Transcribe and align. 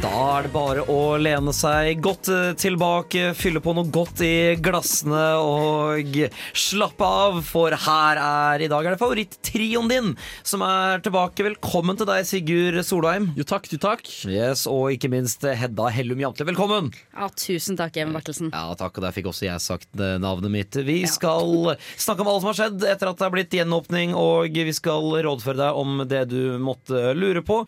Da 0.00 0.10
er 0.38 0.46
det 0.46 0.50
bare 0.54 0.82
å 0.88 1.18
lene 1.20 1.52
seg 1.52 1.98
godt 2.00 2.30
eh, 2.32 2.52
tilbake, 2.56 3.34
fylle 3.36 3.60
på 3.60 3.74
noe 3.76 3.90
godt 3.92 4.22
i 4.24 4.56
glassene 4.56 5.24
og 5.44 6.14
slappe 6.56 7.04
av, 7.04 7.42
for 7.44 7.74
her 7.84 8.20
er 8.20 8.64
i 8.64 8.68
dag 8.72 8.86
er 8.88 8.94
det 8.96 9.00
favorittrioen 9.02 9.90
din 9.92 10.08
som 10.40 10.64
er 10.64 11.02
tilbake. 11.04 11.44
Velkommen 11.44 12.00
til 12.00 12.08
deg, 12.08 12.24
Sigurd 12.24 12.80
Solheim. 12.88 13.28
Jo 13.36 13.44
takk, 13.44 13.68
jo 13.68 13.76
takk. 13.82 14.08
Yes, 14.24 14.62
Og 14.70 14.94
ikke 14.94 15.10
minst 15.12 15.44
Hedda 15.44 15.90
Hellum 15.92 16.22
Jantle. 16.24 16.46
Velkommen! 16.48 16.88
Ja, 17.12 17.28
tusen 17.36 17.76
takk, 17.76 17.98
Even 18.00 18.16
Bertelsen. 18.16 18.48
Ja, 18.54 18.70
takk, 18.80 18.96
og 18.96 19.04
der 19.04 19.12
fikk 19.16 19.28
også 19.34 19.50
jeg 19.50 19.60
sagt 19.60 20.00
eh, 20.00 20.16
navnet 20.22 20.54
mitt. 20.54 20.80
Vi 20.86 21.02
skal 21.12 21.74
snakke 22.00 22.24
om 22.24 22.32
alt 22.32 22.46
som 22.46 22.54
har 22.54 22.60
skjedd 22.62 22.88
etter 22.94 23.12
at 23.12 23.20
det 23.20 23.28
er 23.28 23.36
blitt 23.36 23.58
gjenåpning, 23.60 24.16
og 24.16 24.48
vi 24.48 24.72
skal 24.80 25.12
rådføre 25.28 25.60
deg 25.60 25.82
om 25.84 26.06
det 26.08 26.24
du 26.32 26.56
måtte 26.56 27.10
lure 27.20 27.44
på. 27.44 27.66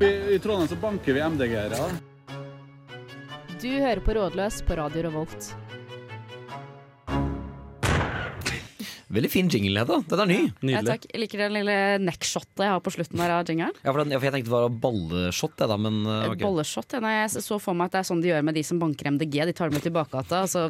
I, 0.00 0.38
Trondheim 0.38 0.68
så 0.68 0.76
banker 0.76 1.12
vi 1.12 1.20
MDG-ere. 1.22 1.90
Du 3.60 3.68
hører 3.68 4.00
på 4.00 4.14
Rådløs 4.14 4.62
på 4.62 4.76
Radio 4.76 5.02
Revolt. 5.02 5.54
Veldig 9.06 9.28
fin 9.30 9.46
jingle, 9.46 9.78
Hedda. 9.78 10.00
Den 10.10 10.20
er 10.24 10.26
ny. 10.26 10.38
Ja, 10.72 10.80
takk. 10.82 11.04
Jeg 11.12 11.20
liker 11.22 11.44
den 11.44 11.52
lille 11.54 11.74
neckshotet 12.02 12.64
jeg 12.64 12.72
har 12.72 12.80
på 12.82 12.90
slutten 12.90 13.20
her 13.22 13.36
av 13.36 13.46
jingeren. 13.46 13.76
Ja, 13.84 13.92
for, 13.92 14.00
den, 14.02 14.10
ja, 14.10 14.18
for 14.18 14.26
jeg 14.26 14.34
tenkte 14.34 14.50
det 14.50 14.54
var 14.56 14.72
balleshot, 14.82 15.54
jeg, 15.62 15.70
da, 15.70 15.76
men 15.78 16.00
okay. 16.10 16.32
ok. 16.32 16.40
Bolleshot. 16.42 16.96
Ja, 16.96 17.00
nei, 17.04 17.12
jeg 17.20 17.44
så 17.44 17.58
for 17.62 17.78
meg 17.78 17.86
at 17.86 17.94
det 17.94 18.00
er 18.00 18.08
sånn 18.08 18.24
de 18.24 18.32
gjør 18.32 18.42
med 18.48 18.58
de 18.58 18.64
som 18.66 18.80
banker 18.82 19.10
MDG. 19.14 19.36
De 19.46 19.54
tar 19.54 19.70
dem 19.70 19.78
ut 19.78 19.86
i 19.86 19.92
bakgata, 19.94 20.40
og 20.42 20.50
så, 20.50 20.64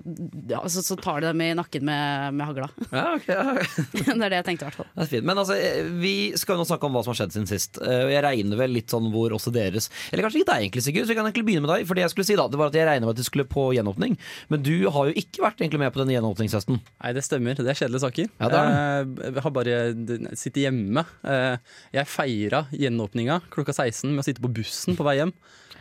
ja, 0.52 0.60
så, 0.68 0.84
så 0.84 0.98
tar 1.00 1.24
de 1.24 1.30
dem 1.30 1.44
i 1.46 1.48
nakken 1.56 1.86
med, 1.88 2.36
med 2.36 2.50
hagla. 2.50 2.68
Ja, 2.96 3.06
okay, 3.16 3.34
ja. 3.34 3.56
det 3.96 4.12
er 4.14 4.34
det 4.34 4.38
jeg 4.42 4.48
tenkte, 4.50 4.66
i 4.66 4.68
hvert 4.68 4.78
fall. 4.82 4.90
Det 4.92 5.06
er 5.06 5.10
fint. 5.14 5.26
Men 5.32 5.40
altså, 5.40 5.56
eh, 5.56 5.88
vi 6.04 6.14
skal 6.36 6.56
jo 6.56 6.62
nå 6.62 6.68
snakke 6.68 6.88
om 6.90 6.96
hva 6.96 7.02
som 7.06 7.14
har 7.14 7.20
skjedd 7.22 7.34
siden 7.38 7.48
sist. 7.50 7.80
Eh, 7.80 8.04
Jeg 8.12 8.22
regner 8.24 8.60
vel 8.60 8.76
litt 8.76 8.92
sånn 8.92 9.08
hvor 9.12 9.32
også 9.36 9.52
deres 9.54 9.88
Eller 10.12 10.24
kanskje 10.26 10.42
ikke 10.42 10.52
deg, 10.52 10.66
egentlig, 10.68 10.84
Sigurd. 10.86 11.08
Så 11.08 11.12
vi 11.14 11.18
kan 11.18 11.26
egentlig 11.28 11.46
begynne 11.48 11.64
med 11.64 11.72
deg. 11.72 11.88
For 11.88 11.96
det 11.98 12.04
jeg 12.04 12.12
skulle 12.12 12.28
si 12.28 12.36
da, 12.38 12.46
det 12.52 12.60
var 12.60 12.68
at 12.72 12.76
jeg 12.78 12.88
regner 12.88 13.08
med 13.08 13.16
at 13.16 13.20
du 13.20 13.26
skulle 13.26 13.48
på 13.48 13.68
gjenåpning. 13.76 14.16
Men 14.52 14.64
du 14.66 14.74
har 14.92 15.10
jo 15.10 15.16
ikke 15.24 15.44
vært 15.48 15.64
egentlig 15.64 15.82
med 15.82 15.92
på 15.96 16.04
denne 16.04 16.16
gjenåpningsfesten. 16.18 16.80
Nei, 16.84 17.14
det 17.16 17.24
stemmer. 17.26 17.58
Det 17.58 17.72
er 17.72 17.80
kjedelige 17.80 18.04
saker. 18.06 18.25
Ja, 18.40 18.48
det 18.52 18.60
er 18.60 18.74
Eh, 18.76 19.32
Jeg 19.32 19.42
har 19.44 19.52
bare 19.54 19.76
sittet 20.36 20.62
hjemme. 20.64 21.04
Eh, 21.24 21.56
Jeg 21.94 22.06
feira 22.10 22.66
gjenåpninga 22.72 23.40
klokka 23.50 23.72
16 23.74 24.10
med 24.10 24.22
å 24.22 24.26
sitte 24.26 24.42
på 24.42 24.52
bussen 24.52 24.96
på 24.96 25.04
vei 25.06 25.16
hjem. 25.20 25.32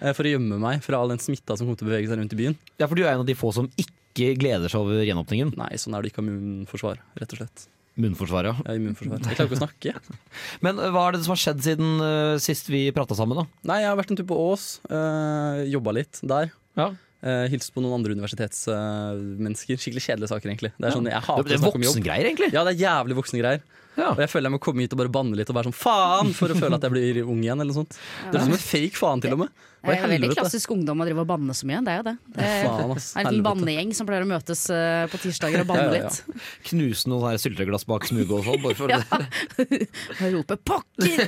eh, 0.02 0.14
For 0.14 0.24
å 0.24 0.34
gjemme 0.36 0.60
meg 0.60 0.82
fra 0.84 0.98
all 1.00 1.10
den 1.10 1.20
smitta 1.24 1.58
som 1.58 1.68
kom 1.68 1.76
til 1.76 1.88
å 1.88 1.92
bevege 1.92 2.10
seg 2.10 2.20
rundt 2.20 2.34
i 2.34 2.42
byen. 2.42 2.58
Ja, 2.80 2.88
for 2.88 2.96
du 2.96 3.04
er 3.04 3.14
en 3.14 3.24
av 3.24 3.26
de 3.30 3.34
få 3.38 3.54
som 3.54 3.70
ikke 3.80 4.36
gleder 4.40 4.70
seg 4.72 4.82
over 4.82 5.04
gjenåpningen. 5.04 5.56
Nei, 5.58 5.72
sånn 5.76 5.96
er 5.96 6.02
det 6.02 6.12
ikke 6.12 6.24
av 6.24 6.30
immunforsvar, 6.30 7.00
rett 7.20 7.34
og 7.34 7.40
slett. 7.42 7.68
Munnforsvar, 7.96 8.44
ja. 8.44 8.56
ja 8.68 8.74
immunforsvar. 8.76 9.22
Jeg 9.24 9.38
klarer 9.38 9.48
ikke 9.48 9.56
å 9.56 9.64
snakke. 9.64 9.94
Men 10.66 10.80
eh, 10.84 10.92
hva 10.92 11.08
er 11.08 11.16
det 11.16 11.24
som 11.24 11.32
har 11.32 11.40
skjedd 11.40 11.64
siden 11.64 11.94
uh, 12.04 12.36
sist 12.44 12.68
vi 12.68 12.90
prata 12.92 13.16
sammen, 13.16 13.40
da? 13.40 13.46
Nei, 13.72 13.82
jeg 13.86 13.88
har 13.92 13.96
vært 13.96 14.12
en 14.12 14.20
tur 14.20 14.28
på 14.28 14.40
Ås. 14.52 14.66
Uh, 14.92 15.64
Jobba 15.72 15.94
litt 15.96 16.20
der. 16.28 16.52
Ja. 16.76 16.90
Uh, 17.26 17.48
hilst 17.50 17.72
på 17.74 17.82
noen 17.82 17.96
andre 17.98 18.14
universitetsmennesker. 18.14 19.80
Skikkelig 19.82 20.04
kjedelige 20.06 20.30
saker, 20.30 20.52
egentlig. 20.52 20.70
Det 20.78 20.92
er 20.92 20.94
sånn, 20.94 21.08
jeg 21.10 21.26
hater 21.26 21.48
Det 21.50 21.58
er 21.58 21.64
voksengreier, 21.64 22.30
egentlig. 22.30 22.52
Ja, 22.54 22.62
det 22.68 22.76
er 22.76 22.84
jævlig 22.84 23.18
voksengreier. 23.18 23.64
Ja. 23.96 24.12
Og 24.12 24.20
jeg 24.22 24.30
føler 24.30 24.50
jeg 24.50 24.56
må 24.58 24.60
komme 24.62 24.84
hit 24.84 24.94
og 24.94 25.00
bare 25.00 25.12
banne 25.14 25.38
litt 25.40 25.50
og 25.50 25.58
være 25.58 25.72
sånn 25.72 25.78
faen 25.80 26.34
for 26.36 26.52
å 26.52 26.58
føle 26.60 26.78
at 26.78 26.86
jeg 26.86 26.94
blir 26.94 27.22
ung 27.24 27.40
igjen. 27.42 27.62
eller 27.64 27.72
noe 27.72 27.80
sånt 27.80 27.96
Det 27.96 28.38
er 28.38 28.44
som 28.44 28.56
en 28.58 28.62
fake 28.62 29.00
faen, 29.00 29.24
til 29.24 29.38
og 29.38 29.46
med. 29.46 29.64
Det 29.86 29.96
er 29.96 30.12
veldig 30.12 30.30
klassisk 30.34 30.72
ungdom 30.76 31.02
å 31.04 31.08
drive 31.08 31.24
og 31.24 31.30
banne 31.30 31.56
så 31.58 31.68
mye. 31.70 31.82
Det 31.86 31.94
er 31.94 32.00
jo 32.00 32.06
det. 32.08 32.16
Det 32.36 32.46
er, 32.46 32.66
Faen, 32.66 32.94
ass. 32.96 33.10
er 33.16 33.22
en 33.22 33.30
liten 33.32 33.46
bannegjeng 33.46 33.94
som 33.98 34.10
pleier 34.10 34.26
å 34.26 34.30
møtes 34.30 34.64
eh, 34.74 35.06
på 35.12 35.22
tirsdager 35.24 35.64
og 35.64 35.70
banne 35.70 35.86
Ja, 35.86 35.94
ja, 35.94 36.02
ja. 36.02 36.10
litt. 36.10 36.42
Knuse 36.72 37.12
noen 37.12 37.40
sylteglass 37.42 37.88
bak 37.90 38.08
smuget 38.10 38.34
og 38.40 38.46
sånn. 38.48 38.62
Bare 38.66 38.80
for 38.80 38.92
Ja. 38.92 39.02
Og 40.26 40.28
rope 40.34 40.58
'pokker'! 40.58 41.26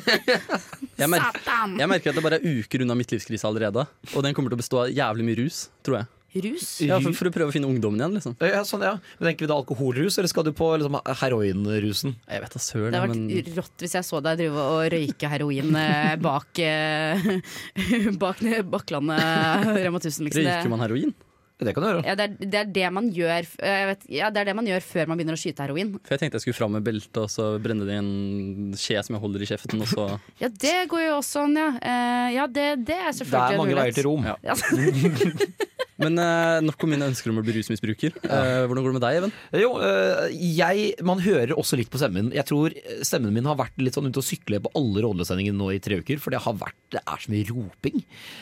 Satan! 0.98 1.78
jeg 1.80 1.90
merker 1.92 2.12
at 2.12 2.18
det 2.18 2.24
bare 2.26 2.40
er 2.42 2.60
uker 2.62 2.84
unna 2.86 2.96
midtlivskrise 2.98 3.48
allerede. 3.48 3.86
Og 4.16 4.24
den 4.26 4.36
kommer 4.38 4.52
til 4.54 4.58
å 4.58 4.64
bestå 4.64 4.84
av 4.86 4.94
jævlig 4.94 5.28
mye 5.28 5.40
rus, 5.44 5.68
tror 5.86 6.02
jeg. 6.02 6.10
Rus? 6.46 6.68
Ja, 6.86 7.00
for, 7.04 7.16
for 7.18 7.30
å 7.30 7.34
prøve 7.34 7.52
å 7.52 7.56
finne 7.56 7.70
ungdommen 7.70 8.02
igjen, 8.02 8.18
liksom. 8.18 8.38
Ja, 8.44 8.64
sånn, 8.68 8.86
ja. 8.86 8.96
Men 9.20 9.32
Tenker 9.32 9.48
vi 9.48 9.52
da 9.52 9.58
alkoholrus, 9.60 10.18
eller 10.18 10.32
skal 10.32 10.48
du 10.48 10.54
på 10.58 10.70
liksom, 10.78 11.00
heroinrusen? 11.24 12.18
Jeg 12.28 12.44
vet 12.44 12.58
da 12.58 12.64
søren, 12.64 12.96
Det 12.96 13.04
hadde 13.04 13.14
men 13.16 13.30
vært 13.34 13.54
rått 13.60 13.86
hvis 13.86 13.96
jeg 14.00 14.08
så 14.08 14.24
deg 14.26 14.42
drive 14.42 14.66
og 14.74 14.82
røyke 14.94 15.32
heroin 15.32 15.80
eh, 15.84 16.16
bak 16.28 16.64
eh, 16.64 17.30
Bak 18.24 18.44
Bakklandet 18.72 19.72
Rema 19.84 20.02
1000. 20.02 20.28
Liksom. 20.28 20.44
røyker 20.44 20.74
man 20.74 20.86
heroin? 20.86 21.16
Det 21.58 21.74
kan 21.74 21.82
du 21.82 21.88
gjøre. 21.90 22.02
ja, 22.06 22.14
det, 22.14 22.26
er, 22.28 22.34
det, 22.38 22.60
er 22.60 22.68
det, 22.70 22.90
man 22.94 23.08
gjør, 23.10 23.48
jeg 23.58 23.86
vet, 23.90 24.04
ja, 24.14 24.28
det 24.30 24.44
er 24.44 24.50
det 24.52 24.54
man 24.60 24.68
gjør 24.70 24.84
før 24.86 25.08
man 25.10 25.18
begynner 25.18 25.38
å 25.38 25.42
skyte 25.42 25.66
heroin. 25.66 25.96
For 26.06 26.14
jeg 26.14 26.22
tenkte 26.22 26.38
jeg 26.38 26.46
skulle 26.46 26.58
fram 26.60 26.76
med 26.78 26.86
beltet 26.86 27.18
og 27.18 27.32
så 27.34 27.48
brenne 27.62 27.88
det 27.88 27.96
i 27.96 28.02
en 28.04 28.76
skje 28.78 29.02
som 29.08 29.18
jeg 29.18 29.24
holder 29.24 29.46
i 29.46 29.50
kjeften, 29.50 29.82
og 29.82 29.90
så 29.90 30.06
Ja, 30.44 30.52
det 30.54 30.76
går 30.92 31.08
jo 31.08 31.16
også 31.18 31.48
an, 31.48 31.58
ja. 31.58 31.72
Uh, 31.82 32.28
ja, 32.36 32.46
det, 32.60 32.68
det 32.86 33.00
er 33.00 33.18
Det 33.18 33.42
er 33.42 33.58
mange 33.58 33.80
veier 33.80 33.98
til 33.98 34.06
Rom. 34.06 34.30
Ja. 34.30 35.74
Men 35.98 36.20
uh, 36.22 36.60
nok 36.62 36.84
om 36.86 36.92
mine 36.94 37.08
ønsker 37.10 37.32
om 37.32 37.40
å 37.42 37.44
bli 37.46 37.56
rusmisbruker. 37.58 38.18
Uh, 38.22 38.66
hvordan 38.70 38.84
går 38.86 38.92
det 38.92 38.98
med 39.00 39.06
deg, 39.06 39.18
Even? 39.22 39.32
Jo, 39.64 39.70
uh, 39.82 40.28
jeg, 40.32 40.92
man 41.08 41.22
hører 41.26 41.56
også 41.58 41.80
litt 41.80 41.90
på 41.94 41.98
stemmen. 42.02 42.30
Jeg 42.36 42.46
tror 42.50 42.76
stemmen 43.08 43.34
min 43.34 43.48
har 43.50 43.58
vært 43.58 43.78
litt 43.82 43.98
sånn 43.98 44.10
ute 44.12 44.22
å 44.22 44.26
sykle 44.26 44.60
på 44.62 44.72
alle 44.78 45.02
rådløssendingene 45.08 45.58
nå 45.58 45.72
i 45.74 45.80
tre 45.84 45.98
uker, 46.04 46.22
for 46.22 46.34
det 46.36 46.44
har 46.46 46.58
vært, 46.60 46.78
det 46.94 47.02
er 47.02 47.24
så 47.24 47.32
mye 47.34 47.48
roping. 47.50 47.98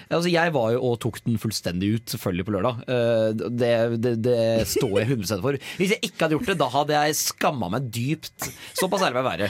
Altså, 0.09 0.29
jeg 0.33 0.53
var 0.55 0.73
jo 0.75 0.81
og 0.85 0.97
tok 1.05 1.21
den 1.25 1.39
fullstendig 1.41 1.93
ut, 1.95 2.05
selvfølgelig 2.15 2.45
på 2.49 2.55
lørdag. 2.57 2.81
Eh, 2.91 3.29
Det, 3.55 3.71
det, 4.03 4.11
det 4.25 4.39
står 4.69 4.97
jeg 4.99 5.07
100 5.15 5.41
for. 5.43 5.57
Hvis 5.79 5.93
jeg 5.95 6.01
ikke 6.09 6.25
hadde 6.25 6.35
gjort 6.37 6.49
det, 6.51 6.57
da 6.59 6.67
hadde 6.73 6.99
jeg 6.99 7.17
skamma 7.21 7.69
meg 7.73 7.87
dypt. 7.95 8.49
Såpass 8.77 9.05
ærlig 9.07 9.15
må 9.15 9.23
jeg 9.23 9.29
være. 9.31 9.49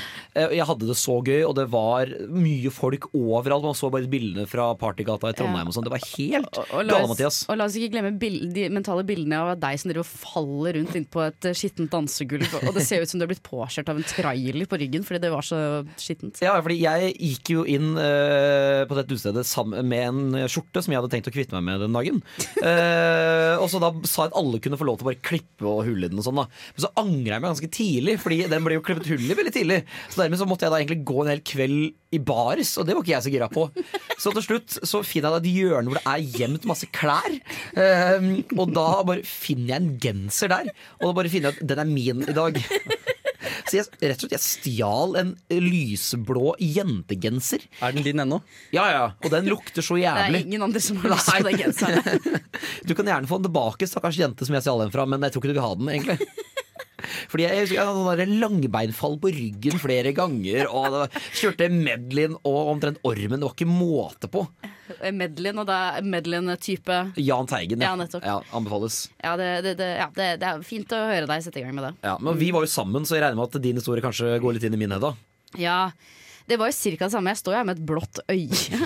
Jeg 0.55 0.67
hadde 0.69 0.89
det 0.91 0.97
så 0.99 1.17
gøy, 1.25 1.41
og 1.47 1.55
det 1.57 1.65
var 1.73 2.11
mye 2.31 2.71
folk 2.73 3.09
overalt. 3.17 3.65
Man 3.65 3.77
så 3.77 3.89
bare 3.93 4.09
bildene 4.11 4.45
fra 4.49 4.69
partygata 4.79 5.31
i 5.33 5.37
Trondheim 5.37 5.71
og 5.71 5.75
sånn. 5.75 5.87
Det 5.89 5.93
var 5.95 6.05
helt 6.13 6.61
Og, 6.61 6.69
og, 6.69 6.89
gale, 6.93 7.09
Mathias. 7.11 7.41
og 7.49 7.57
la 7.59 7.67
oss 7.69 7.75
ikke 7.79 7.94
glemme 7.95 8.13
de 8.19 8.67
mentale 8.73 9.05
bildene 9.07 9.39
av 9.41 9.53
deg 9.61 9.79
som 9.79 9.91
driver 9.91 10.03
og 10.03 10.09
faller 10.09 10.77
rundt 10.79 10.97
inn 10.97 11.07
på 11.09 11.23
et 11.25 11.49
eh, 11.49 11.55
skittent 11.57 11.91
dansegulv. 11.93 12.57
Og 12.61 12.75
det 12.75 12.85
ser 12.85 13.03
ut 13.03 13.11
som 13.11 13.21
du 13.21 13.25
har 13.25 13.31
blitt 13.31 13.45
påkjørt 13.45 13.91
av 13.91 13.99
en 13.99 14.07
trailer 14.07 14.69
på 14.69 14.79
ryggen 14.81 15.05
fordi 15.07 15.21
det 15.23 15.31
var 15.33 15.45
så 15.45 15.59
skittent. 16.01 16.41
Ja, 16.43 16.55
fordi 16.59 16.79
jeg 16.81 17.13
gikk 17.15 17.53
jo 17.55 17.65
inn 17.69 17.93
uh, 17.97 18.83
på 18.89 18.97
dette 18.97 19.15
utestedet 19.15 19.45
sammen 19.47 19.89
med 19.89 20.05
en 20.09 20.49
skjorte 20.51 20.83
som 20.83 20.93
jeg 20.93 21.01
hadde 21.01 21.11
tenkt 21.13 21.29
å 21.31 21.35
kvitte 21.35 21.57
meg 21.57 21.67
med 21.67 21.85
den 21.85 21.95
dagen. 21.95 22.21
Uh, 22.61 23.57
og 23.61 23.67
så 23.71 23.81
da 23.83 23.91
sa 24.03 24.25
jeg 24.25 24.33
at 24.33 24.39
alle 24.39 24.61
kunne 24.63 24.79
få 24.79 24.87
lov 24.87 24.99
til 24.99 25.07
å 25.07 25.11
bare 25.11 25.23
klippe 25.25 25.67
og 25.69 25.85
hulle 25.87 26.09
i 26.09 26.11
den 26.11 26.21
og 26.21 26.27
sånn 26.27 26.41
da. 26.43 26.47
Men 26.75 26.85
så 26.85 26.93
angra 27.01 27.37
jeg 27.37 27.45
meg 27.45 27.51
ganske 27.51 27.73
tidlig, 27.79 28.17
fordi 28.23 28.41
den 28.51 28.65
ble 28.65 28.79
jo 28.79 28.85
klippet 28.85 29.11
hull 29.13 29.27
i 29.27 29.37
veldig 29.37 29.55
tidlig. 29.55 29.83
Så 30.09 30.23
dermed 30.23 30.41
så 30.41 30.49
måtte 30.49 30.67
jeg 30.67 30.75
da 30.75 30.81
egentlig 30.81 31.05
gå 31.07 31.21
en 31.23 31.31
hel 31.33 31.45
kveld 31.45 31.93
i 32.15 32.21
baris, 32.21 32.75
og 32.79 32.87
det 32.87 32.95
var 32.95 33.03
ikke 33.03 33.13
jeg 33.15 33.25
så 33.25 33.33
gira 33.33 33.49
på. 33.51 33.67
Så 34.21 34.31
til 34.35 34.45
slutt 34.45 34.77
så 34.87 35.01
finner 35.05 35.29
jeg 35.29 35.35
da 35.35 35.41
et 35.41 35.57
hjørne 35.59 35.91
hvor 35.91 35.99
det 35.99 36.05
er 36.11 36.39
gjemt 36.39 36.67
masse 36.69 36.87
klær. 36.95 37.37
Eh, 37.85 38.29
og 38.57 38.73
da 38.75 38.87
bare 39.07 39.25
finner 39.27 39.75
jeg 39.75 39.81
en 39.81 39.91
genser 40.01 40.51
der, 40.51 40.71
og 40.99 41.09
da 41.09 41.17
bare 41.21 41.31
finner 41.33 41.51
jeg 41.51 41.61
at 41.61 41.69
den 41.73 41.83
er 41.83 41.91
min 41.91 42.25
i 42.25 42.35
dag. 42.35 42.59
Så 43.65 43.77
jeg, 43.79 43.87
rett 44.01 44.17
og 44.17 44.25
slett, 44.25 44.35
jeg 44.35 44.43
stjal 44.43 45.15
en 45.19 45.31
lyseblå 45.49 46.53
jentegenser. 46.61 47.65
Er 47.81 47.95
den 47.95 48.05
din 48.05 48.21
ennå? 48.21 48.39
Ja, 48.75 48.85
ja, 48.93 49.03
Og 49.23 49.31
den 49.33 49.49
lukter 49.49 49.85
så 49.85 49.97
jævlig. 49.99 50.31
Det 50.33 50.41
er 50.41 50.49
ingen 50.49 50.65
andre 50.65 50.81
som 50.83 50.99
har 51.01 51.15
lyst 51.15 51.31
på 51.31 51.45
den 51.47 51.61
genseren. 51.61 52.41
Du 52.87 52.93
kan 52.97 53.09
gjerne 53.09 53.29
få 53.29 53.39
den 53.39 53.47
tilbake, 53.49 53.87
stakkars 53.89 54.19
jente 54.21 54.45
som 54.45 54.57
jeg 54.57 54.65
stjal 54.65 54.83
den 54.85 54.93
fra, 54.93 55.05
men 55.09 55.25
jeg 55.25 55.33
tror 55.33 55.43
ikke 55.43 55.53
du 55.53 55.57
vil 55.57 55.65
ha 55.65 55.73
den, 55.79 55.93
egentlig. 55.95 56.44
Fordi 57.31 57.43
jeg, 57.45 57.67
jeg 57.75 57.83
hadde 57.85 58.03
sånn 58.25 58.35
langbeinfall 58.41 59.17
på 59.21 59.31
ryggen 59.35 59.79
flere 59.81 60.13
ganger, 60.15 60.69
og 60.71 60.87
da, 60.93 61.01
kjørte 61.35 61.67
Medlin 61.73 62.37
og 62.47 62.71
omtrent 62.71 63.01
ormen. 63.05 63.39
Det 63.41 63.47
var 63.49 63.55
ikke 63.57 63.67
måte 63.69 64.29
på. 64.31 64.45
Medlin, 65.15 65.59
og 65.61 65.67
da 65.69 65.79
Medlin-type 66.05 66.99
Jahn 67.21 67.47
Teigen, 67.49 67.81
Ja, 67.83 67.95
nettopp. 67.99 68.23
ja, 68.25 68.37
anbefales. 68.55 68.99
Ja, 69.23 69.35
det, 69.39 69.49
det, 69.65 69.75
det, 69.81 69.89
ja 69.99 70.09
det, 70.15 70.27
det 70.41 70.49
er 70.51 70.65
fint 70.65 70.93
å 70.95 71.01
høre 71.09 71.27
deg 71.29 71.43
sette 71.45 71.59
i 71.61 71.65
gang 71.65 71.75
med 71.77 71.89
det. 71.89 71.93
Ja, 72.05 72.17
men 72.21 72.37
vi 72.39 72.51
var 72.55 72.65
jo 72.65 72.71
sammen, 72.71 73.05
så 73.07 73.17
jeg 73.17 73.25
regner 73.25 73.41
med 73.41 73.49
at 73.55 73.61
din 73.65 73.79
historie 73.81 74.03
kanskje 74.05 74.35
går 74.43 74.57
litt 74.57 74.67
inn 74.69 74.77
i 74.77 74.81
min, 74.85 74.93
Hedda. 74.95 75.15
Ja, 75.61 75.79
det 76.45 76.57
var 76.61 76.69
jo 76.69 76.75
cirka 76.77 77.07
det 77.07 77.15
samme. 77.15 77.31
Jeg 77.33 77.41
står 77.41 77.55
jo 77.55 77.59
her 77.59 77.67
med 77.67 77.79
et 77.79 77.85
blått 77.89 78.19
øye. 78.29 78.79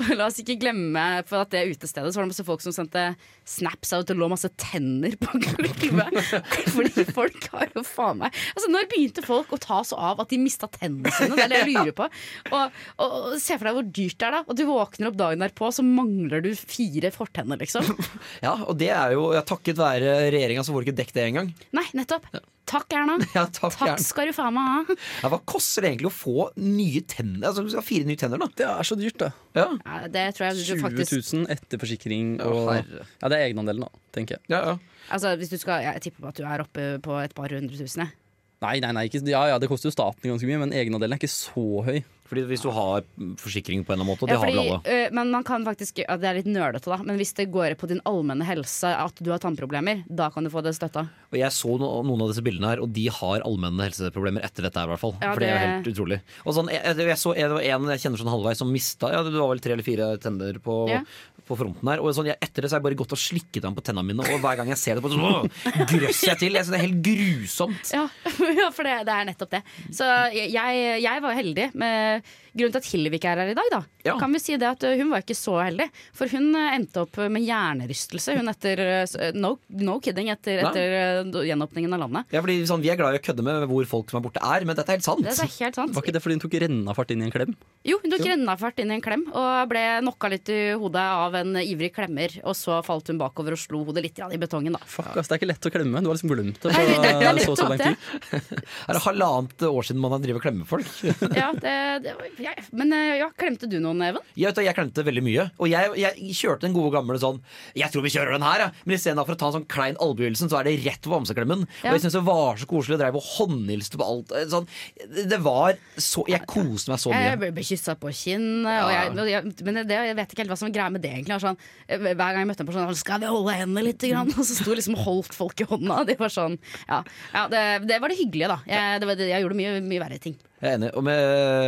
Og 0.00 0.12
La 0.18 0.28
oss 0.28 0.38
ikke 0.40 0.56
glemme 0.60 1.02
For 1.28 1.42
at 1.42 1.52
det 1.52 1.64
utestedet 1.74 2.12
så 2.12 2.20
var 2.20 2.26
det 2.26 2.32
masse 2.32 2.46
folk 2.46 2.62
som 2.64 2.74
sendte 2.74 3.02
snaps 3.48 3.92
av 3.92 4.04
at 4.04 4.08
det 4.08 4.16
lå 4.16 4.28
masse 4.32 4.48
tenner 4.60 5.16
på 5.20 5.40
gulvet. 5.42 6.20
Fordi 6.74 7.04
folk 7.12 7.48
har 7.52 7.68
jo 7.74 7.84
faen 7.84 8.22
meg 8.22 8.38
Altså 8.54 8.70
Når 8.72 8.88
begynte 8.92 9.24
folk 9.26 9.52
å 9.52 9.60
ta 9.60 9.82
så 9.84 9.98
av 10.00 10.22
at 10.24 10.32
de 10.32 10.40
mista 10.40 10.68
tennene 10.72 11.12
sine? 11.12 11.36
Det 11.36 11.44
er 11.44 11.52
det 11.52 11.60
jeg 11.64 11.74
lurer 11.74 11.96
på. 11.98 12.08
Og, 12.54 12.80
og, 12.96 13.18
og 13.18 13.36
Se 13.44 13.58
for 13.58 13.68
deg 13.68 13.78
hvor 13.78 13.90
dyrt 14.00 14.18
det 14.20 14.28
er, 14.28 14.38
da. 14.38 14.42
Og 14.48 14.56
du 14.58 14.64
våkner 14.68 15.10
opp 15.10 15.20
dagen 15.20 15.44
derpå, 15.44 15.68
så 15.74 15.84
mangler 15.84 16.44
du 16.44 16.50
fire 16.56 17.12
fortenner, 17.14 17.60
liksom. 17.60 17.92
Ja, 18.44 18.56
og 18.64 18.76
det 18.80 18.90
er 18.94 19.14
jo 19.16 19.28
ja, 19.36 19.44
takket 19.46 19.78
være 19.78 20.16
regjeringa 20.32 20.64
så 20.64 20.74
får 20.74 20.82
du 20.82 20.90
ikke 20.90 21.00
dekket 21.02 21.20
det 21.20 21.28
engang. 21.28 21.54
Nei, 21.76 21.86
nettopp. 21.96 22.28
Takk, 22.66 22.86
Erna. 22.96 23.18
Ja, 23.36 23.44
takk, 23.52 23.74
Takk 23.76 24.00
skal 24.00 24.30
du 24.30 24.34
faen 24.36 24.54
meg 24.56 24.64
ha. 24.70 24.96
Ja, 25.24 25.30
hva 25.32 25.38
koster 25.48 25.84
det 25.84 25.90
egentlig 25.92 26.10
å 26.10 26.14
få 26.16 26.46
nye 26.60 27.02
tenner? 27.10 27.50
Altså, 27.50 27.64
du 27.66 27.68
skal 27.72 27.82
ha 27.82 27.86
fire 27.86 28.08
nye 28.08 28.20
tenner, 28.20 28.40
da. 28.40 28.48
Det 28.56 28.66
er 28.70 28.88
så 28.88 28.96
dyrt, 29.00 29.18
det. 29.20 29.30
Ja, 29.58 29.66
Ja, 29.84 30.00
det 30.16 30.24
tror 30.38 30.46
jeg 30.48 30.56
du 30.58 30.64
20 30.72 30.82
faktisk 30.86 31.32
000 31.34 31.46
etter 31.54 31.82
forsikring 31.84 32.34
og. 32.44 32.72
Ja, 32.80 33.30
det 33.30 33.38
er 33.38 33.46
egenandelen, 33.50 33.84
da, 33.86 34.04
tenker 34.16 34.38
jeg. 34.38 34.46
ja, 34.54 34.62
ja. 34.72 34.76
Altså, 35.12 35.34
hvis 35.36 35.50
du 35.52 35.58
skal, 35.60 35.82
Jeg 35.84 36.00
tipper 36.06 36.24
på 36.24 36.30
at 36.32 36.38
du 36.40 36.46
er 36.48 36.62
oppe 36.64 36.84
på 37.04 37.18
et 37.20 37.34
par 37.36 37.52
hundre 37.52 37.76
tusen. 37.76 38.06
jeg. 38.06 38.16
Nei, 38.62 38.78
nei, 38.80 38.92
nei, 38.96 39.06
ikke, 39.10 39.20
ja, 39.28 39.46
ja, 39.50 39.58
det 39.60 39.68
koster 39.68 39.90
jo 39.90 39.94
staten 39.96 40.30
ganske 40.30 40.48
mye, 40.48 40.60
men 40.62 40.72
egenandelen 40.76 41.16
er 41.16 41.20
ikke 41.20 41.32
så 41.32 41.82
høy. 41.84 41.98
Fordi 42.24 42.46
hvis 42.48 42.62
du 42.64 42.70
har 42.72 43.04
forsikring 43.36 43.82
på 43.84 43.92
en 43.92 43.98
eller 43.98 44.06
annen 44.06 44.10
måte, 44.14 44.26
det 44.26 44.32
Ja, 44.32 44.40
har 44.40 44.48
vel 44.48 44.60
alle 44.62 45.10
men 45.12 45.30
man 45.34 45.44
kan 45.44 45.64
faktisk 45.66 45.98
ja, 46.00 46.16
Det 46.16 46.28
er 46.28 46.38
litt 46.38 46.48
nølete, 46.48 46.88
da. 46.88 46.96
Men 47.04 47.18
hvis 47.20 47.34
det 47.36 47.50
går 47.52 47.74
på 47.76 47.88
din 47.90 48.00
allmenne 48.08 48.46
helse 48.48 48.88
at 48.88 49.20
du 49.20 49.28
har 49.30 49.42
tannproblemer, 49.42 50.00
da 50.08 50.30
kan 50.32 50.46
du 50.46 50.50
få 50.50 50.62
det 50.64 50.72
støtta. 50.76 51.04
Og 51.34 51.36
jeg 51.36 51.52
så 51.52 51.76
no 51.78 51.90
noen 52.06 52.24
av 52.24 52.32
disse 52.32 52.44
bildene 52.46 52.72
her, 52.72 52.80
og 52.80 52.88
de 52.96 53.04
har 53.12 53.44
allmenne 53.44 53.84
helseproblemer 53.84 54.46
etter 54.46 54.64
dette 54.64 54.80
her, 54.80 54.88
i 54.88 54.94
hvert 54.94 55.02
fall. 55.04 55.14
Ja, 55.20 55.34
For 55.34 55.44
det 55.44 55.50
er 55.52 55.62
helt 55.66 55.92
utrolig. 55.92 56.20
Og 56.46 56.56
sånn, 56.56 56.72
jeg, 56.72 56.96
jeg 57.12 57.20
så 57.20 57.34
en, 57.36 57.56
en 57.60 57.92
jeg 57.92 58.04
kjenner 58.06 58.22
sånn 58.24 58.32
halvveis 58.32 58.62
som 58.64 58.72
mista 58.72 59.12
Ja, 59.12 59.20
det 59.26 59.36
var 59.36 59.52
vel 59.52 59.62
tre 59.64 59.76
eller 59.76 59.86
fire 59.86 60.10
tenner 60.24 60.58
på, 60.64 60.80
Ja. 60.94 61.04
På 61.48 61.58
fronten 61.58 61.90
her. 61.90 62.02
Og 62.02 62.14
sånn, 62.16 62.30
jeg, 62.32 62.38
etter 62.44 62.64
det 62.64 62.70
så 62.70 62.76
har 62.76 62.82
jeg 62.82 62.88
bare 62.88 63.00
gått 63.02 63.14
og 63.16 63.20
slikket 63.20 63.66
ham 63.66 63.76
på 63.76 63.84
tennene 63.84 64.10
mine, 64.10 64.26
og 64.26 64.42
hver 64.44 64.60
gang 64.60 64.70
jeg 64.72 64.80
ser 64.80 64.98
det, 64.98 65.04
på 65.04 65.12
sånn, 65.12 65.50
grøsser 65.94 66.32
jeg 66.32 66.40
til. 66.44 66.58
Jeg 66.58 66.70
det 66.70 66.80
er 66.80 66.86
helt 66.86 67.02
grusomt. 67.10 67.94
Ja 67.94 68.70
for 68.74 68.86
det, 68.86 68.94
det 69.06 69.14
er 69.14 69.26
nettopp 69.28 69.52
det. 69.56 69.60
Så 69.94 70.06
jeg, 70.34 70.80
jeg 71.02 71.22
var 71.24 71.36
heldig. 71.36 71.68
Med, 71.78 72.34
grunnen 72.54 72.74
til 72.74 72.80
at 72.80 72.88
Hillevi 72.92 73.18
ikke 73.18 73.32
er 73.34 73.40
her 73.42 73.50
i 73.52 73.56
dag, 73.58 73.68
da, 73.72 73.80
Ja. 74.04 74.14
kan 74.20 74.32
vi 74.32 74.38
si 74.42 74.56
det 74.60 74.68
at 74.68 74.84
uh, 74.84 74.94
hun 74.98 75.10
var 75.10 75.22
ikke 75.24 75.36
så 75.36 75.56
heldig. 75.64 75.86
For 76.16 76.30
hun 76.30 76.50
uh, 76.54 76.74
endte 76.74 77.02
opp 77.02 77.16
med 77.32 77.42
hjernerystelse 77.44 78.34
Hun 78.38 78.50
etter 78.52 78.80
uh, 78.84 79.24
no, 79.36 79.54
no 79.68 79.98
kidding 80.04 80.28
etter, 80.32 80.60
etter 80.64 81.44
gjenåpningen 81.48 81.92
av 81.96 82.04
landet. 82.04 82.34
Ja, 82.34 82.42
fordi 82.44 82.58
sånn, 82.68 82.82
Vi 82.84 82.90
er 82.92 82.98
glad 83.00 83.16
i 83.16 83.20
å 83.20 83.24
kødde 83.24 83.44
med 83.46 83.66
hvor 83.70 83.88
folk 83.90 84.12
som 84.12 84.20
er 84.20 84.26
borte 84.26 84.42
er, 84.44 84.66
men 84.66 84.76
dette 84.78 84.88
er 84.92 84.98
helt 84.98 85.06
sant. 85.06 85.24
Det 85.24 85.34
er 85.34 85.52
helt 85.60 85.78
sant. 85.78 85.94
Var 85.94 86.04
ikke 86.06 86.14
det 86.16 86.22
fordi 86.24 86.38
hun 86.38 86.44
tok 86.44 86.56
rennafart 86.64 87.14
inn 87.14 87.24
i 87.24 87.28
en 87.28 87.34
klem? 87.34 87.54
Jo, 87.84 87.98
hun 88.02 88.14
tok 88.14 88.24
rennafart 88.28 88.82
inn 88.82 88.92
i 88.92 88.98
en 88.98 89.04
klem 89.04 89.26
og 89.34 89.68
ble 89.70 89.84
knocka 90.04 90.30
litt 90.32 90.50
i 90.54 90.60
hodet 90.80 91.04
av 91.24 91.34
en 91.40 91.58
ivrig 91.62 91.92
klemmer. 91.96 92.38
Og 92.44 92.56
så 92.58 92.80
falt 92.86 93.10
hun 93.12 93.20
bakover 93.20 93.56
og 93.56 93.60
slo 93.60 93.84
hodet 93.88 94.04
litt 94.06 94.20
i 94.24 94.40
betongen, 94.40 94.76
da. 94.76 94.82
Fuck, 94.88 95.12
ass, 95.16 95.28
det 95.28 95.36
er 95.36 95.42
ikke 95.42 95.50
lett 95.52 95.68
å 95.68 95.74
klemme. 95.74 96.02
Du 96.04 96.08
har 96.10 96.16
liksom 96.18 96.32
glemt 96.32 96.60
det. 96.62 96.72
Nei, 96.74 96.84
på 96.86 97.02
det 97.04 97.28
er 97.28 97.42
så, 97.44 97.56
så 97.58 97.68
lang 97.68 97.74
lang 97.74 97.78
det. 97.78 97.94
tid. 98.30 98.62
Er 98.94 99.00
halvannet 99.04 99.62
år 99.68 99.86
siden 99.86 100.00
man 100.02 100.14
har 100.14 100.22
drevet 100.22 100.40
og 100.40 100.44
klemmer 100.44 100.68
folk? 100.68 100.88
Ja, 101.34 101.50
det, 101.56 101.74
det 102.04 102.14
var, 102.18 102.28
jeg, 102.44 102.64
men 102.76 102.92
uh, 102.94 103.14
ja, 103.18 103.28
klemte 103.38 103.68
du 103.70 103.78
noen, 103.82 104.02
Even? 104.06 104.24
Vet, 104.34 104.56
du, 104.56 104.62
jeg 104.64 104.76
klemte 104.76 105.04
veldig 105.06 105.24
mye. 105.24 105.46
Og 105.58 105.70
jeg, 105.70 105.92
jeg 106.00 106.36
kjørte 106.38 106.66
den 106.66 106.74
gode 106.76 106.92
gamle 106.94 107.16
sånn 107.20 107.40
Jeg 107.76 107.90
tror 107.92 108.04
vi 108.04 108.12
kjører 108.14 108.36
den 108.36 108.44
her, 108.46 108.66
ja. 108.66 108.68
Men 108.84 108.96
istedenfor 108.98 109.36
å 109.36 109.40
ta 109.40 109.50
en 109.50 109.56
sånn 109.58 109.68
klein 109.70 109.98
albuehilsen, 110.02 110.50
så 110.52 110.60
er 110.60 110.68
det 110.68 110.76
rett 110.84 111.02
på 111.04 111.12
bamseklemmen. 111.12 111.64
Ja. 111.82 111.90
Og 111.92 111.98
jeg 111.98 112.04
syns 112.04 112.18
det 112.18 112.24
var 112.26 112.60
så 112.60 112.68
koselig. 112.70 112.96
Jeg 112.96 113.02
drev 113.04 113.18
og 113.20 113.26
håndhilste 113.34 114.00
på 114.00 114.08
alt. 114.08 114.34
Eh, 114.34 114.46
Sånn, 114.54 114.68
det 115.14 115.40
var 115.42 115.78
så 115.98 116.22
Jeg 116.30 116.44
koste 116.50 116.92
meg 116.92 117.00
så 117.02 117.10
mye. 117.10 117.32
Jeg 117.32 117.54
ble 117.56 117.66
kyssa 117.66 117.96
på 117.98 118.12
kinnet. 118.14 119.24
Jeg, 119.30 119.54
men 119.66 119.80
det, 119.82 119.98
jeg 120.10 120.18
vet 120.20 120.34
ikke 120.34 120.44
helt 120.44 120.54
hva 120.54 120.60
som 120.60 120.68
er 120.70 120.76
greia 120.76 120.92
med 120.94 121.04
det. 121.04 121.14
egentlig 121.16 121.40
sånn, 121.42 121.58
eh, 121.88 121.98
Hver 121.98 122.18
gang 122.18 122.42
jeg 122.42 122.50
møtte 122.52 122.64
en 122.66 122.70
person, 122.70 122.86
sånn, 122.86 123.00
skal 123.00 123.22
vi 123.24 123.30
holde 123.32 123.56
hendene 123.58 123.86
litt? 123.88 124.02
Grann? 124.04 124.32
Og 124.38 124.44
så 124.46 124.58
sto 124.58 124.76
liksom 124.76 124.98
holdt 125.04 125.36
folk 125.36 125.64
i 125.64 125.68
hånda. 125.68 126.02
Det 126.10 126.18
var 126.20 126.32
sånn, 126.32 126.58
ja, 126.88 127.02
ja 127.34 127.46
det, 127.52 127.62
det 127.88 128.00
var 128.02 128.12
det 128.12 128.20
hyggelige, 128.20 128.50
da. 128.52 128.60
Jeg, 128.68 129.00
det, 129.04 129.30
jeg 129.30 129.46
gjorde 129.46 129.58
mye, 129.58 129.78
mye 129.84 130.02
verre 130.04 130.20
ting. 130.22 130.36
Jeg 130.62 130.70
er 130.70 130.76
enig. 130.78 130.90
Med, 131.04 131.20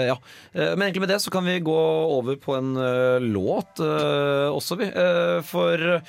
ja. 0.09 0.17
Eh, 0.55 0.73
Men 0.77 0.87
egentlig 0.87 1.03
med 1.05 1.13
det 1.13 1.21
så 1.25 1.33
kan 1.35 1.45
vi 1.45 1.59
gå 1.65 1.77
over 2.17 2.39
på 2.41 2.55
en 2.57 2.77
uh, 2.79 3.19
låt 3.21 3.83
uh, 3.83 4.53
også, 4.55 4.79
vi. 4.81 4.89
Uh, 4.95 5.43
for 5.45 6.01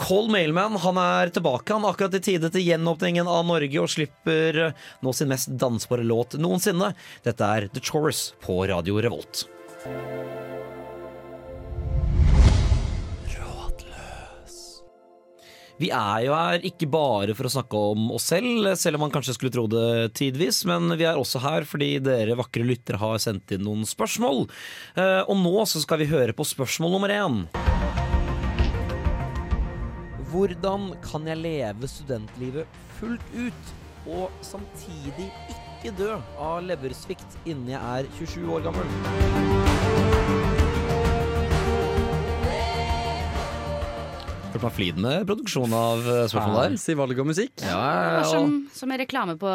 Cole 0.00 0.32
Mailman 0.32 0.78
han 0.82 0.98
er 1.00 1.34
tilbake. 1.34 1.76
Han 1.76 1.86
akkurat 1.88 2.16
i 2.18 2.22
tide 2.24 2.50
til 2.54 2.66
gjenåpningen 2.66 3.28
av 3.30 3.44
Norge 3.46 3.82
og 3.82 3.92
slipper 3.92 4.60
nå 5.04 5.14
sin 5.14 5.30
mest 5.30 5.52
dansbare 5.60 6.06
låt 6.06 6.38
noensinne. 6.40 6.94
Dette 7.26 7.54
er 7.56 7.68
The 7.74 7.84
Chorus 7.84 8.32
på 8.42 8.64
Radio 8.72 8.98
Revolt. 9.04 9.46
Vi 15.74 15.88
er 15.90 16.20
jo 16.28 16.34
her 16.38 16.62
ikke 16.62 16.86
bare 16.86 17.34
for 17.34 17.48
å 17.48 17.50
snakke 17.50 17.78
om 17.90 18.04
oss 18.14 18.28
selv, 18.30 18.68
selv 18.78 18.94
om 18.98 19.02
man 19.08 19.14
kanskje 19.14 19.34
skulle 19.34 19.50
tro 19.54 19.64
det 19.70 20.12
tidvis, 20.14 20.60
men 20.70 20.94
vi 20.94 21.06
er 21.08 21.18
også 21.18 21.42
her 21.42 21.66
fordi 21.66 21.96
dere 22.04 22.36
vakre 22.38 22.62
lyttere 22.66 23.00
har 23.00 23.18
sendt 23.22 23.56
inn 23.56 23.64
noen 23.66 23.82
spørsmål. 23.88 24.44
Eh, 24.94 25.22
Og 25.26 25.34
nå 25.40 25.64
så 25.66 25.82
skal 25.82 25.98
vi 26.04 26.10
høre 26.12 26.36
på 26.36 26.46
spørsmål 26.46 26.94
nummer 26.94 27.10
én. 27.10 27.42
Hvordan 30.30 30.92
kan 31.02 31.26
jeg 31.30 31.42
leve 31.42 31.90
studentlivet 31.90 32.80
fullt 33.00 33.34
ut 33.34 33.74
og 34.06 34.30
samtidig 34.46 35.30
ikke 35.50 35.94
dø 35.98 36.14
av 36.38 36.62
leversvikt 36.70 37.38
innen 37.44 37.74
jeg 37.74 37.82
er 37.82 38.10
27 38.22 38.50
år 38.58 38.66
gammel? 38.70 40.13
Følte 44.64 44.70
meg 44.70 44.76
flid 44.78 45.00
produksjon 45.28 45.74
av 45.76 45.98
eh, 46.08 46.24
spørsmål 46.32 46.54
der. 46.56 46.74
Fancy 46.74 46.94
valg 46.98 47.20
av 47.20 47.26
musikk. 47.28 47.54
Ja, 47.60 47.68
Ja, 47.74 48.12
var 48.20 48.28
som, 48.32 48.54
som 48.72 48.90
en 48.94 49.00
reklame 49.04 49.36
på 49.40 49.50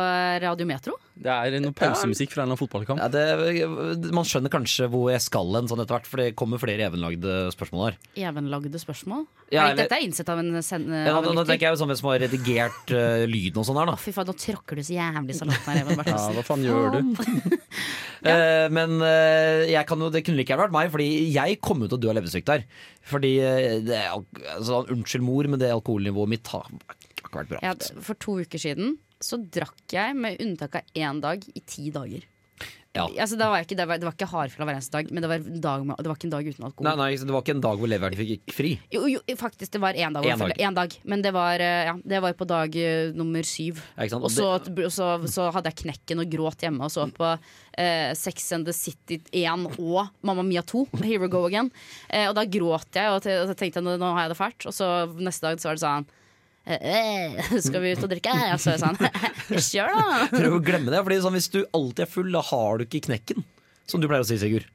Radio 0.46 0.68
Metro. 0.70 0.98
Det 1.20 1.32
er 1.34 1.56
noe 1.60 1.76
pausemusikk 1.76 2.32
fra 2.32 2.46
en 2.46 2.48
eller 2.48 2.56
annen 2.56 2.62
fotballkamp. 2.62 3.00
Ja, 3.02 3.10
det, 3.12 4.12
man 4.16 4.28
skjønner 4.28 4.52
kanskje 4.54 4.88
hvor 4.92 5.10
jeg 5.12 5.20
skal 5.26 5.52
hen 5.58 5.68
sånn 5.68 5.82
etter 5.84 5.98
hvert, 5.98 6.08
for 6.08 6.22
det 6.24 6.30
kommer 6.40 6.62
flere 6.62 6.86
evenlagde 6.88 7.50
spørsmål 7.56 7.90
her. 7.90 7.98
Evenlagde 8.30 8.80
spørsmål. 8.80 9.26
Ja, 9.52 9.66
eller- 9.66 9.84
Dette 9.84 9.98
er 9.98 10.06
innsett 10.06 10.30
av 10.32 10.40
en, 10.40 10.62
sen, 10.64 10.88
Ja, 10.88 11.18
av 11.18 11.26
nå, 11.26 11.34
en 11.34 11.42
nå 11.42 11.44
tenker 11.50 11.68
jeg 11.68 11.76
jo 11.76 11.82
sånn 11.82 11.92
hvem 11.92 12.00
som 12.00 12.10
har 12.12 12.22
redigert 12.24 12.94
uh, 12.96 13.26
lyden 13.28 13.60
og 13.60 13.68
sånn 13.68 13.82
her, 13.82 13.92
da. 13.92 13.98
Fy 14.00 14.14
faen, 14.16 14.30
nå 14.32 14.38
tråkker 14.40 14.80
du 14.80 14.86
så 14.88 14.96
jævlig 14.96 15.36
salaten 15.36 15.74
her, 15.74 15.82
Even 15.84 16.04
Ja, 16.08 16.22
hva 16.38 16.46
faen 16.48 16.64
gjør 16.64 16.96
du? 17.00 17.04
Uh, 18.20 18.68
men 18.76 18.98
uh, 19.00 19.64
jeg 19.64 19.80
kan 19.88 20.02
jo, 20.04 20.10
det 20.12 20.26
kunne 20.28 20.36
like 20.42 20.52
gjerne 20.52 20.66
vært 20.66 20.74
meg, 20.76 20.90
fordi 20.92 21.06
jeg 21.32 21.60
kom 21.64 21.86
ut 21.86 21.94
og 21.96 22.02
dø 22.04 22.10
av 22.12 22.18
leppestift 22.18 22.50
her. 22.52 22.66
Fordi 23.08 23.30
eh, 23.40 23.78
det 23.86 23.96
er, 23.96 24.18
altså, 24.58 24.82
Unnskyld, 24.92 25.24
mor, 25.24 25.48
men 25.48 25.62
det 25.62 25.70
alkoholnivået 25.72 26.34
mitt 26.34 26.52
har 26.52 26.68
ikke 26.68 27.32
vært 27.38 27.54
bra. 27.54 27.62
Ja, 27.64 27.72
for 28.04 28.20
to 28.20 28.36
uker 28.44 28.60
siden 28.60 28.98
så 29.24 29.40
drakk 29.44 29.84
jeg 29.92 30.16
med 30.16 30.40
unntak 30.44 30.80
av 30.80 30.98
én 30.98 31.22
dag 31.24 31.44
i 31.54 31.64
ti 31.68 31.90
dager. 31.96 32.28
Ja. 32.98 33.04
Altså, 33.06 33.38
det, 33.38 33.46
var 33.46 33.62
ikke, 33.62 33.76
det, 33.78 33.86
var, 33.86 34.00
det 34.02 34.08
var 34.08 34.16
ikke 34.16 34.28
hardfylla 34.32 34.66
hver 34.66 34.78
eneste 34.80 34.96
dag, 34.96 35.10
men 35.14 35.22
det 35.22 35.30
var, 35.30 35.44
en 35.46 35.62
dag 35.62 35.84
med, 35.86 36.00
det 36.02 36.10
var 36.10 36.18
ikke 36.18 36.26
en 36.26 36.34
dag 36.34 36.48
uten 36.50 36.66
alkohol. 36.66 36.88
Nei, 36.88 36.94
nei, 36.98 37.10
det 37.22 37.36
var 37.36 37.44
ikke 37.44 37.54
en 37.54 37.62
dag 37.64 37.82
hvor 37.82 37.92
leveren 37.92 38.18
fikk 38.18 38.54
fri. 38.56 38.72
Jo, 38.96 39.04
jo, 39.12 39.20
faktisk, 39.38 39.72
det 39.76 39.82
var 39.84 40.00
én 40.00 40.16
dag, 40.18 40.26
En 40.26 40.42
dag. 40.42 40.54
en 40.66 40.80
dag. 40.80 40.96
Men 41.14 41.22
det 41.22 41.34
var, 41.36 41.62
eh, 41.62 41.84
ja, 41.86 41.94
det 42.14 42.22
var 42.26 42.34
på 42.40 42.48
dag 42.50 42.80
eh, 42.82 43.14
nummer 43.14 43.46
syv. 43.46 43.84
Ja? 43.94 44.10
Og 44.18 44.32
så, 44.34 44.50
så, 44.90 45.10
så 45.30 45.48
hadde 45.54 45.70
jeg 45.70 45.84
knekken 45.84 46.24
og 46.26 46.34
gråt 46.34 46.66
hjemme 46.66 46.90
og 46.90 46.94
så 46.94 47.06
på 47.14 47.30
eh, 47.30 48.10
Sex 48.18 48.50
and 48.58 48.66
the 48.66 48.74
City 48.74 49.22
1 49.38 49.70
og 49.78 50.10
Mamma 50.26 50.44
Mia 50.48 50.66
2. 50.66 50.88
Here 51.06 51.22
we 51.22 51.30
go 51.30 51.46
again. 51.46 51.70
Eh, 52.10 52.26
og 52.26 52.34
da 52.42 52.48
gråt 52.50 52.98
jeg 52.98 53.14
og, 53.14 53.22
og 53.22 53.54
tenkte 53.54 53.84
jeg 53.84 53.86
nå, 53.86 54.00
har 54.02 54.26
jeg 54.26 54.34
det 54.34 54.42
fælt. 54.42 54.66
Og 54.66 54.74
så 54.74 54.90
neste 55.22 55.46
dag 55.46 55.62
så 55.62 55.70
var 55.70 55.78
det 55.78 55.86
sånn 55.86 56.10
Skal 57.66 57.82
vi 57.84 57.94
ut 57.96 58.04
og 58.06 58.12
drikke? 58.12 58.34
Og 58.54 58.62
så 58.62 58.74
er 58.74 58.78
jeg 58.78 58.84
sånn 58.84 59.00
Kjør, 59.70 59.96
da! 59.96 60.20
Prøv 60.34 60.58
å 60.60 60.62
glemme 60.64 60.94
det. 60.94 61.02
Fordi 61.06 61.22
sånn, 61.24 61.38
Hvis 61.40 61.50
du 61.54 61.64
alltid 61.66 62.06
er 62.06 62.12
full, 62.12 62.30
da 62.36 62.44
har 62.52 62.80
du 62.80 62.86
ikke 62.86 63.08
knekken. 63.10 63.46
Som 63.90 64.04
du 64.04 64.06
pleier 64.06 64.22
å 64.22 64.28
si, 64.30 64.38
Sigurd. 64.38 64.68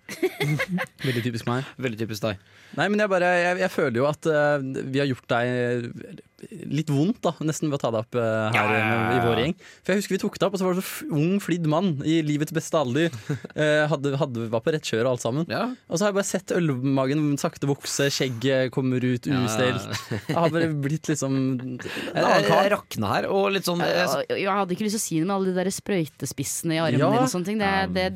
Veldig 1.07 1.23
typisk 1.23 1.47
meg. 1.47 1.69
Veldig 1.79 2.01
typisk 2.01 2.25
deg. 2.25 2.41
Nei, 2.75 2.89
men 2.91 2.99
jeg, 2.99 3.11
bare, 3.13 3.29
jeg, 3.39 3.61
jeg 3.63 3.71
føler 3.71 4.01
jo 4.01 4.09
at 4.09 4.27
uh, 4.27 4.57
vi 4.91 4.99
har 4.99 5.07
gjort 5.07 5.29
deg 5.31 6.25
litt 6.71 6.91
vondt, 6.93 7.21
da, 7.25 7.33
nesten 7.47 7.71
ved 7.73 7.79
å 7.79 7.83
ta 7.85 7.91
det 7.95 8.01
opp 8.05 8.19
uh, 8.19 8.25
her 8.53 8.59
Ja, 8.59 8.65
ja, 8.69 8.79
ja, 8.79 8.99
med- 9.05 9.17
i 9.17 9.27
vår 9.27 9.41
gjeng. 9.45 9.55
For 9.85 9.93
jeg 9.95 10.01
husker 10.03 10.15
vi 10.17 10.21
tok 10.25 10.39
det 10.41 10.47
opp, 10.49 10.55
og 10.57 10.61
så 10.63 10.67
var 10.69 10.79
det 10.79 10.85
så 10.87 11.09
ung, 11.15 11.39
flidd 11.43 11.67
mann 11.71 11.91
i 12.05 12.19
livets 12.27 12.55
beste 12.57 12.79
alder. 12.79 13.15
Uh, 13.55 13.85
hadde, 13.93 14.15
hadde, 14.21 14.47
var 14.53 14.63
på 14.65 14.75
rett 14.75 14.85
kjør 14.89 15.05
og 15.07 15.13
alt 15.15 15.25
sammen. 15.25 15.47
Ja. 15.53 15.65
Og 15.89 15.99
så 16.01 16.07
har 16.07 16.13
jeg 16.13 16.19
bare 16.21 16.29
sett 16.31 16.55
ølmagen 16.57 17.25
sakte 17.41 17.69
vokse, 17.71 18.11
skjegget 18.15 18.73
kommer 18.75 19.03
ut 19.05 19.27
ustelt. 19.31 19.89
Jeg 20.29 20.37
har 20.39 20.53
bare 20.55 20.71
blitt 20.85 21.09
liksom 21.13 21.35
en 21.55 21.79
Jeg, 21.81 22.21
annen 22.21 22.41
jeg 22.43 22.49
kar. 22.51 22.71
rakna 22.77 23.13
her, 23.17 23.29
og 23.33 23.51
litt 23.55 23.67
sånn 23.69 23.83
jeg, 23.85 23.95
Jeg, 24.29 24.41
jeg 24.45 24.51
hadde 24.55 24.77
ikke 24.77 24.87
lyst 24.87 24.97
til 24.99 25.03
å 25.03 25.07
si 25.07 25.19
det 25.21 25.29
med 25.29 25.35
alle 25.37 25.53
de 25.53 25.59
der 25.59 25.71
sprøytespissene 25.75 26.77
i 26.77 26.81
armene 26.83 27.01
Ja. 27.03 27.11
dine 27.15 27.25
og 27.27 27.33
sånne 27.33 27.49
ting. 27.49 27.59
Det, 27.63 27.73
det, 27.95 28.07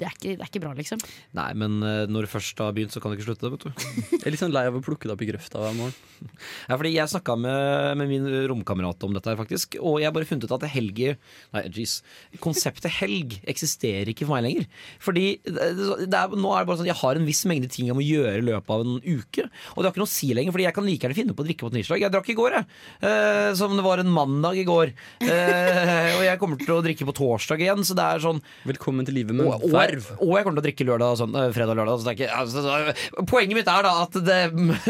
det, 0.00 0.06
er 0.06 0.14
ikke, 0.16 0.34
det 0.36 0.44
er 0.44 0.50
ikke 0.50 0.62
bra, 0.64 0.72
liksom. 0.78 1.00
Nei, 1.36 1.48
men 1.58 1.78
eh, 1.86 2.04
når 2.10 2.26
du 2.26 2.32
først 2.34 2.60
har 2.62 2.74
begynt, 2.76 2.94
så 2.94 3.02
kan 3.02 3.12
du 3.12 3.18
ikke 3.18 3.28
slutte, 3.30 3.50
vet 3.52 3.66
du. 3.66 3.70
Jeg 4.14 4.22
er 4.26 4.34
litt 4.34 4.42
sånn 4.42 4.54
lei 4.54 4.66
av 4.70 4.76
å 4.78 4.82
plukke 4.84 5.08
det 5.08 5.14
opp 5.16 5.24
i 5.24 5.30
grøfta 5.32 5.62
hver 5.64 5.76
morgen. 5.78 5.96
Ja, 6.70 6.76
fordi 6.76 6.90
Jeg 6.92 7.08
snakka 7.10 7.34
med, 7.40 7.69
med 8.00 8.10
min 8.10 8.26
romkamerat 8.50 9.06
om 9.06 9.14
dette, 9.16 9.30
her 9.30 9.40
faktisk 9.40 9.80
og 9.80 10.00
jeg 10.00 10.08
har 10.08 10.14
bare 10.14 10.28
funnet 10.28 10.46
ut 10.46 10.54
at 10.56 10.66
helg 10.70 11.00
Nei, 11.00 11.62
jeez. 11.72 12.00
Konseptet 12.42 12.90
helg 13.00 13.36
eksisterer 13.48 14.10
ikke 14.12 14.26
for 14.26 14.36
meg 14.36 14.44
lenger. 14.46 14.66
Fordi 15.02 15.26
er, 15.48 16.34
Nå 16.34 16.52
er 16.54 16.62
det 16.62 16.68
bare 16.68 16.78
sånn 16.80 16.90
Jeg 16.90 16.98
har 17.00 17.18
en 17.18 17.26
viss 17.28 17.42
mengde 17.48 17.70
ting 17.72 17.88
jeg 17.88 17.96
må 17.96 18.04
gjøre 18.04 18.40
i 18.40 18.46
løpet 18.46 18.74
av 18.74 18.84
en 18.84 18.98
uke. 19.00 19.46
Og 19.74 19.80
det 19.80 19.88
har 19.88 19.92
ikke 19.94 20.02
noe 20.02 20.10
å 20.10 20.12
si 20.12 20.30
lenger, 20.36 20.54
Fordi 20.54 20.66
jeg 20.66 20.76
kan 20.76 20.86
like 20.86 21.06
gjerne 21.06 21.18
finne 21.18 21.36
på 21.36 21.44
å 21.44 21.48
drikke 21.48 21.66
på 21.66 21.72
tirsdag. 21.74 22.04
Jeg 22.04 22.14
drakk 22.14 22.30
i 22.32 22.36
går, 22.38 22.56
jeg. 22.58 22.68
Eh, 23.08 23.50
som 23.58 23.76
det 23.76 23.84
var 23.86 24.02
en 24.02 24.12
mandag 24.12 24.60
i 24.60 24.66
går. 24.68 24.92
Eh, 25.24 26.18
og 26.18 26.24
jeg 26.26 26.40
kommer 26.42 26.60
til 26.60 26.74
å 26.76 26.80
drikke 26.84 27.08
på 27.08 27.16
torsdag 27.16 27.64
igjen, 27.64 27.84
så 27.86 27.96
det 27.98 28.06
er 28.06 28.24
sånn 28.24 28.42
Velkommen 28.68 29.06
til 29.06 29.16
livet 29.16 29.36
med 29.36 29.48
og, 29.48 29.64
og, 29.64 29.72
verv. 29.74 30.10
og 30.18 30.34
jeg 30.36 30.46
kommer 30.46 30.58
til 30.58 30.62
å 30.62 30.66
drikke 30.68 30.86
lørdag, 30.88 31.18
sånn, 31.20 31.38
fredag 31.54 31.74
og 31.74 31.80
lørdag. 31.80 32.00
Så 32.00 32.08
det 32.08 32.16
ikke, 32.18 32.30
altså, 32.36 33.24
poenget 33.30 33.56
mitt 33.58 33.70
er 33.70 33.86
da 33.86 33.94
at 34.04 34.18
det, 34.26 34.40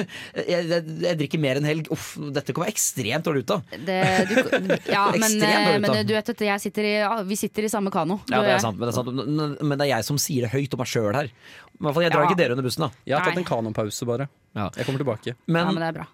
jeg, 0.52 0.68
jeg, 0.72 0.96
jeg 1.06 1.20
drikker 1.22 1.42
mer 1.42 1.60
enn 1.60 1.68
helg. 1.68 1.90
Uff, 1.94 2.12
dette 2.34 2.54
kommer 2.54 2.69
meg 2.69 2.69
ekstremt 2.70 3.26
dårlig 3.26 3.42
ut 3.44 3.52
av. 3.56 3.62
Det, 3.86 3.98
du, 4.30 4.74
ja, 4.90 5.04
men, 5.22 5.36
men 5.84 5.98
du 6.06 6.14
vet 6.16 6.32
at 6.34 6.44
jeg 6.46 6.62
sitter 6.64 6.88
i, 6.88 6.94
ja, 7.02 7.12
vi 7.26 7.38
sitter 7.38 7.66
i 7.68 7.72
samme 7.72 7.92
kano. 7.94 8.20
Ja, 8.30 8.40
det 8.46 8.54
er 8.56 8.62
sant, 8.64 8.78
men 8.80 8.88
det 8.88 8.94
er, 8.94 8.98
sant. 9.00 9.12
Men- 9.60 9.76
det 9.80 9.86
er 9.86 9.92
jeg 9.96 10.08
som 10.08 10.18
sier 10.20 10.46
det 10.46 10.52
høyt 10.54 10.74
om 10.76 10.82
meg 10.82 10.90
sjøl 10.90 11.12
her. 11.16 11.30
I 11.30 11.84
hvert 11.84 11.96
fall, 11.96 12.04
Jeg 12.04 12.12
drar 12.14 12.24
Ja. 12.26 12.30
ikke 12.30 12.40
dere 12.40 12.56
under 12.56 12.66
bussen, 12.66 12.86
da. 12.86 12.90
Jeg 13.08 13.16
har 13.18 13.28
tatt 13.30 13.40
en 13.40 13.48
kanopause, 13.48 14.06
bare. 14.08 14.28
Ja. 14.56 14.68
Jeg 14.76 14.86
kommer 14.88 15.00
tilbake. 15.04 15.36
Men, 15.46 15.62
Ja, 15.66 15.72
men 15.72 15.80
det 15.84 15.88
er 15.88 15.98
bra. 16.00 16.06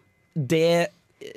det 0.55 0.69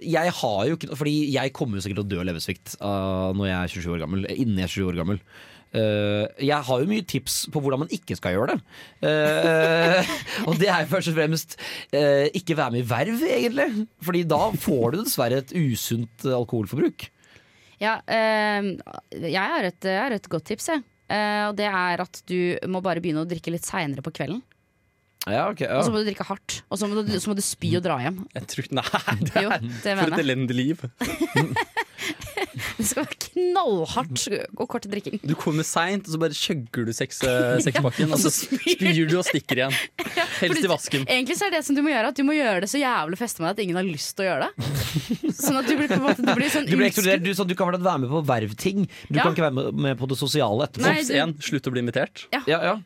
jeg 0.03 0.31
har 0.35 0.65
jo 0.67 0.75
ikke 0.75 0.95
Fordi 0.99 1.13
jeg 1.31 1.53
kommer 1.55 1.79
jo 1.79 1.81
sikkert 1.85 2.01
til 2.01 2.03
å 2.03 2.09
dø 2.11 2.17
av 2.19 2.25
leversvikt 2.27 2.73
uh, 2.83 3.31
når 3.31 3.47
jeg 3.47 3.57
er 3.59 3.71
27 3.79 3.93
år 3.95 4.01
gammel. 4.03 4.25
Innen 4.35 4.59
jeg 4.59 4.67
er 4.67 4.73
27 4.75 4.89
år 4.91 4.97
gammel. 4.99 5.21
Uh, 5.69 6.25
jeg 6.41 6.65
har 6.65 6.81
jo 6.81 6.89
mye 6.89 7.05
tips 7.05 7.43
på 7.53 7.61
hvordan 7.61 7.83
man 7.83 7.93
ikke 7.93 8.17
skal 8.17 8.33
gjøre 8.33 8.55
det. 8.55 8.59
Uh, 9.05 10.15
og 10.49 10.57
det 10.61 10.71
er 10.73 10.89
først 10.89 11.11
og 11.11 11.19
fremst 11.19 11.55
uh, 11.93 12.25
ikke 12.33 12.57
være 12.57 12.73
med 12.73 12.83
i 12.83 12.89
verv, 12.89 13.23
egentlig. 13.29 13.69
Fordi 14.01 14.25
da 14.29 14.43
får 14.65 14.85
du 14.95 15.01
dessverre 15.03 15.43
et 15.43 15.55
usunt 15.59 16.25
alkoholforbruk. 16.25 17.09
Ja, 17.79 17.97
eh, 18.11 18.75
jeg, 19.23 19.39
har 19.39 19.67
et, 19.69 19.87
jeg 19.87 19.99
har 20.03 20.15
et 20.15 20.31
godt 20.31 20.49
tips, 20.51 20.69
jeg. 20.73 20.83
Eh, 21.09 21.43
og 21.47 21.55
det 21.57 21.67
er 21.71 22.03
at 22.03 22.21
du 22.29 22.39
må 22.69 22.83
bare 22.85 23.01
begynne 23.01 23.23
å 23.23 23.29
drikke 23.29 23.53
litt 23.53 23.67
seinere 23.67 24.03
på 24.05 24.13
kvelden. 24.19 24.43
Ja, 25.29 25.49
okay, 25.49 25.67
ja. 25.67 25.79
Og 25.79 25.85
så 25.85 25.93
må 25.93 26.01
du 26.01 26.07
drikke 26.07 26.25
hardt. 26.27 26.61
Og 26.71 26.79
så 26.79 26.87
må 26.89 27.01
du, 27.01 27.11
så 27.19 27.31
må 27.31 27.35
du 27.37 27.43
spy 27.43 27.73
og 27.77 27.83
dra 27.85 27.97
hjem. 28.03 28.21
Jeg 28.35 28.49
tror, 28.51 28.69
nei, 28.79 29.15
det 29.23 29.45
Jo, 29.45 29.51
er 29.53 29.65
det 29.65 29.95
for 30.01 30.13
et 30.13 30.23
elendig 30.25 30.59
liv. 30.59 30.83
Det 32.79 32.85
skal 32.87 33.03
være 33.05 33.17
knallhardt 33.25 34.25
og 34.59 34.65
kort 34.71 34.85
drikking. 34.89 35.19
Du 35.27 35.33
kommer 35.39 35.65
seint, 35.67 36.07
og 36.07 36.13
så 36.15 36.19
bare 36.21 36.35
kjøgger 36.37 36.87
du 36.89 36.93
seks, 36.95 37.21
eh, 37.27 37.57
sekspakken, 37.65 38.11
og 38.15 38.21
så 38.21 38.31
spyr 38.33 39.05
du 39.09 39.17
og 39.19 39.25
stikker 39.27 39.61
igjen. 39.63 39.77
Helst 40.41 40.63
i 40.65 40.71
vasken. 40.71 41.05
Egentlig 41.09 41.37
så 41.39 41.47
er 41.49 41.57
det 41.57 41.63
som 41.67 41.75
du 41.77 41.81
må 41.85 41.91
gjøre 41.91 42.11
At 42.13 42.17
du 42.19 42.23
må 42.27 42.35
gjøre 42.37 42.63
det 42.63 42.69
så 42.71 42.79
jævlig 42.81 43.17
feste 43.19 43.43
med 43.43 43.49
deg 43.49 43.57
at 43.57 43.63
ingen 43.65 43.79
har 43.79 43.87
lyst 43.87 44.13
til 44.17 44.25
å 44.25 44.29
gjøre 44.29 44.47
det. 44.47 44.69
Sånn 45.39 45.59
at 45.59 45.67
du 45.67 45.73
blir 45.79 45.89
på 45.91 45.97
en 45.99 46.05
måte 46.05 46.23
Du 46.25 46.31
blir 46.37 46.51
sånn 46.53 46.67
Du, 46.69 46.75
blir 46.79 46.87
ekskludert, 46.89 47.23
du, 47.25 47.31
du 47.49 47.55
kan 47.59 47.73
være 47.75 47.97
med 48.05 48.11
på 48.13 48.21
vervting. 48.29 48.85
Du 49.09 49.17
Ja. 49.19 49.25
kan 49.25 49.35
ikke 49.35 49.47
være 49.49 49.73
med, 49.73 49.97
på 49.99 50.07
det 50.11 50.17
sosiale 50.19 50.67
etterpå. 50.69 50.87
Nei, 50.87 51.03
du- 51.33 51.43
slutt 51.49 51.67
å 51.69 51.73
bli 51.75 51.83
invitert. 51.83 52.25
Ja, 52.35 52.41
ja. 52.47 52.59
E- 52.77 52.83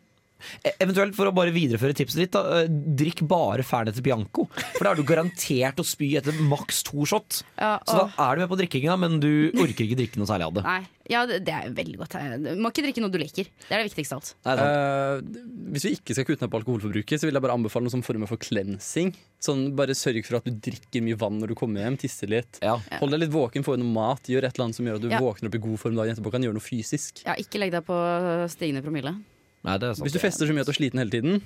Eventuelt 0.79 1.15
for 1.17 1.29
å 1.29 1.33
bare 1.35 1.53
videreføre 1.55 1.95
tipset 1.97 2.23
ditt, 2.23 2.31
da, 2.35 2.61
eh, 2.63 2.67
drikk 2.69 3.23
bare 3.27 3.63
Fernet 3.63 4.01
Bianco. 4.03 4.47
For 4.77 4.83
da 4.85 4.91
er 4.91 4.95
du 5.01 5.03
garantert 5.07 5.79
å 5.81 5.85
spy 5.87 6.15
etter 6.19 6.33
maks 6.41 6.83
to 6.83 7.05
shot. 7.05 7.43
Ja, 7.57 7.77
Så 7.87 7.97
da 8.03 8.31
er 8.31 8.35
du 8.35 8.41
med 8.45 8.49
på 8.53 8.59
drikkinga, 8.59 8.97
men 8.99 9.19
du 9.23 9.51
orker 9.53 9.85
ikke 9.87 9.97
drikke 9.99 10.17
noe 10.21 10.27
særlig 10.29 10.47
av 10.49 10.53
det. 10.53 10.63
Nei, 10.63 10.81
ja, 11.11 11.25
det, 11.27 11.41
er 11.51 11.69
veldig 11.75 11.97
godt. 11.99 12.15
Du 12.43 12.49
må 12.63 12.71
ikke 12.71 12.83
drikke 12.85 13.01
noe 13.03 13.11
du 13.11 13.17
liker. 13.19 13.43
Det 13.67 13.71
er 13.71 13.83
det 13.83 13.89
viktigste 13.91 14.15
av 14.15 14.23
alt. 14.23 14.63
Eh, 14.63 15.41
hvis 15.75 15.83
vi 15.87 15.95
ikke 15.97 16.15
skal 16.15 16.25
kutte 16.29 16.45
ned 16.45 16.51
på 16.53 16.59
alkoholforbruket, 16.61 17.19
så 17.19 17.27
vil 17.27 17.33
jeg 17.35 17.43
bare 17.43 17.57
anbefale 17.57 17.87
noen 17.89 18.03
former 18.05 18.27
for 18.31 18.37
cleansing. 18.37 19.13
Sånn, 19.43 19.75
bare 19.75 19.91
Sørg 19.97 20.23
for 20.25 20.37
at 20.39 20.45
du 20.47 20.51
drikker 20.55 21.03
mye 21.03 21.17
vann 21.19 21.39
når 21.41 21.51
du 21.51 21.55
kommer 21.59 21.83
hjem, 21.83 21.97
tisser 21.99 22.29
litt. 22.31 22.59
ja. 22.63 22.77
Hold 23.01 23.11
deg 23.11 23.19
litt 23.25 23.33
våken, 23.35 23.63
få 23.65 23.75
i 23.75 23.81
noe 23.81 23.91
mat, 23.91 24.23
gjør 24.31 24.45
et 24.47 24.55
eller 24.55 24.69
annet 24.69 24.75
som 24.79 24.85
gjør 24.87 24.95
at 24.95 25.01
du 25.01 25.09
Ja. 25.09 25.19
våkner 25.19 25.47
opp 25.51 25.55
i 25.55 25.63
god 25.65 25.79
form 25.79 25.95
dagen 25.95 26.15
etterpå. 26.15 26.31
Kan 26.31 26.41
gjøre 26.43 26.53
noe 26.55 26.63
fysisk. 26.63 27.23
Ja, 27.25 27.35
ikke 27.35 27.59
legg 27.59 27.71
deg 27.71 27.83
på 27.85 27.93
stigende 28.49 28.81
promille. 28.81 29.13
Nei, 29.63 29.77
det 29.79 29.89
er 29.89 29.97
sant. 29.99 30.07
Hvis 30.07 30.15
du 30.17 30.23
fester 30.23 30.49
så 30.49 30.55
mye 30.55 30.65
at 30.65 30.69
du 30.69 30.73
er 30.75 30.81
sliten 30.81 30.99
hele 31.03 31.13
tiden, 31.13 31.43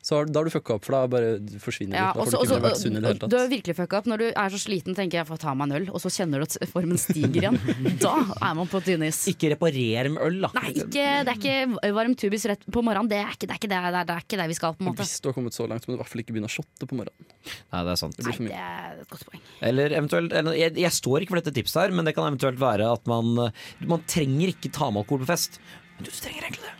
så 0.00 0.16
har, 0.16 0.30
da 0.32 0.40
har 0.40 0.48
du 0.48 0.50
fucka 0.54 0.78
opp, 0.78 0.84
for 0.86 0.94
da 0.96 1.00
bare 1.12 1.58
forsvinner 1.60 1.98
Ja, 1.98 2.06
du. 2.16 2.22
Da 2.22 2.24
får 2.24 2.30
du 2.30 2.36
ikke 2.38 2.44
også, 2.46 2.58
vært 2.64 2.78
sunn 2.80 2.94
i 2.94 3.00
det 3.02 3.08
hele 3.10 3.18
du 3.18 3.24
tatt. 3.26 3.34
har 3.36 3.50
virkelig 3.50 3.74
fucka 3.76 3.98
opp. 3.98 4.06
Når 4.08 4.22
du 4.22 4.24
er 4.30 4.54
så 4.54 4.60
sliten, 4.62 4.94
tenker 4.96 5.18
jeg 5.18 5.28
får 5.28 5.40
ta 5.42 5.52
meg 5.52 5.66
en 5.68 5.74
øl, 5.76 5.88
og 5.92 6.00
så 6.00 6.08
kjenner 6.14 6.40
du 6.40 6.46
at 6.46 6.70
formen 6.72 6.96
stiger 7.02 7.36
igjen. 7.42 7.58
Da 8.00 8.14
er 8.32 8.54
man 8.56 8.70
på 8.72 8.80
tynn 8.86 9.04
is. 9.04 9.18
Ikke 9.28 9.50
reparer 9.52 10.08
med 10.14 10.24
øl, 10.24 10.38
da. 10.46 10.50
Nei, 10.56 10.72
ikke, 10.72 11.04
det 11.28 11.34
er 11.34 11.36
ikke 11.36 11.92
varm 11.98 12.16
tubis 12.16 12.48
rett 12.48 12.64
på 12.64 12.80
morgenen. 12.86 13.12
Det 13.12 13.20
er 13.20 13.36
ikke 13.36 13.50
det, 13.50 13.52
er 13.52 13.60
ikke 13.60 13.70
det, 13.74 13.82
det, 13.84 13.92
er, 14.00 14.08
det 14.08 14.16
er 14.16 14.24
ikke 14.24 14.40
det 14.40 14.48
vi 14.54 14.58
skal, 14.62 14.78
på 14.80 14.86
en 14.86 14.88
måte. 14.88 15.04
Hvis 15.04 15.20
du 15.20 15.28
har 15.28 15.36
kommet 15.36 15.58
så 15.60 15.68
langt, 15.68 15.84
så 15.84 15.90
må 15.92 15.92
du 15.92 15.98
i 15.98 16.02
hvert 16.06 16.14
fall 16.14 16.24
ikke 16.24 16.38
begynne 16.38 16.48
å 16.48 16.56
shotte 16.56 16.88
på 16.88 16.96
morgenen. 17.02 17.36
Nei, 17.60 17.84
det 17.84 17.92
er 17.92 18.00
sant. 18.06 18.16
Det 18.16 18.24
blir 18.24 18.40
for 18.40 18.48
Det 18.48 18.64
er 18.64 19.04
et 19.04 19.12
godt 19.12 19.28
poeng. 19.28 19.44
Eller 19.68 19.98
eventuelt 20.00 20.32
eller, 20.40 20.56
jeg, 20.64 20.78
jeg 20.80 20.96
står 20.96 21.26
ikke 21.26 21.36
for 21.36 21.44
dette 21.44 21.56
tipset 21.60 21.82
her, 21.84 21.92
men 22.00 22.08
det 22.08 22.16
kan 22.16 22.24
eventuelt 22.32 22.56
være 22.62 22.88
at 22.96 23.04
man 23.10 23.36
Man 23.84 24.08
trenger 24.08 24.56
ikke 24.56 24.72
ta 24.72 24.88
med 24.88 25.04
alkohol 25.04 25.26
på 25.26 25.32
fest. 25.34 25.60
Men 25.98 26.08
du 26.08 26.14
trenger 26.16 26.48
egentlig 26.48 26.64
det. 26.70 26.76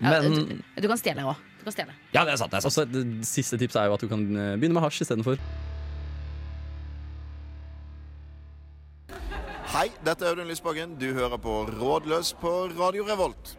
Ja, 0.00 0.20
Men 0.20 0.34
du, 0.34 0.54
du 0.82 0.88
kan 0.90 1.00
stjele 1.00 1.26
òg. 1.28 1.40
Du 1.60 1.64
kan 1.68 1.76
stjele. 1.76 1.94
Ja, 2.14 2.24
det 2.24 2.34
er 2.34 2.40
sant. 2.40 2.52
Det 2.52 2.58
er 2.60 2.64
sant. 2.66 2.72
Også, 2.72 2.84
Det 2.90 3.28
siste 3.28 3.58
tipset 3.60 3.80
er 3.82 3.88
jo 3.90 3.96
at 3.96 4.04
du 4.04 4.08
kan 4.10 4.24
eh, 4.36 4.54
begynne 4.58 4.76
med 4.76 4.84
hasj 4.84 5.02
istedenfor. 5.04 5.40
Hei, 9.74 9.88
dette 10.06 10.22
er 10.22 10.34
Audun 10.36 10.46
Lysbakken. 10.46 10.94
Du 11.00 11.08
hører 11.16 11.40
på 11.42 11.54
Rådløs 11.66 12.34
på 12.38 12.50
Radio 12.78 13.06
Revolt. 13.08 13.56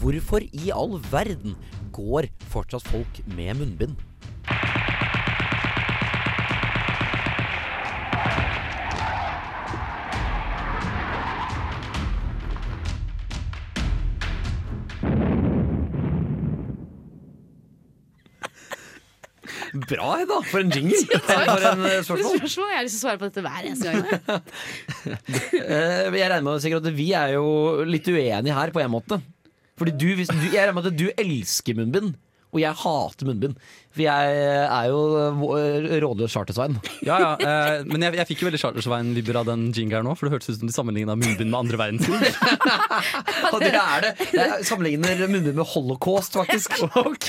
Hvorfor 0.00 0.42
i 0.42 0.70
all 0.74 0.98
verden 1.10 1.56
går 1.94 2.28
fortsatt 2.52 2.86
folk 2.90 3.20
med 3.36 3.58
munnbind? 3.60 3.96
Bra, 19.88 20.08
Hedda! 20.20 20.38
For 20.50 20.60
en 20.60 20.70
jingle! 20.74 21.18
For 21.28 21.64
en 21.70 21.84
eh, 21.88 21.98
spørsmål. 22.04 22.38
Spørsmål? 22.42 22.68
Jeg 22.72 22.78
har 22.78 22.86
lyst 22.86 22.96
til 22.96 23.00
å 23.00 23.04
svare 23.06 23.20
på 23.22 23.28
dette 23.30 23.44
hver 23.46 23.68
eneste 23.70 23.94
gang. 23.94 24.04
Eh, 25.58 26.08
Jeg 26.18 26.28
regner 26.30 26.44
med 26.44 26.62
sikkert 26.64 26.86
at 26.88 26.96
vi 26.96 27.08
er 27.16 27.34
jo 27.38 27.46
litt 27.88 28.08
uenige 28.10 28.56
her 28.56 28.72
på 28.74 28.82
en 28.82 28.92
måte. 28.92 29.18
Fordi 29.78 29.94
du, 29.94 30.08
hvis, 30.18 30.28
du, 30.32 30.38
Jeg 30.50 30.60
regner 30.66 30.76
med 30.76 30.88
at 30.90 30.98
du 30.98 31.06
elsker 31.14 31.76
munnbind, 31.78 32.16
og 32.52 32.60
jeg 32.62 32.74
hater 32.82 33.28
munnbind. 33.28 33.56
For 33.98 34.04
jeg 34.04 34.34
er 34.70 34.88
jo 34.92 34.98
eh, 35.58 35.96
rådløs 36.04 36.30
chartersvein. 36.36 36.76
Ja, 37.02 37.16
ja, 37.18 37.30
eh, 37.42 37.80
men 37.88 38.04
jeg, 38.06 38.14
jeg 38.20 38.28
fikk 38.28 38.42
jo 38.44 38.48
veldig 38.48 38.60
chartersvein-vibber 38.62 39.38
av 39.40 39.48
den 39.50 39.64
jingeren 39.74 40.06
nå, 40.06 40.12
for 40.14 40.28
det 40.28 40.36
hørtes 40.36 40.52
ut 40.54 40.60
som 40.60 40.70
de 40.70 40.74
sammenligna 40.76 41.16
munnbind 41.18 41.50
med 41.50 41.58
andre 41.58 41.80
verdenskrig. 41.80 42.30
Og 43.52 43.58
det 43.64 43.72
er 43.74 44.04
det. 44.06 44.12
Jeg 44.36 44.66
sammenligner 44.68 45.24
munnbind 45.26 45.56
med 45.58 45.66
holocaust, 45.72 46.36
faktisk. 46.38 46.78
ok! 47.02 47.28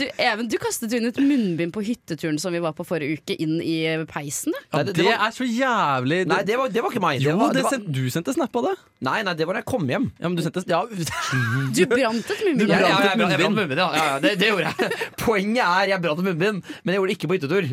Du, 0.00 0.06
Even, 0.18 0.48
du 0.50 0.58
kastet 0.62 0.92
jo 0.92 0.98
inn 0.98 1.08
et 1.12 1.20
munnbind 1.22 1.74
på 1.76 1.84
hytteturen 1.86 2.40
som 2.42 2.54
vi 2.54 2.60
var 2.64 2.74
på 2.78 2.86
forrige 2.88 3.20
uke, 3.20 3.36
inn 3.42 3.60
i 3.62 3.76
peisen. 4.10 4.56
Ja, 4.72 4.82
det- 4.82 4.96
det 4.96 4.98
det 5.02 5.06
var- 5.12 5.28
er 5.28 5.36
så 5.38 5.46
jævlig 5.46 6.20
Nei, 6.30 6.42
det 6.48 6.56
var, 6.58 6.68
det 6.72 6.82
var 6.82 6.90
ikke 6.90 7.02
meg. 7.04 7.20
Det 7.22 7.30
Jo, 7.30 7.36
var, 7.38 7.52
det 7.54 7.60
det 7.60 7.64
var, 7.68 7.76
sendte- 7.76 7.92
du 7.94 8.10
sendte 8.10 8.34
snap 8.34 8.56
av 8.58 8.66
det. 8.70 8.74
nei, 9.06 9.16
nei, 9.26 9.34
det 9.38 9.46
var 9.46 9.54
da 9.54 9.62
jeg 9.62 9.68
kom 9.70 9.86
hjem. 9.88 10.10
Ja, 10.18 10.28
men 10.28 10.36
du 10.38 10.42
sendte 10.42 10.62
Ja, 10.66 10.82
Du 10.90 11.86
brant 11.86 12.30
et 12.34 12.42
munnbind. 12.46 12.70
Ja, 12.70 12.78
ja, 12.82 12.88
jeg 13.06 13.18
brant- 13.22 13.36
jeg 13.38 13.50
munnbind. 13.52 13.78
ja. 13.78 13.88
ja, 13.94 14.04
ja 14.12 14.18
det, 14.22 14.34
det 14.40 14.50
gjorde 14.50 14.72
jeg. 14.72 14.98
Poenget 15.22 15.62
er 15.66 15.91
jeg 15.94 16.02
brant 16.04 16.22
munnbind, 16.26 16.62
men 16.84 16.92
jeg 16.94 17.00
gjorde 17.00 17.12
det 17.12 17.18
ikke 17.18 17.30
på 17.32 17.38
hyttetur. 17.38 17.68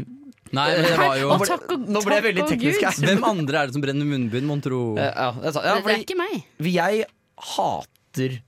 Nei, 0.49 0.63
men 0.73 0.85
det 0.87 0.95
var 0.97 1.17
jo 1.19 1.27
Å, 1.29 1.35
takk 1.45 1.65
og, 1.75 1.83
Nå 1.93 1.99
ble 2.01 2.15
jeg 2.15 2.21
takk 2.23 2.25
veldig 2.25 2.41
og 2.41 2.47
teknisk 2.49 2.79
Gud. 2.79 2.85
her. 2.89 3.09
Hvem 3.11 3.25
andre 3.27 3.59
er 3.59 3.67
det 3.69 3.75
som 3.75 3.83
brenner 3.83 4.07
munnbind, 4.09 4.47
mon 4.49 4.61
tro? 4.65 4.79
Eh, 4.97 5.11
Ja, 5.13 5.27
det 5.37 5.51
er. 5.51 5.51
Ja, 5.51 5.51
Det, 5.51 5.61
det 5.61 5.75
er 5.75 5.83
fordi 5.85 6.05
ikke 6.07 6.17
meg. 6.17 6.39
jeg 6.73 7.03
hater 7.53 8.39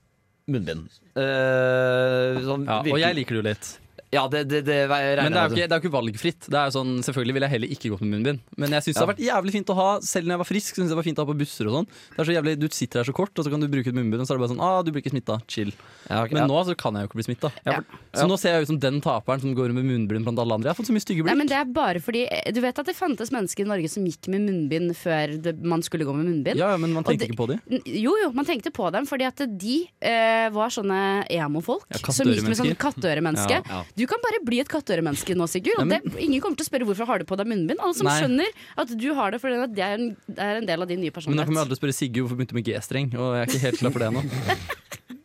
munnbind. 0.50 0.88
Eh, 1.14 2.42
sånn, 2.42 2.66
Ja, 2.66 2.80
og 2.80 2.84
virkelig. 2.90 3.04
jeg 3.06 3.16
liker 3.20 3.38
det 3.38 3.40
jo 3.42 3.46
litt. 3.52 3.70
Ja, 4.12 4.26
det, 4.28 4.42
det, 4.50 4.58
det 4.66 4.74
regner 4.90 5.22
Men 5.24 5.32
det 5.32 5.38
er, 5.40 5.46
jo 5.48 5.54
ikke, 5.56 5.68
det 5.70 5.72
er 5.72 5.78
jo 5.78 5.82
ikke 5.86 5.94
valgfritt. 5.94 6.44
Det 6.52 6.58
er 6.60 6.66
jo 6.68 6.72
sånn, 6.74 6.90
selvfølgelig 7.06 7.32
ville 7.32 7.46
jeg 7.48 7.54
heller 7.54 7.70
ikke 7.72 7.90
gått 7.94 8.02
med 8.04 8.10
munnbind. 8.12 8.42
Men 8.60 8.74
jeg 8.76 8.84
syns 8.84 8.98
det 8.98 9.00
har 9.06 9.08
vært 9.14 9.22
jævlig 9.24 9.52
fint 9.54 9.70
å 9.72 9.76
ha 9.78 9.86
Selv 10.04 10.26
når 10.28 10.34
jeg 10.34 10.40
var 10.42 10.48
frisk, 10.50 10.74
synes 10.76 10.84
jeg 10.84 10.92
det 10.92 10.98
var 10.98 11.06
fint 11.06 11.22
å 11.22 11.24
ha 11.24 11.28
på 11.30 11.36
busser 11.40 11.70
og 11.70 11.76
sånn. 11.78 11.88
Det 12.12 12.20
er 12.20 12.28
så 12.28 12.34
jævlig, 12.36 12.52
Du 12.60 12.66
sitter 12.76 13.00
her 13.00 13.08
så 13.08 13.14
kort, 13.16 13.32
og 13.40 13.46
så 13.46 13.52
kan 13.54 13.64
du 13.64 13.68
bruke 13.72 13.88
et 13.88 13.96
munnbind, 13.96 14.20
og 14.20 14.28
så 14.28 14.34
er 14.34 14.36
det 14.36 14.44
bare 14.44 14.52
sånn 14.52 14.60
ah, 14.68 14.82
du 14.84 14.90
blir 14.92 15.00
ikke 15.00 15.14
smitta. 15.14 15.38
Chill. 15.48 15.72
Ja, 16.12 16.22
okay, 16.26 16.36
Men 16.36 16.44
ja. 16.44 16.48
nå 16.50 16.62
så 16.68 16.76
kan 16.78 16.96
jeg 16.96 17.06
jo 17.06 17.10
ikke 17.10 17.18
bli 17.20 17.26
smitta. 17.26 17.50
Ja. 17.66 17.78
Så 18.12 18.26
nå 18.28 18.36
ser 18.40 18.56
jeg 18.56 18.66
ut 18.66 18.70
som 18.72 18.78
den 18.82 19.00
taperen 19.04 19.40
som 19.42 19.54
går 19.56 19.72
med 19.72 19.86
munnbind 19.88 20.26
blant 20.26 20.40
alle 20.42 20.58
andre. 20.58 20.68
Jeg 20.68 20.74
har 20.74 20.78
fått 20.78 20.90
så 20.90 20.96
mye 20.96 21.04
stygge 21.04 21.24
Nei, 21.24 21.32
blikk. 21.32 21.40
men 21.40 21.50
det 21.50 21.56
er 21.58 21.70
bare 21.72 22.02
fordi 22.04 22.24
Du 22.52 22.60
vet 22.64 22.78
at 22.82 22.88
det 22.88 22.94
fantes 22.98 23.32
mennesker 23.32 23.64
i 23.64 23.68
Norge 23.70 23.88
som 23.92 24.04
gikk 24.06 24.28
med 24.32 24.44
munnbind 24.46 24.92
før 24.98 25.34
det, 25.42 25.54
man 25.64 25.84
skulle 25.84 26.06
gå 26.08 26.14
med 26.16 26.28
munnbind? 26.28 26.60
Ja, 26.60 26.72
ja, 26.74 26.80
men 26.80 26.92
man 26.96 27.06
tenkte 27.08 27.28
ikke 27.30 27.38
på 27.40 27.48
dem? 27.52 27.62
Jo, 27.88 28.14
jo, 28.20 28.30
man 28.36 28.48
tenkte 28.48 28.72
på 28.74 28.90
dem 28.94 29.08
fordi 29.08 29.26
at 29.28 29.40
de 29.48 29.78
eh, 30.04 30.48
var 30.54 30.72
sånne 30.74 31.00
emo-folk. 31.32 31.88
Ja, 31.92 32.02
som 32.12 32.28
gikk 32.28 32.44
med 32.46 32.58
sånn 32.60 32.74
katteøremennesker. 32.76 32.92
katteøremenneske. 32.92 33.60
Ja, 33.62 33.80
ja. 33.80 33.98
Du 33.98 34.04
kan 34.10 34.22
bare 34.24 34.42
bli 34.44 34.60
et 34.62 34.70
katteøremenneske 34.72 35.36
nå, 35.38 35.48
Sigurd. 35.50 35.80
Og 35.82 35.90
det, 35.92 36.02
ingen 36.18 36.42
kommer 36.44 36.60
til 36.60 36.66
å 36.66 36.70
spørre 36.70 36.88
hvorfor 36.88 37.08
har 37.08 37.22
du 37.22 37.28
på 37.28 37.38
deg 37.40 37.48
munnbind. 37.50 37.80
Alle 37.82 37.96
som 37.98 38.08
Nei. 38.08 38.18
skjønner 38.20 38.52
at 38.84 38.94
du 38.98 39.08
har 39.18 39.34
det 39.34 39.42
fordi 39.42 39.66
det 39.76 39.86
er 39.86 39.98
en, 39.98 40.12
det 40.28 40.46
er 40.50 40.60
en 40.62 40.68
del 40.68 40.84
av 40.84 40.90
din 40.90 41.02
nye 41.02 41.14
personlighet. 41.14 41.36
Men 41.36 41.42
da 41.42 41.48
kommer 41.48 41.62
jeg 41.62 41.70
aldri 41.70 41.80
spørre 41.80 41.96
Sigurd 41.96 42.26
hvorfor 42.26 42.40
begynte 42.40 42.58
med 42.58 42.68
G-streng. 42.68 43.12
Og 43.16 43.36
jeg 43.36 43.46
er 43.46 43.52
ikke 43.52 43.64
helt 43.66 43.82
klar 43.82 43.94
for 43.96 44.04
det 44.04 44.12
ennå. 44.12 44.22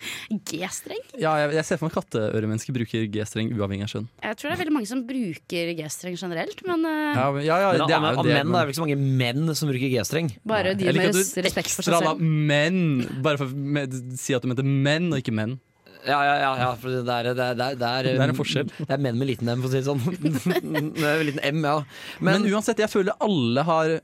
G-streng? 0.47 1.01
Ja, 1.19 1.33
jeg, 1.43 1.53
jeg 1.57 1.65
ser 1.67 1.79
for 1.81 1.87
meg 1.89 1.95
katteøremennesker 1.97 2.75
bruker 2.75 3.05
G-streng 3.13 3.51
uavhengig 3.55 3.87
av 3.87 3.91
skjønn. 3.93 4.07
Jeg 4.23 4.39
tror 4.39 4.49
det 4.49 4.55
er 4.55 4.61
veldig 4.63 4.75
mange 4.77 4.89
som 4.89 5.03
bruker 5.07 5.71
G-streng 5.77 6.17
generelt, 6.19 6.63
men 6.67 6.85
eh, 6.87 7.13
Ja, 7.19 7.27
men- 7.35 7.45
ja, 7.45 7.59
ja, 7.63 7.71
Men 7.73 7.87
det 7.87 7.97
er 7.97 8.09
av 8.09 8.23
det. 8.25 8.33
menn 8.33 8.47
men- 8.51 8.55
er 8.61 8.65
det 8.65 8.73
ikke 8.73 8.79
så 8.81 8.85
mange 8.87 8.99
menn 9.23 9.55
som 9.55 9.69
bruker 9.71 9.93
G-streng. 9.93 10.31
bare 10.45 10.75
de 10.75 10.91
med 10.93 11.09
at 11.09 11.45
respekt 11.47 11.71
for 11.75 11.83
seg 11.87 11.99
selv. 12.01 12.19
menn, 12.19 13.21
bare 13.21 13.37
for 13.37 13.45
å 13.47 14.17
si 14.17 14.33
at 14.33 14.41
du 14.41 14.47
mente 14.47 14.63
menn 14.63 15.11
og 15.13 15.19
ikke 15.21 15.33
menn. 15.33 15.59
Ja, 16.07 16.21
ja, 16.23 16.35
ja, 16.39 16.51
ja 16.61 16.67
for 16.79 16.87
det 16.87 17.01
er, 17.03 17.33
det, 17.35 17.43
er, 17.43 17.55
det, 17.57 17.65
er, 17.67 18.03
det, 18.05 18.15
er, 18.15 18.29
en 18.29 18.37
forskjell. 18.37 18.69
Det 18.79 18.93
er 18.95 19.01
menn 19.03 19.17
med 19.19 19.27
liten 19.27 19.49
M, 19.51 19.61
for 19.63 19.67
å 19.67 19.73
si 19.73 19.81
det 19.81 19.89
sånn. 19.89 20.93
det 20.95 21.03
er 21.09 21.23
liten 21.27 21.43
M, 21.43 21.65
ja. 21.65 21.77
Men, 22.21 22.43
Men, 22.43 22.51
uansett, 22.53 22.79
jeg 22.79 22.91
føler 22.93 23.17
alle 23.19 23.65
har 23.67 23.97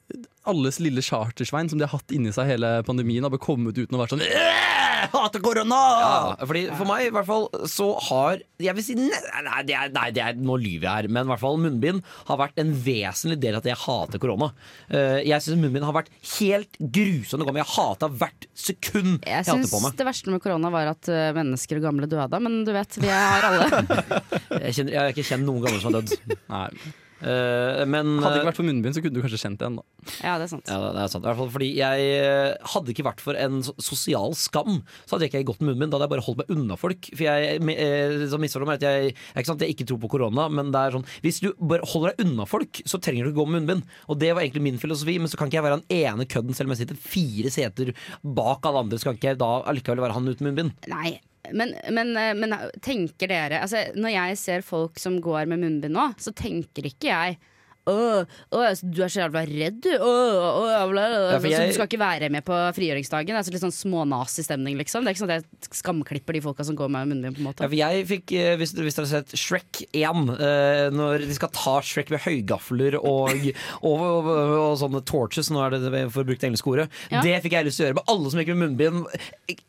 alles 0.50 0.82
lille 0.84 1.00
chartersvein 1.06 1.70
som 1.72 1.80
de 1.80 1.88
har 1.88 1.94
hatt 1.96 2.12
inni 2.12 2.34
seg 2.36 2.50
hele 2.52 2.76
pandemien, 2.84 3.24
har 3.24 3.32
bare 3.32 3.46
kommet 3.46 3.78
uten 3.80 3.96
å 3.96 4.02
være 4.04 4.18
sånn 4.18 4.26
«Åh!» 4.28 4.73
Hater 5.14 5.42
korona! 5.46 5.80
Ja, 6.04 6.48
fordi 6.48 6.64
For 6.78 6.90
meg 6.90 7.06
i 7.08 7.12
hvert 7.14 7.28
fall 7.28 7.46
så 7.70 7.88
har 8.10 8.42
Jeg 8.64 8.76
vil 8.78 8.86
si 8.86 8.96
Nei, 8.98 9.20
nei, 9.46 9.62
det 9.68 9.76
er, 9.78 9.92
nei 9.94 10.08
det 10.16 10.24
er, 10.26 10.38
nå 10.40 10.56
lyver 10.62 10.88
jeg 10.88 10.92
her, 11.04 11.08
men 11.14 11.28
i 11.28 11.32
hvert 11.32 11.42
fall 11.44 11.60
munnbind 11.62 12.02
har 12.30 12.40
vært 12.42 12.60
en 12.64 12.72
vesentlig 12.86 13.38
del 13.44 13.58
av 13.58 13.62
at 13.64 13.70
jeg 13.72 13.80
hater 13.84 14.22
korona. 14.24 14.50
Eh, 14.90 15.20
jeg 15.28 15.44
syns 15.46 15.60
munnbind 15.62 15.86
har 15.88 15.96
vært 15.98 16.12
helt 16.38 16.80
grusomt 16.80 17.44
å 17.44 17.48
gå 17.50 17.54
med. 17.56 17.64
Jeg 17.64 17.74
hata 17.76 18.10
hvert 18.24 18.48
sekund 18.58 19.12
jeg, 19.14 19.30
Jeg 19.30 19.46
hadde 19.50 19.60
syns 19.64 19.74
på 19.74 19.82
meg. 19.84 19.98
det 20.00 20.08
verste 20.10 20.34
med 20.34 20.44
korona 20.44 20.72
var 20.74 20.94
at 20.94 21.12
eh, 21.12 21.30
mennesker 21.38 21.80
og 21.82 21.88
gamle 21.90 22.10
døde, 22.12 22.42
men 22.44 22.62
du 22.68 22.74
vet, 22.76 23.00
vi 23.04 23.12
er 23.14 23.48
alle. 23.50 23.70
Jeg, 24.64 24.76
kjenner, 24.78 24.94
jeg 24.94 25.00
har 25.02 25.12
ikke 25.12 25.26
kjent 25.28 25.46
noen 25.48 25.64
gamle 25.66 25.80
som 25.82 25.90
har 25.92 26.02
dødd. 26.04 26.38
Nei, 26.54 26.94
men 27.24 28.18
Hadde 28.20 28.34
det 28.36 28.40
eh, 28.40 28.42
ikke 28.42 28.50
vært 28.52 28.60
for 28.60 28.68
munnbind, 28.68 28.96
så 28.96 29.04
kunne 29.04 29.16
du 29.16 29.24
kanskje 29.24 29.40
kjent 29.42 29.60
det 29.62 29.68
igjen. 29.68 29.78
da 29.80 30.16
Ja, 30.28 30.34
det 30.40 30.46
er 30.46 30.52
sant. 30.52 30.68
Ja, 30.68 30.80
det 30.96 31.04
er 31.04 31.12
sant. 31.14 31.24
I 31.24 31.30
hvert 31.30 31.40
fall 31.40 31.52
fordi 31.54 31.70
jeg 31.78 32.08
eh, 32.20 32.70
Hadde 32.74 32.94
ikke 32.94 33.06
vært 33.08 33.24
for 33.24 33.40
en 33.40 33.62
sosial 33.64 34.36
skam, 34.38 34.82
så 35.06 35.16
hadde 35.16 35.28
jeg 35.28 35.34
ikke 35.34 35.52
gått 35.54 35.64
med 35.64 35.74
munnbind. 35.74 35.94
Da 35.94 36.00
hadde 36.00 36.10
jeg 36.10 36.14
bare 36.16 36.26
holdt 36.28 36.42
meg 36.44 36.54
unna 36.58 36.78
folk. 36.80 37.10
For 37.14 37.26
jeg 37.28 37.58
eh, 37.58 38.38
misforstår 38.44 38.68
meg 38.70 38.82
at 38.82 38.88
jeg, 38.90 39.16
det 39.16 39.44
ikke 39.44 39.54
sant 39.54 39.66
jeg 39.66 39.76
ikke 39.78 39.90
tror 39.90 40.02
på 40.04 40.12
korona, 40.16 40.48
men 40.52 40.72
det 40.74 40.82
er 40.84 40.98
sånn 40.98 41.08
Hvis 41.26 41.42
du 41.44 41.52
bare 41.60 41.90
holder 41.94 42.14
deg 42.14 42.28
unna 42.28 42.48
folk, 42.50 42.84
så 42.90 43.00
trenger 43.04 43.28
du 43.28 43.32
ikke 43.34 43.42
gå 43.42 43.50
med 43.50 43.62
munnbind. 43.62 43.92
Og 44.12 44.20
det 44.22 44.34
var 44.34 44.44
egentlig 44.46 44.66
min 44.68 44.82
filosofi, 44.82 45.20
men 45.22 45.32
så 45.32 45.40
kan 45.40 45.52
ikke 45.52 45.62
jeg 45.62 45.68
være 45.68 45.82
den 45.82 46.02
ene 46.04 46.28
kødden, 46.30 46.58
selv 46.58 46.70
om 46.70 46.76
jeg 46.76 46.84
sitter 46.84 47.04
fire 47.04 47.54
seter 47.54 47.94
bak 48.24 48.66
alle 48.68 48.86
andre, 48.86 49.00
så 49.00 49.10
kan 49.10 49.20
ikke 49.20 49.34
jeg 49.34 49.42
da 49.44 49.54
allikevel 49.70 50.04
være 50.04 50.18
han 50.18 50.34
uten 50.34 50.50
munnbind. 50.50 50.76
Nei, 50.92 51.18
men, 51.52 51.74
men, 51.92 52.14
eh, 52.18 52.32
men 52.38 52.56
tenker 52.84 53.28
dere 53.28 53.64
altså, 53.66 53.82
Når 54.00 54.14
jeg 54.14 54.38
ser 54.40 54.64
folk 54.66 55.00
som 55.02 55.20
går 55.24 55.50
med 55.52 55.64
munnbind 55.64 55.98
nå, 55.98 56.06
så 56.22 56.32
tenker 56.36 56.88
ikke 56.88 57.10
jeg 57.10 57.40
Åh, 57.86 58.24
åh, 58.56 58.70
du 58.88 59.02
er 59.04 59.12
så 59.12 59.20
jævla 59.26 59.42
redd, 59.44 59.82
du. 59.84 59.90
Åh, 59.92 60.46
åh, 60.64 60.86
bla. 60.92 61.02
Ja, 61.34 61.40
jeg- 61.40 61.68
Du 61.68 61.74
skal 61.76 61.88
ikke 61.90 62.00
være 62.00 62.30
med 62.32 62.46
på 62.46 62.56
frigjøringsdagen. 62.78 63.28
Det 63.28 63.42
er 63.42 63.44
så 63.44 63.52
litt 63.52 63.66
sånn 63.66 63.76
smånazistemning, 63.76 64.78
liksom. 64.80 65.04
Det 65.04 65.12
er 65.12 65.16
ikke 65.18 65.24
sånn 65.26 65.34
at 65.36 65.44
jeg 65.44 65.70
skamklipper 65.82 66.34
de 66.34 66.40
folka 66.42 66.64
som 66.64 66.76
går 66.78 66.90
med 66.90 67.08
munnbind. 67.12 67.36
på 67.36 67.40
en 67.40 67.44
Ja, 67.44 67.52
måte 67.52 67.76
jeg 67.76 68.08
fikk, 68.08 68.32
eh, 68.40 68.56
hvis, 68.56 68.72
hvis 68.74 68.96
dere 68.96 69.06
har 69.06 69.24
sett 69.24 69.36
Shrek 69.36 69.84
1, 69.92 70.30
eh, 70.40 70.90
når 70.96 71.28
de 71.28 71.34
skal 71.34 71.50
ta 71.50 71.82
Shrek 71.82 72.10
med 72.10 72.22
høygafler 72.22 72.96
og, 73.04 73.30
og, 73.84 74.00
og, 74.00 74.28
og 74.28 74.78
sånne 74.80 75.04
torches, 75.04 75.52
nå 75.52 75.60
er 75.66 75.72
det 75.78 76.12
for 76.14 76.24
å 76.24 76.26
bruke 76.28 76.40
det 76.40 76.52
engelske 76.54 76.72
ordet, 76.72 76.90
Ja. 77.12 77.22
det 77.22 77.44
fikk 77.44 77.52
jeg 77.52 77.66
lyst 77.66 77.78
til 77.78 77.86
å 77.86 77.90
gjøre 77.92 78.00
med 78.00 78.08
alle 78.08 78.32
som 78.32 78.40
gikk 78.40 78.56
med 78.56 78.78
munnbind 78.78 79.06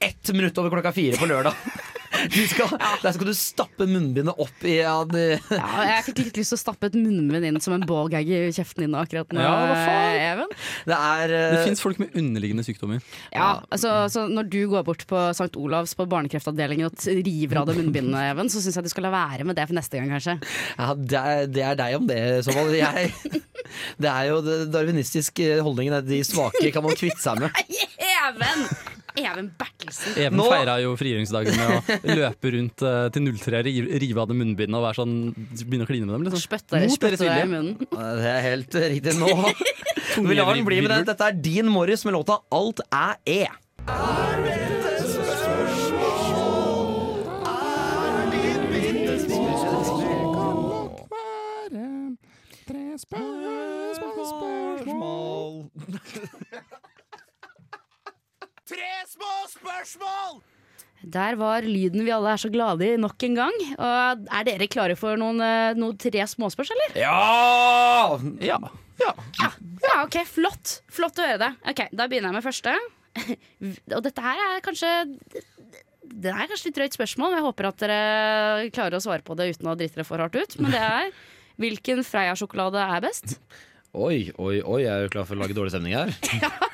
ett 0.01 0.33
minutt 0.33 0.57
over 0.59 0.71
klokka 0.71 0.95
fire 0.95 1.17
på 1.19 1.27
lørdag. 1.27 1.55
Skal, 2.51 2.75
Der 3.03 3.15
skal 3.17 3.29
du 3.29 3.35
stappe 3.37 3.87
munnbindet 3.89 4.39
opp 4.41 4.65
i 4.67 4.77
ja, 4.79 4.97
Ja, 5.15 5.85
jeg 5.89 6.05
fikk 6.09 6.23
litt 6.23 6.41
lyst 6.41 6.55
til 6.55 6.59
å 6.59 6.63
stappe 6.63 6.91
et 6.91 6.99
munnbind 6.99 7.49
inn 7.49 7.61
som 7.65 7.77
en 7.77 7.87
ballgag 7.89 8.29
i 8.29 8.41
kjeften 8.55 8.87
din 8.87 8.97
akkurat 8.99 9.33
nå, 9.35 9.43
Ja. 9.45 9.53
Even. 10.35 10.51
det 10.89 10.97
er 10.99 11.33
Det 11.33 11.41
eh, 11.61 11.65
fins 11.69 11.83
folk 11.83 11.99
med 12.03 12.15
underliggende 12.19 12.65
sykdommer. 12.67 13.03
Ja, 13.35 13.61
altså, 13.71 13.93
så 14.13 14.27
når 14.31 14.49
du 14.53 14.61
går 14.71 14.85
bort 14.87 15.05
på 15.11 15.21
St. 15.35 15.51
Olavs 15.61 15.95
på 15.99 16.07
barnekreftavdelingen 16.11 16.89
og 16.89 17.07
river 17.25 17.63
av 17.63 17.69
deg 17.71 17.81
munnbindet, 17.81 18.21
Even, 18.31 18.51
så 18.53 18.63
syns 18.63 18.79
jeg 18.79 18.87
du 18.87 18.93
skal 18.93 19.09
la 19.09 19.15
være 19.15 19.47
med 19.49 19.59
det 19.59 19.67
for 19.69 19.77
neste 19.79 20.01
gang, 20.01 20.13
kanskje. 20.15 20.39
ja, 20.79 20.91
det, 20.95 21.21
er, 21.21 21.47
det 21.51 21.67
er 21.67 21.81
deg 21.81 21.99
om 21.99 22.09
det, 22.09 22.21
i 22.39 22.43
så 22.47 22.55
fall. 22.57 22.73
Jeg, 22.79 23.13
det 24.03 24.11
er 24.11 24.31
jo 24.31 24.41
darwinistisk 24.45 25.05
darwinistiske 25.05 25.63
holdningen 25.63 25.95
at 25.95 26.09
de 26.09 26.23
svake 26.25 26.73
kan 26.73 26.85
man 26.85 26.97
kvitte 26.97 27.23
seg 27.23 27.41
med. 27.41 27.51
Even! 27.99 28.94
Even 29.15 29.51
Bertelsen. 29.59 30.17
Even 30.19 30.39
Nå- 30.41 30.49
feira 30.51 30.75
jo 30.83 30.95
frigjøringsdagen 30.99 31.55
med 31.55 31.69
å 31.71 32.17
løpe 32.19 32.51
rundt 32.57 32.83
uh, 32.83 33.07
til 33.15 33.29
03, 33.31 33.61
og 33.63 33.93
rive 34.03 34.25
av 34.25 34.31
det 34.31 34.37
munnbindet 34.41 34.79
og 34.79 34.87
være 34.89 34.99
sånn, 34.99 35.15
begynne 35.63 35.87
å 35.87 35.91
kline 35.91 36.09
med 36.09 36.17
dem. 36.17 36.27
Liksom. 36.27 36.59
Deres 36.75 36.99
deg 36.99 37.15
i 37.15 37.21
vilje. 37.23 37.45
munnen. 37.53 37.77
Det 37.95 38.33
er 38.33 38.43
helt 38.49 38.75
riktig. 38.75 39.15
Nå 39.21 39.31
Vi 40.29 40.35
lar 40.39 40.51
den 40.55 40.67
bli 40.67 40.81
med 40.83 40.91
det. 40.97 41.01
Dette 41.13 41.31
er 41.31 41.39
Dean 41.47 41.71
Morris 41.71 42.03
med 42.07 42.19
låta 42.19 42.41
'Alt 42.51 42.83
er 42.91 43.15
E'. 43.27 43.47
Spørsmål, 52.97 53.95
spørsmål, 53.97 55.71
Tre 55.85 56.74
små 59.11 59.33
spørsmål! 59.53 60.43
Der 61.05 61.37
var 61.37 61.61
lyden 61.67 62.05
vi 62.07 62.13
alle 62.15 62.33
er 62.33 62.41
så 62.41 62.49
glade 62.49 62.87
i 62.87 62.97
nok 62.97 63.23
en 63.27 63.35
gang. 63.37 63.57
Og 63.77 64.25
er 64.33 64.47
dere 64.49 64.69
klare 64.73 64.97
for 64.97 65.19
noen, 65.21 65.41
eh, 65.45 65.75
noen 65.77 65.99
tre 66.01 66.25
småspørsmål, 66.25 66.81
eller? 66.89 66.97
Ja! 67.03 68.19
Ja. 68.41 68.59
Ja, 69.03 70.05
ok, 70.05 70.17
flott. 70.25 70.79
Flott 70.89 71.19
å 71.21 71.27
høre 71.27 71.41
det. 71.43 71.51
Ok, 71.69 71.83
Da 71.93 72.07
begynner 72.09 72.33
jeg 72.33 72.39
med 72.39 72.47
første. 72.47 72.75
Og 73.99 74.03
dette 74.03 74.23
her 74.25 74.41
er 74.43 74.63
kanskje 74.65 74.89
Det 76.03 76.33
er 76.33 76.49
kanskje 76.51 76.67
litt 76.71 76.79
drøyt 76.79 76.97
spørsmål. 76.97 77.31
men 77.35 77.39
Jeg 77.43 77.47
håper 77.51 77.69
at 77.69 77.85
dere 77.85 78.71
klarer 78.75 78.97
å 78.99 79.05
svare 79.05 79.23
på 79.27 79.37
det 79.37 79.51
uten 79.53 79.69
å 79.71 79.77
drite 79.77 79.99
dere 80.01 80.09
for 80.09 80.19
hardt 80.25 80.39
ut. 80.41 80.57
Men 80.59 80.73
det 80.73 80.81
er 80.81 81.13
hvilken 81.63 82.01
Freia-sjokolade 82.07 82.81
er 82.81 83.05
best? 83.05 83.37
Oi, 83.95 84.33
oi, 84.41 84.57
oi, 84.65 84.81
jeg 84.83 84.91
er 84.91 85.05
jo 85.05 85.13
klar 85.13 85.29
for 85.29 85.37
å 85.37 85.45
lage 85.45 85.55
dårlig 85.55 85.71
stemning 85.75 85.95
her. 85.95 86.11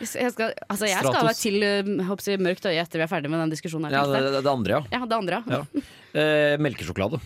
Jeg 0.00 0.32
skal, 0.32 0.52
altså 0.68 0.88
jeg 0.88 1.02
skal 1.02 1.26
være 1.26 1.38
til 1.38 1.56
uh, 1.64 2.04
håper 2.10 2.42
mørkt 2.42 2.68
øye 2.70 2.78
etter 2.82 3.00
vi 3.02 3.06
er 3.06 3.10
ferdig 3.10 3.32
med 3.32 3.42
den 3.44 3.54
diskusjonen. 3.54 3.88
her 3.90 3.98
Ja, 3.98 4.04
det, 4.10 4.22
det, 4.36 4.44
det 4.46 4.52
andre, 4.52 4.78
ja. 4.78 4.98
ja, 4.98 5.06
det 5.06 5.18
andre. 5.18 5.42
Ja. 5.50 5.62
Ja. 5.74 5.86
Eh, 6.16 6.54
melkesjokolade. 6.62 7.20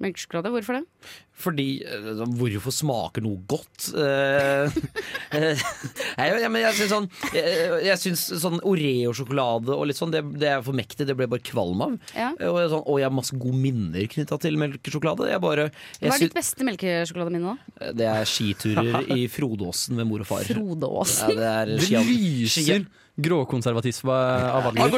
Melkesjokolade, 0.00 0.50
hvorfor 0.54 0.78
det? 0.78 1.10
Fordi 1.40 1.66
eh, 1.84 2.22
Hvorfor 2.40 2.72
smaker 2.72 3.24
noe 3.24 3.40
godt? 3.48 3.90
Eh, 3.92 4.78
eh, 5.36 5.60
jeg, 5.60 6.38
jeg, 6.40 6.50
men 6.52 6.64
jeg 6.64 6.78
syns 6.78 6.92
sånn 6.94 7.08
Jeg, 7.36 7.80
jeg 7.84 8.14
sånn 8.16 8.60
Oreo-sjokolade 8.70 9.76
og 9.76 9.90
litt 9.90 10.00
sånn, 10.00 10.14
det, 10.14 10.22
det 10.40 10.48
er 10.54 10.64
for 10.64 10.76
mektig. 10.76 11.04
Det 11.08 11.16
ble 11.16 11.26
jeg 11.28 11.34
bare 11.34 11.44
kvalm 11.50 11.84
av. 11.84 11.98
Ja. 12.16 12.30
Og, 12.48 12.60
sånn, 12.72 12.84
og 12.84 13.00
jeg 13.02 13.08
har 13.10 13.16
masse 13.18 13.36
gode 13.36 13.60
minner 13.60 14.08
knytta 14.14 14.40
til 14.40 14.56
melkesjokolade. 14.60 15.28
Jeg 15.34 15.44
bare, 15.44 15.68
jeg 16.00 16.08
Hva 16.08 16.16
er 16.16 16.24
ditt 16.24 16.38
beste 16.38 16.68
melkesjokolademinne, 16.68 17.54
da? 17.54 17.92
det 18.00 18.08
er 18.08 18.28
skiturer 18.28 19.12
i 19.16 19.28
Frodåsen 19.32 20.00
med 20.00 20.08
mor 20.08 20.24
og 20.24 20.30
far. 20.32 20.48
Frodåsen? 20.48 21.36
Ja, 21.36 21.36
det 21.36 21.52
er 21.52 21.76
Det 21.76 22.04
lyser 22.08 22.88
gråkonservatisme 23.20 24.16
av 24.50 24.68
valget. 24.70 24.96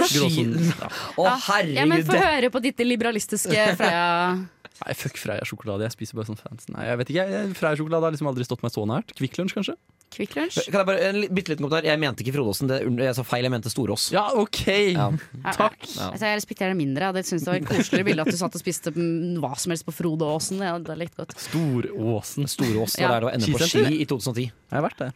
Å, 1.16 1.26
Ja, 1.26 1.86
men 1.86 2.02
herregud! 2.02 2.10
Få 2.10 2.18
høre 2.20 2.50
på 2.54 2.62
ditt 2.64 2.82
liberalistiske 2.86 3.70
Freia. 3.78 4.36
Nei, 4.82 4.94
fuck 4.98 5.16
Freia-sjokolade. 5.20 5.86
Jeg 5.86 5.94
spiser 5.94 6.18
bare 6.18 6.26
sånn 6.30 6.38
fans. 6.40 6.66
Nei, 6.74 6.84
jeg 6.88 6.98
vet 7.00 7.10
ikke. 7.14 7.26
Freia-sjokolade 7.58 8.08
har 8.08 8.14
liksom 8.14 8.30
aldri 8.30 8.46
stått 8.46 8.62
meg 8.64 8.72
så 8.74 8.84
nært. 8.88 9.12
Kvikk 9.18 9.38
Lunsj, 9.38 9.54
kanskje? 9.58 9.74
Kvikk 10.12 10.34
Lunsj. 10.36 10.58
Kan 10.68 10.82
jeg 10.82 10.88
bare, 10.90 11.04
en 11.08 11.20
bitte 11.32 11.52
liten 11.52 11.64
kommentar? 11.64 11.86
Jeg 11.88 12.00
mente 12.02 12.24
ikke 12.24 12.34
Frodeåsen. 12.36 12.68
Det, 12.68 12.80
jeg 13.06 13.16
sa 13.16 13.24
feil, 13.24 13.46
jeg 13.46 13.54
mente 13.54 13.72
Storås. 13.72 14.08
Ja, 14.12 14.26
OK! 14.42 14.60
Ja. 14.92 15.06
Takk. 15.54 15.78
Ja. 15.94 16.10
Altså, 16.10 16.26
jeg 16.28 16.40
respekterer 16.42 16.74
det 16.74 16.80
mindre. 16.82 17.12
Jeg 17.22 17.28
synes 17.30 17.46
det 17.46 17.52
var 17.52 17.60
et 17.62 17.68
koseligere 17.70 18.08
bilde 18.10 18.26
at 18.26 18.32
du 18.34 18.38
satt 18.40 18.58
og 18.58 18.64
spiste 18.64 18.92
hva 18.96 19.52
som 19.56 19.72
helst 19.74 19.86
på 19.88 19.94
Frodeåsen. 19.96 20.60
Ja, 20.66 20.74
det 20.82 20.98
likte 21.00 21.22
godt. 21.22 21.36
Storåsen. 21.46 22.48
Storås, 22.50 22.98
det 22.98 23.06
Ja. 23.06 23.12
er 23.12 23.20
der 23.20 23.20
det 23.20 23.30
var 23.30 23.38
NM 23.40 23.56
på 23.56 23.68
ski 23.70 23.84
i 24.02 24.06
2010. 24.10 24.48
Jeg 24.50 24.78
har 24.80 24.88
vært 24.88 24.98
der. 25.06 25.12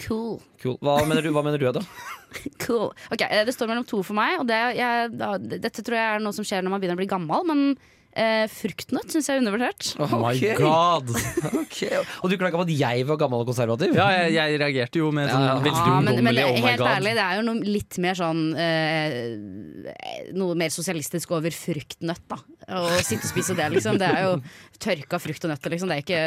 Cool. 0.00 0.40
Cool. 0.62 0.76
Hva 0.80 0.98
mener 1.08 1.22
du, 1.24 1.30
hva 1.34 1.42
mener 1.44 1.60
du 1.60 1.66
da? 1.76 1.82
cool. 2.64 2.90
Ok, 3.12 3.20
eh, 3.26 3.44
Det 3.44 3.52
står 3.54 3.68
mellom 3.68 3.84
to 3.88 4.02
for 4.06 4.16
meg, 4.16 4.38
og 4.40 4.46
det, 4.48 4.58
jeg, 4.78 5.10
da, 5.20 5.34
dette 5.40 5.84
tror 5.84 5.96
jeg 5.98 6.14
er 6.16 6.22
noe 6.24 6.36
som 6.36 6.46
skjer 6.46 6.64
når 6.64 6.72
man 6.74 6.80
begynner 6.82 6.96
å 6.96 7.02
bli 7.02 7.10
gammel. 7.10 7.44
Men 7.48 7.64
eh, 8.12 8.46
fruktnøtt 8.50 9.12
syns 9.14 9.28
jeg 9.30 9.38
er 9.38 9.42
undervurdert. 9.44 9.90
Oh 10.00 10.16
my 10.18 10.34
okay. 10.34 10.56
god! 10.58 11.10
Okay. 11.70 12.00
Og 12.24 12.30
du 12.32 12.34
klaga 12.40 12.58
på 12.58 12.64
at 12.66 12.70
jeg 12.74 13.04
var 13.06 13.16
gammel 13.20 13.44
og 13.44 13.48
konservativ? 13.48 13.92
Ja, 13.94 14.08
jeg, 14.10 14.32
jeg 14.34 14.56
reagerte 14.60 14.98
jo 14.98 15.10
med 15.14 15.28
sånn 15.30 15.44
Ja, 15.44 15.52
ja. 15.52 15.58
veldig 15.62 15.82
Ja, 15.86 15.98
men, 16.02 16.18
men 16.26 16.40
oh 16.42 16.56
my 16.56 16.64
helt 16.64 16.80
god. 16.82 16.88
ærlig, 16.96 17.12
det 17.14 17.24
er 17.24 17.36
jo 17.38 17.44
noe 17.46 17.70
litt 17.76 17.98
mer 18.02 18.18
sånn 18.18 18.40
eh, 18.58 20.32
Noe 20.36 20.56
mer 20.58 20.72
sosialistisk 20.74 21.30
over 21.36 21.54
fruktnøtt, 21.54 22.24
da. 22.30 22.40
Å 22.70 22.82
sitte 23.06 23.22
og 23.24 23.30
spise 23.30 23.54
det, 23.58 23.68
liksom. 23.76 23.98
Det 24.00 24.08
er 24.08 24.26
jo 24.26 24.34
tørka 24.84 25.20
frukt 25.22 25.46
og 25.46 25.52
nøtter, 25.52 25.74
liksom. 25.74 25.90
Det 25.92 25.96
er 26.00 26.04
ikke, 26.04 26.20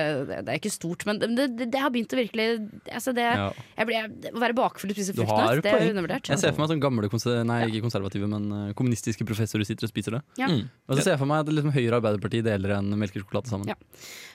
det 0.47 0.55
er 0.55 0.61
ikke 0.61 0.71
stort. 0.73 1.05
Men 1.09 1.19
det, 1.21 1.29
det, 1.59 1.67
det 1.73 1.81
har 1.83 1.91
begynt 1.93 2.15
å 2.15 2.19
virkelig 2.19 2.47
altså 2.87 3.13
det, 3.15 3.27
Ja. 3.27 3.49
jeg 3.81 3.89
blir, 3.89 4.09
Å 4.33 4.43
være 4.43 4.57
bakfull 4.57 4.93
og 4.93 4.97
spise 4.97 5.15
fruktnøtt, 5.17 5.63
det 5.65 5.73
er 5.75 5.91
undervurdert. 5.91 6.31
Jeg 6.31 6.41
ser 6.41 6.55
for 6.55 6.63
meg 6.63 6.71
sånne 6.73 6.83
gamle 6.87 7.11
konser 7.11 7.43
Nei, 7.47 7.59
ikke 7.69 7.83
konservative, 7.87 8.29
men 8.31 8.49
eh, 8.59 8.73
kommunistiske 8.79 9.27
professorer 9.27 9.67
sitter 9.67 9.89
og 9.89 9.93
spiser 9.93 10.17
det. 10.19 10.23
Ja. 10.39 10.49
Mm. 10.51 10.65
Og 10.87 10.97
så 10.97 11.05
ser 11.05 11.15
jeg 11.15 11.21
for 11.23 11.29
meg 11.29 11.43
at 11.43 11.51
liksom 11.53 11.72
Høyre 11.73 11.93
og 11.95 11.99
Arbeiderpartiet 12.01 12.47
deler 12.47 12.77
en 12.77 12.93
melkesjokolade 13.01 13.51
sammen. 13.51 13.71
Ja. 13.71 13.77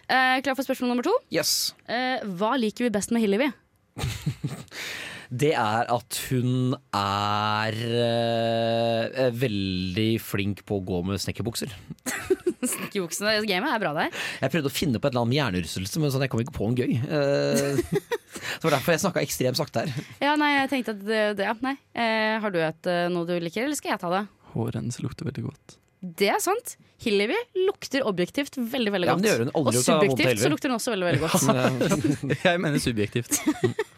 Eh, 0.09 0.39
klar 0.45 0.57
for 0.59 0.67
spørsmål 0.67 0.95
nummer 0.95 1.07
to? 1.07 1.15
Yes. 1.35 1.75
Eh, 1.89 2.25
hva 2.39 2.55
liker 2.61 2.89
vi 2.89 2.95
best 2.95 3.15
med 3.15 3.25
Hillevi? 3.25 3.51
Det 5.29 5.51
er 5.53 5.91
at 5.93 6.19
hun 6.31 6.73
er 6.97 7.75
eh, 7.77 9.27
veldig 9.37 10.07
flink 10.25 10.63
på 10.65 10.79
å 10.79 10.85
gå 10.89 11.03
med 11.05 11.21
snekkerbukser. 11.21 11.75
Snekkerbuksene. 12.73 13.35
Gamet 13.47 13.75
er 13.75 13.83
bra 13.83 13.93
der. 13.99 14.17
Jeg 14.41 14.55
prøvde 14.55 14.71
å 14.73 14.75
finne 14.75 14.97
på 14.97 15.05
et 15.05 15.13
eller 15.13 15.27
annet 15.27 15.35
med 15.35 15.39
hjernerystelse, 15.39 16.01
men 16.01 16.15
sånn, 16.15 16.25
jeg 16.25 16.33
kom 16.33 16.41
ikke 16.43 16.57
på 16.57 16.71
en 16.71 16.79
gøy. 16.81 16.95
Eh, 16.97 18.01
det 18.57 18.65
var 18.65 18.79
derfor 18.79 18.97
jeg 18.97 19.05
snakka 19.05 19.27
ekstremt 19.27 19.61
sakte 19.61 19.85
her. 19.85 20.09
Ja, 20.25 20.33
nei, 20.41 20.55
jeg 20.55 20.73
tenkte 20.73 20.97
at 20.97 21.05
det, 21.05 21.21
det, 21.43 21.51
ja, 21.51 21.55
nei. 21.67 21.77
Eh, 21.93 22.39
Har 22.41 22.55
du 22.55 22.59
et, 22.65 22.89
eh, 22.89 23.05
noe 23.13 23.29
du 23.29 23.37
liker, 23.37 23.69
eller 23.69 23.77
skal 23.77 23.95
jeg 23.99 24.03
ta 24.07 24.15
det? 24.17 24.25
Håret 24.55 24.81
hennes 24.81 25.01
lukter 25.05 25.29
veldig 25.29 25.45
godt. 25.51 25.77
Det 26.01 26.29
er 26.31 26.39
sant. 26.43 26.77
Hillevi 27.03 27.37
lukter 27.67 28.05
objektivt 28.07 28.59
veldig 28.59 28.93
veldig 28.95 29.09
Ja, 29.09 29.15
godt. 29.15 29.23
men 29.23 29.27
det 29.27 29.33
gjør 29.33 29.45
hun 29.45 29.53
og 29.55 29.69
har 29.69 29.79
subjektivt 29.83 30.43
så 30.43 30.51
lukter 30.53 30.71
hun 30.71 30.77
også 30.79 30.95
veldig 30.95 31.09
veldig 31.09 31.23
godt. 31.25 32.43
Jeg 32.47 32.63
mener 32.65 32.83
subjektivt. 32.83 33.41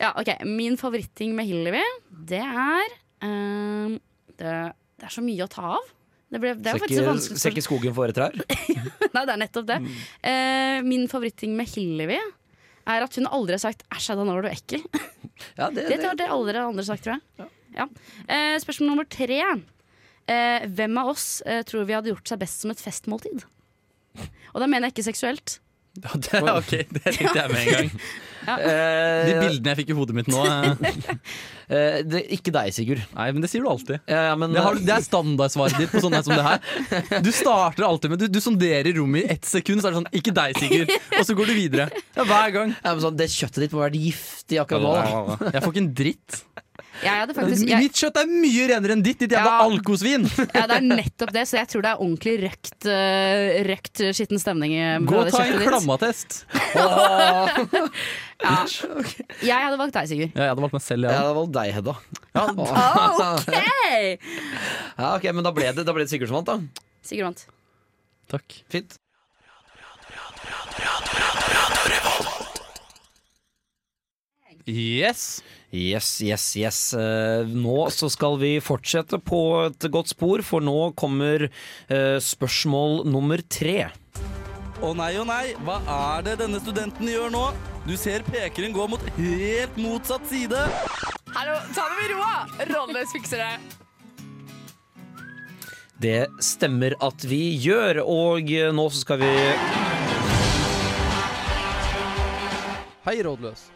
Ja, 0.00 0.14
ok, 0.16 0.30
Min 0.48 0.78
favoritting 0.80 1.34
med 1.36 1.44
Hillevi, 1.44 1.82
det 2.30 2.38
er 2.40 2.94
um, 3.20 3.98
det, 4.40 4.54
det 4.96 5.04
er 5.04 5.12
så 5.12 5.20
mye 5.20 5.44
å 5.44 5.50
ta 5.52 5.74
av. 5.76 5.90
Det, 6.32 6.38
ble, 6.40 6.54
det 6.56 6.70
er 6.70 6.80
faktisk 6.80 7.04
vanskelig 7.04 7.42
ser 7.42 7.52
ikke 7.52 7.64
skogen 7.66 7.92
for 7.92 8.14
trær? 8.16 8.32
Nei, 9.14 9.24
det 9.26 9.34
er 9.34 9.40
nettopp 9.42 9.66
det. 9.68 9.76
Uh, 10.24 10.78
min 10.86 11.04
favoritting 11.12 11.52
med 11.58 11.68
Hillevi 11.74 12.16
er 12.16 13.04
at 13.04 13.18
hun 13.20 13.28
aldri 13.28 13.58
har 13.58 13.62
sagt 13.66 13.84
'æsj, 13.92 14.14
da 14.16 14.24
nå 14.24 14.38
var 14.38 14.48
du 14.48 14.50
ekkel'. 14.54 14.86
Ja, 15.58 15.68
det, 15.68 15.90
Det 15.90 16.00
har 16.06 16.16
det 16.16 16.30
aldri 16.32 16.56
andre 16.62 16.86
sagt, 16.86 17.04
tror 17.04 17.18
jeg. 17.18 17.50
Ja. 17.76 17.86
Eh, 18.26 18.56
spørsmål 18.64 18.90
nummer 18.94 19.06
tre. 19.10 19.42
Eh, 20.30 20.68
hvem 20.70 21.00
av 21.00 21.10
oss 21.14 21.40
eh, 21.46 21.64
tror 21.66 21.88
vi 21.88 21.96
hadde 21.96 22.12
gjort 22.12 22.30
seg 22.30 22.42
best 22.42 22.62
som 22.62 22.70
et 22.74 22.82
festmåltid? 22.82 23.42
Og 24.54 24.62
da 24.62 24.66
mener 24.70 24.88
jeg 24.88 24.98
ikke 24.98 25.10
seksuelt. 25.10 25.58
Ja, 26.00 26.14
det, 26.14 26.40
ok, 26.46 26.72
det 26.94 27.00
tenkte 27.16 27.32
jeg 27.34 27.50
med 27.50 27.60
en 27.60 27.72
gang. 27.74 27.88
ja. 28.46 28.54
De 29.26 29.32
bildene 29.40 29.72
jeg 29.72 29.78
fikk 29.80 29.88
i 29.90 29.96
hodet 29.98 30.14
mitt 30.14 30.28
nå 30.30 30.44
eh, 30.46 30.84
eh, 31.74 31.96
det, 32.06 32.20
ikke 32.36 32.52
deg, 32.54 32.70
Sigurd. 32.76 33.02
Nei, 33.16 33.26
men 33.34 33.42
det 33.42 33.50
sier 33.50 33.64
du 33.64 33.68
alltid. 33.72 33.98
Ja, 34.06 34.20
ja, 34.28 34.36
men, 34.38 34.54
Det, 34.54 34.62
har, 34.62 34.78
det 34.78 34.94
er 34.94 35.02
standardsvaret 35.02 35.82
ditt 35.82 35.90
på 35.90 36.04
sånne 36.04 36.22
som 36.22 36.36
det 36.38 36.46
her. 36.46 37.18
Du 37.26 37.32
starter 37.34 37.88
alltid 37.88 38.14
med 38.14 38.22
Du, 38.22 38.28
du 38.30 38.38
sonderer 38.42 38.94
rommet 38.96 39.26
i 39.26 39.34
ett 39.34 39.50
sekund, 39.50 39.82
så 39.82 39.90
er 39.90 39.96
det 39.96 40.02
sånn 40.04 40.10
'ikke 40.14 40.36
deg, 40.38 40.62
Sigurd'. 40.62 40.94
Og 41.18 41.26
så 41.26 41.36
går 41.42 41.50
du 41.50 41.56
videre. 41.58 41.90
Ja, 42.14 42.22
hver 42.30 42.54
gang. 42.54 42.74
ja, 42.78 42.94
men 42.94 43.04
sånn, 43.08 43.18
det 43.18 43.26
kjøttet 43.34 43.66
ditt 43.66 43.74
må 43.74 43.82
være 43.82 44.06
giftig 44.06 44.62
akkurat 44.62 44.86
nå. 44.86 44.94
Da. 44.94 45.54
Jeg 45.58 45.66
får 45.66 45.74
ikke 45.74 45.84
en 45.88 45.94
dritt. 46.04 46.42
Jeg 47.00 47.14
hadde 47.22 47.34
faktisk 47.36 47.68
jeg, 47.70 47.78
Mitt 47.80 47.94
kjøtt 47.96 48.16
er 48.20 48.26
mye 48.28 48.64
renere 48.68 48.92
enn 48.96 49.02
ditt, 49.04 49.20
ditt 49.22 49.30
jævla 49.32 49.52
Ja. 49.54 49.64
alkosvin! 49.68 50.24
ja, 50.58 50.64
Det 50.68 50.76
er 50.76 50.84
nettopp 50.84 51.30
det, 51.32 51.44
så 51.48 51.56
jeg 51.60 51.68
tror 51.70 51.84
det 51.86 51.90
er 51.94 52.02
ordentlig 52.02 52.34
røkt, 52.42 52.74
uh, 52.90 53.60
røkt 53.70 54.02
skitten 54.18 54.40
stemning. 54.42 54.74
i- 54.74 54.98
Gå 55.08 55.20
og 55.22 55.30
ta 55.32 55.44
en 55.46 55.62
klammatest. 55.64 56.40
Ja. 58.40 58.64
Jeg 59.44 59.52
hadde 59.52 59.76
valgt 59.76 59.92
deg, 59.98 60.06
Sigurd. 60.08 60.30
Ja, 60.32 60.46
jeg 60.46 60.52
hadde 60.54 60.62
valgt 60.64 60.72
meg 60.78 60.82
selv, 60.84 61.04
Ja, 61.04 61.10
jeg 61.12 61.20
hadde 61.20 61.36
valgt 61.36 61.52
deg, 61.56 61.72
Hedda. 61.76 61.94
Ja. 62.34 62.44
Okay. 63.50 64.16
Ja, 64.96 65.10
ok, 65.18 65.26
Men 65.34 65.44
da 65.44 65.52
ble 65.52 65.72
det, 65.76 65.84
da 65.84 65.92
ble 65.92 66.06
det 66.06 66.12
Sigurd 66.14 66.30
som 66.32 66.40
vant, 66.40 66.48
da. 66.48 66.84
Sigurd 67.04 67.26
vant. 67.30 67.46
Takk. 68.32 68.60
Fint. 68.72 68.96
Yes. 74.66 75.42
Yes, 75.70 76.18
yes, 76.20 76.56
yes. 76.58 76.78
Eh, 76.98 77.46
nå 77.46 77.84
så 77.94 78.08
skal 78.10 78.34
vi 78.40 78.56
fortsette 78.58 79.20
på 79.22 79.38
et 79.68 79.86
godt 79.94 80.10
spor, 80.10 80.42
for 80.42 80.64
nå 80.66 80.90
kommer 80.98 81.46
eh, 81.46 82.18
spørsmål 82.18 83.04
nummer 83.06 83.38
tre. 83.46 83.92
Å 84.82 84.90
nei, 84.98 85.12
å 85.20 85.26
nei, 85.28 85.52
hva 85.62 85.78
er 85.94 86.26
det 86.26 86.38
denne 86.40 86.58
studenten 86.58 87.06
gjør 87.06 87.30
nå? 87.30 87.44
Du 87.86 87.94
ser 88.00 88.26
pekeren 88.26 88.74
gå 88.74 88.88
mot 88.90 89.06
helt 89.14 89.78
motsatt 89.78 90.26
side. 90.26 90.58
Hallo, 91.36 91.54
ta 91.76 91.86
det 91.86 92.00
med 92.00 92.14
roa! 92.16 92.34
Rådløs 92.66 93.14
fikser 93.14 93.44
det. 93.44 93.54
Det 96.00 96.20
stemmer 96.42 96.96
at 97.04 97.22
vi 97.28 97.44
gjør, 97.62 98.02
og 98.10 98.50
eh, 98.50 98.72
nå 98.74 98.90
så 98.90 99.04
skal 99.06 99.22
vi 99.22 99.34
Hei, 103.06 103.20
rådløs. 103.22 103.70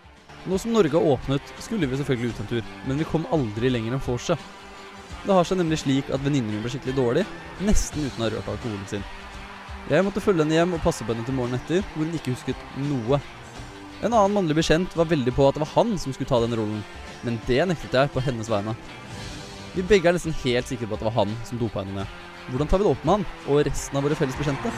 Nå 0.45 0.59
som 0.61 0.75
Norge 0.77 0.93
har 0.93 1.07
åpnet, 1.15 1.53
skulle 1.65 1.87
vi 1.89 1.97
selvfølgelig 1.97 2.35
ut 2.35 2.41
en 2.43 2.49
tur, 2.51 2.73
men 2.85 2.99
vi 3.01 3.07
kom 3.09 3.25
aldri 3.33 3.71
lenger 3.73 3.95
enn 3.97 4.03
vorset. 4.05 4.41
Det 5.25 5.33
har 5.33 5.47
seg 5.49 5.57
nemlig 5.57 5.79
slik 5.81 6.11
at 6.13 6.21
venninnen 6.21 6.53
min 6.53 6.61
ble 6.61 6.73
skikkelig 6.75 6.97
dårlig, 6.99 7.23
nesten 7.65 8.05
uten 8.05 8.21
å 8.21 8.27
ha 8.27 8.33
rørt 8.35 8.51
alkoholen 8.53 8.83
sin. 8.91 9.07
Jeg 9.89 10.05
måtte 10.05 10.21
følge 10.21 10.45
henne 10.45 10.59
hjem 10.59 10.77
og 10.77 10.83
passe 10.85 11.05
på 11.05 11.15
henne 11.15 11.25
til 11.25 11.37
morgenen 11.37 11.63
etter, 11.63 11.81
hvor 11.95 12.05
hun 12.05 12.19
ikke 12.19 12.35
husket 12.35 12.67
noe. 12.91 13.21
En 14.03 14.13
annen 14.13 14.37
mannlig 14.37 14.59
bekjent 14.59 14.97
var 14.99 15.09
veldig 15.09 15.33
på 15.33 15.47
at 15.49 15.57
det 15.57 15.65
var 15.65 15.73
han 15.79 15.95
som 16.01 16.13
skulle 16.13 16.29
ta 16.29 16.43
den 16.45 16.57
rollen, 16.61 16.83
men 17.25 17.41
det 17.49 17.63
nektet 17.71 17.97
jeg 17.97 18.13
på 18.13 18.25
hennes 18.25 18.53
vegne. 18.53 18.77
Vi 19.73 19.87
begge 19.95 20.13
er 20.13 20.19
nesten 20.19 20.37
helt 20.45 20.69
sikre 20.69 20.91
på 20.91 20.99
at 20.99 21.01
det 21.01 21.09
var 21.09 21.23
han 21.23 21.33
som 21.49 21.61
dopa 21.63 21.81
henne 21.81 22.03
ned. 22.03 22.21
Hvordan 22.51 22.69
tar 22.69 22.83
vi 22.83 22.85
det 22.85 22.93
opp 22.93 23.09
med 23.09 23.15
han, 23.17 23.27
og 23.49 23.65
resten 23.65 23.97
av 23.97 24.05
våre 24.05 24.21
felles 24.21 24.37
bekjente? 24.37 24.75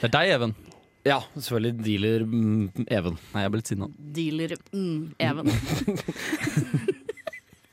Det 0.00 0.08
er 0.08 0.14
deg, 0.16 0.34
Even. 0.36 0.54
Ja, 1.08 1.22
selvfølgelig 1.32 1.84
dealer 1.84 2.26
mm, 2.28 2.84
Even. 2.92 3.16
Nei, 3.32 3.44
jeg 3.46 3.52
ble 3.52 3.60
litt 3.62 3.70
sinna. 3.72 3.88
Dealer 4.20 4.56
mm, 4.72 5.00
Even. 5.20 5.50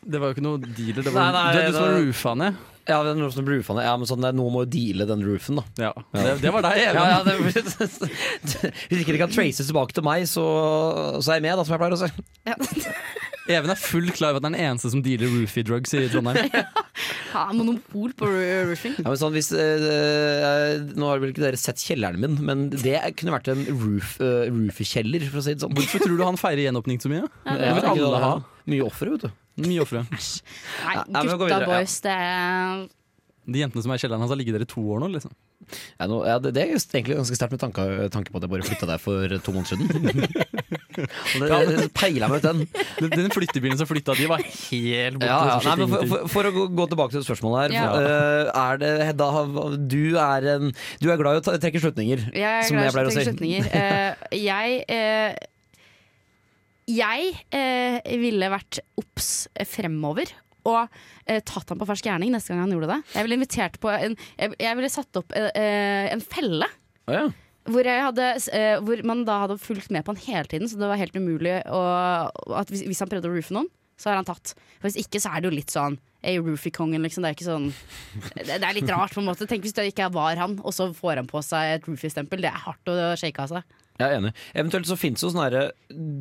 Det 0.08 0.22
var 0.24 0.30
jo 0.30 0.38
ikke 0.38 0.44
noe 0.46 0.60
dealer. 0.64 1.04
Det 1.04 1.12
Nei, 1.12 1.20
var 1.20 1.34
nei, 1.36 1.48
du, 1.52 1.60
du 1.60 1.76
som 1.76 1.88
det- 1.88 2.04
roofa 2.06 2.36
ned. 2.40 2.66
Ja, 2.88 3.02
det 3.04 3.10
er 3.12 3.42
blir 3.44 3.58
roofende. 3.60 3.84
Ja, 3.84 3.98
men 4.00 4.08
sånn, 4.08 4.22
det 4.24 4.30
er 4.32 4.36
noen 4.38 4.54
må 4.56 4.62
jo 4.64 4.70
deale 4.72 5.04
den 5.10 5.24
roofen, 5.28 5.58
da. 5.60 5.64
Ja. 5.90 5.90
Det, 6.16 6.38
det 6.40 6.54
var 6.56 6.64
deg, 6.64 6.78
Even. 6.86 7.02
Ja, 7.04 7.18
ja, 7.18 7.24
det, 7.28 7.34
hvis 8.88 9.02
ikke 9.02 9.12
det 9.12 9.20
kan 9.20 9.34
traces 9.34 9.68
tilbake 9.68 9.92
til 9.98 10.06
meg, 10.08 10.24
så, 10.32 10.46
så 11.20 11.34
er 11.34 11.42
jeg 11.42 11.48
med, 11.50 11.60
da, 11.60 11.66
som 11.68 11.76
jeg 11.76 11.82
pleier 11.84 11.98
å 11.98 12.00
si. 12.00 12.88
Even 13.48 13.72
er 13.72 13.80
full 13.80 14.10
klar 14.12 14.34
over 14.34 14.42
at 14.42 14.48
han 14.50 14.56
er 14.56 14.60
den 14.60 14.72
eneste 14.74 14.90
som 14.92 15.02
dealer 15.06 15.30
roofie 15.32 15.64
drugs 15.68 15.94
i 15.98 16.06
Trondheim. 16.12 16.50
Ha 17.28 17.42
monopol 17.54 18.14
på 18.18 18.26
ro- 18.26 18.64
roofing. 18.72 18.94
Ja, 18.98 19.12
men 19.12 19.18
sånn, 19.20 19.34
hvis, 19.36 19.50
eh, 19.54 20.80
nå 20.98 21.10
har 21.12 21.20
vel 21.22 21.34
ikke 21.34 21.44
dere 21.44 21.60
sett 21.60 21.78
kjelleren 21.84 22.18
min, 22.24 22.38
men 22.48 22.64
det 22.72 22.96
kunne 23.20 23.34
vært 23.36 23.50
en 23.52 23.62
roof, 23.78 24.16
uh, 24.24 24.48
roofie-kjeller, 24.48 25.28
for 25.30 25.42
å 25.42 25.44
si 25.46 25.54
det 25.54 25.62
sånn. 25.62 25.76
Hvorfor 25.78 26.02
tror 26.02 26.18
du 26.18 26.24
han 26.26 26.40
feirer 26.40 26.64
gjenåpning 26.66 27.02
så 27.04 27.12
mye? 27.12 27.28
Ja, 27.46 27.58
Det 27.60 27.74
vil 27.78 27.90
alle 28.08 28.22
ha. 28.24 28.32
Mye 28.72 28.88
ofre, 28.88 29.12
vet 29.14 29.28
du. 29.28 29.36
Mye 29.68 29.84
ofre. 29.84 30.02
nei, 30.10 30.96
Ja, 30.96 31.04
gutta 31.28 31.52
ja. 31.52 31.60
boys, 31.68 32.00
det 32.08 32.16
er 32.16 32.88
De 33.48 33.62
jentene 33.62 33.84
som 33.86 33.94
er 33.94 34.00
i 34.00 34.04
kjelleren 34.08 34.24
hans, 34.26 34.34
har 34.34 34.40
ligget 34.42 34.58
der 34.58 34.66
i 34.66 34.72
to 34.74 34.82
år 34.96 35.04
nå, 35.04 35.12
liksom. 35.20 35.36
Ja, 36.00 36.08
nå, 36.10 36.24
ja, 36.26 36.40
det, 36.42 36.56
det 36.56 36.64
er 36.64 36.74
egentlig 36.80 37.20
ganske 37.20 37.38
sterkt 37.38 37.54
med 37.60 37.62
tanke, 37.68 37.86
tanke 38.16 38.32
på 38.34 38.40
at 38.40 38.48
jeg 38.48 38.56
bare 38.56 38.66
flytta 38.72 38.90
der 38.96 39.04
for 39.04 39.38
to 39.46 39.54
måneder 39.54 39.76
siden. 39.76 40.78
Peiler 41.98 42.32
meg 42.32 42.40
ut 42.40 42.48
den. 42.48 42.64
Den, 42.98 43.12
den 43.14 43.34
flyttebilen 43.34 43.80
som 43.80 43.90
flytta, 43.90 44.16
de 44.18 44.30
var 44.30 44.44
helt 44.44 45.20
borte. 45.20 45.30
Ja, 45.30 45.40
ja. 45.52 45.60
Nei, 45.68 45.76
men 45.82 45.92
for, 45.92 46.08
for, 46.14 46.32
for 46.36 46.50
å 46.50 46.54
gå, 46.68 46.88
tilbake 46.94 47.16
til 47.18 47.28
spørsmålet 47.28 47.68
her. 47.68 47.76
Ja. 47.78 47.90
eh, 48.00 48.64
er 48.64 48.82
det, 48.82 48.94
Hedda, 49.12 49.30
du 49.78 50.02
er, 50.22 50.50
en, 50.56 50.74
du 51.04 51.12
er 51.12 51.22
glad 51.22 51.38
i 51.38 51.44
å 51.44 51.60
trekke 51.60 51.84
slutninger. 51.84 52.26
Jeg 52.34 52.48
er 52.48 52.66
Som 52.70 52.82
jeg 52.82 52.96
pleier 52.96 53.12
å 53.12 53.16
si. 53.16 53.28
slutninger. 53.28 53.70
Uh, 53.74 54.28
jeg 54.38 54.82
uh, 54.90 55.46
jeg 56.88 57.34
eh, 57.52 57.98
ville 58.20 58.48
vært 58.52 58.80
obs 59.00 59.48
fremover. 59.68 60.32
Og 60.68 60.84
eh, 61.28 61.42
tatt 61.48 61.72
ham 61.72 61.80
på 61.80 61.88
fersk 61.88 62.08
gjerning 62.10 62.34
neste 62.34 62.54
gang 62.54 62.66
han 62.66 62.74
gjorde 62.76 62.90
det. 62.92 63.00
Jeg 63.16 63.28
ville 63.28 63.38
invitert 63.40 63.78
på 63.84 63.92
en 63.92 64.16
Jeg, 64.36 64.56
jeg 64.60 64.80
ville 64.80 64.92
satt 64.92 65.20
opp 65.20 65.36
eh, 65.36 66.08
en 66.12 66.24
felle. 66.24 66.68
Oh, 67.08 67.14
ja. 67.16 67.28
Hvor, 67.68 67.88
hadde, 67.88 68.28
uh, 68.54 68.78
hvor 68.86 69.02
man 69.08 69.26
da 69.28 69.42
hadde 69.46 69.60
fulgt 69.62 69.92
med 69.94 70.06
på 70.06 70.16
han 70.16 70.24
hele 70.26 70.52
tiden, 70.52 70.70
så 70.72 70.80
det 70.80 70.90
var 70.90 71.00
helt 71.02 71.18
umulig 71.18 71.60
å, 71.68 71.82
at 72.60 72.72
hvis, 72.72 72.86
hvis 72.88 73.04
han 73.04 73.12
prøvde 73.12 73.30
å 73.30 73.34
roofe 73.36 73.56
noen, 73.56 73.70
så 73.98 74.12
er 74.12 74.20
han 74.20 74.28
tatt. 74.28 74.54
For 74.78 74.90
Hvis 74.90 75.02
ikke 75.08 75.22
så 75.22 75.32
er 75.34 75.42
det 75.42 75.50
jo 75.50 75.58
litt 75.58 75.74
sånn 75.74 75.98
Hey, 76.18 76.40
roofie-kongen, 76.42 77.04
liksom. 77.06 77.24
Det 77.24 77.30
er 77.30 77.36
ikke 77.36 77.46
sånn 77.46 77.68
det, 78.34 78.56
det 78.58 78.66
er 78.66 78.74
litt 78.76 78.90
rart, 78.90 79.14
på 79.14 79.22
en 79.22 79.28
måte. 79.30 79.46
Tenk 79.48 79.64
hvis 79.64 79.76
det 79.78 79.86
ikke 79.92 80.10
var 80.12 80.40
han, 80.42 80.56
og 80.66 80.74
så 80.76 80.90
får 80.98 81.22
han 81.22 81.30
på 81.30 81.44
seg 81.46 81.76
et 81.76 81.86
roofie-stempel. 81.88 82.42
Det 82.44 82.50
er 82.50 82.64
hardt 82.66 82.90
å 82.90 82.96
shake 83.22 83.44
av 83.44 83.52
seg. 83.54 83.78
Jeg 83.98 84.06
er 84.06 84.18
enig. 84.20 84.32
Eventuelt 84.54 84.90
så 84.90 84.98
fins 85.00 85.22
det 85.22 85.30
sånne 85.32 85.62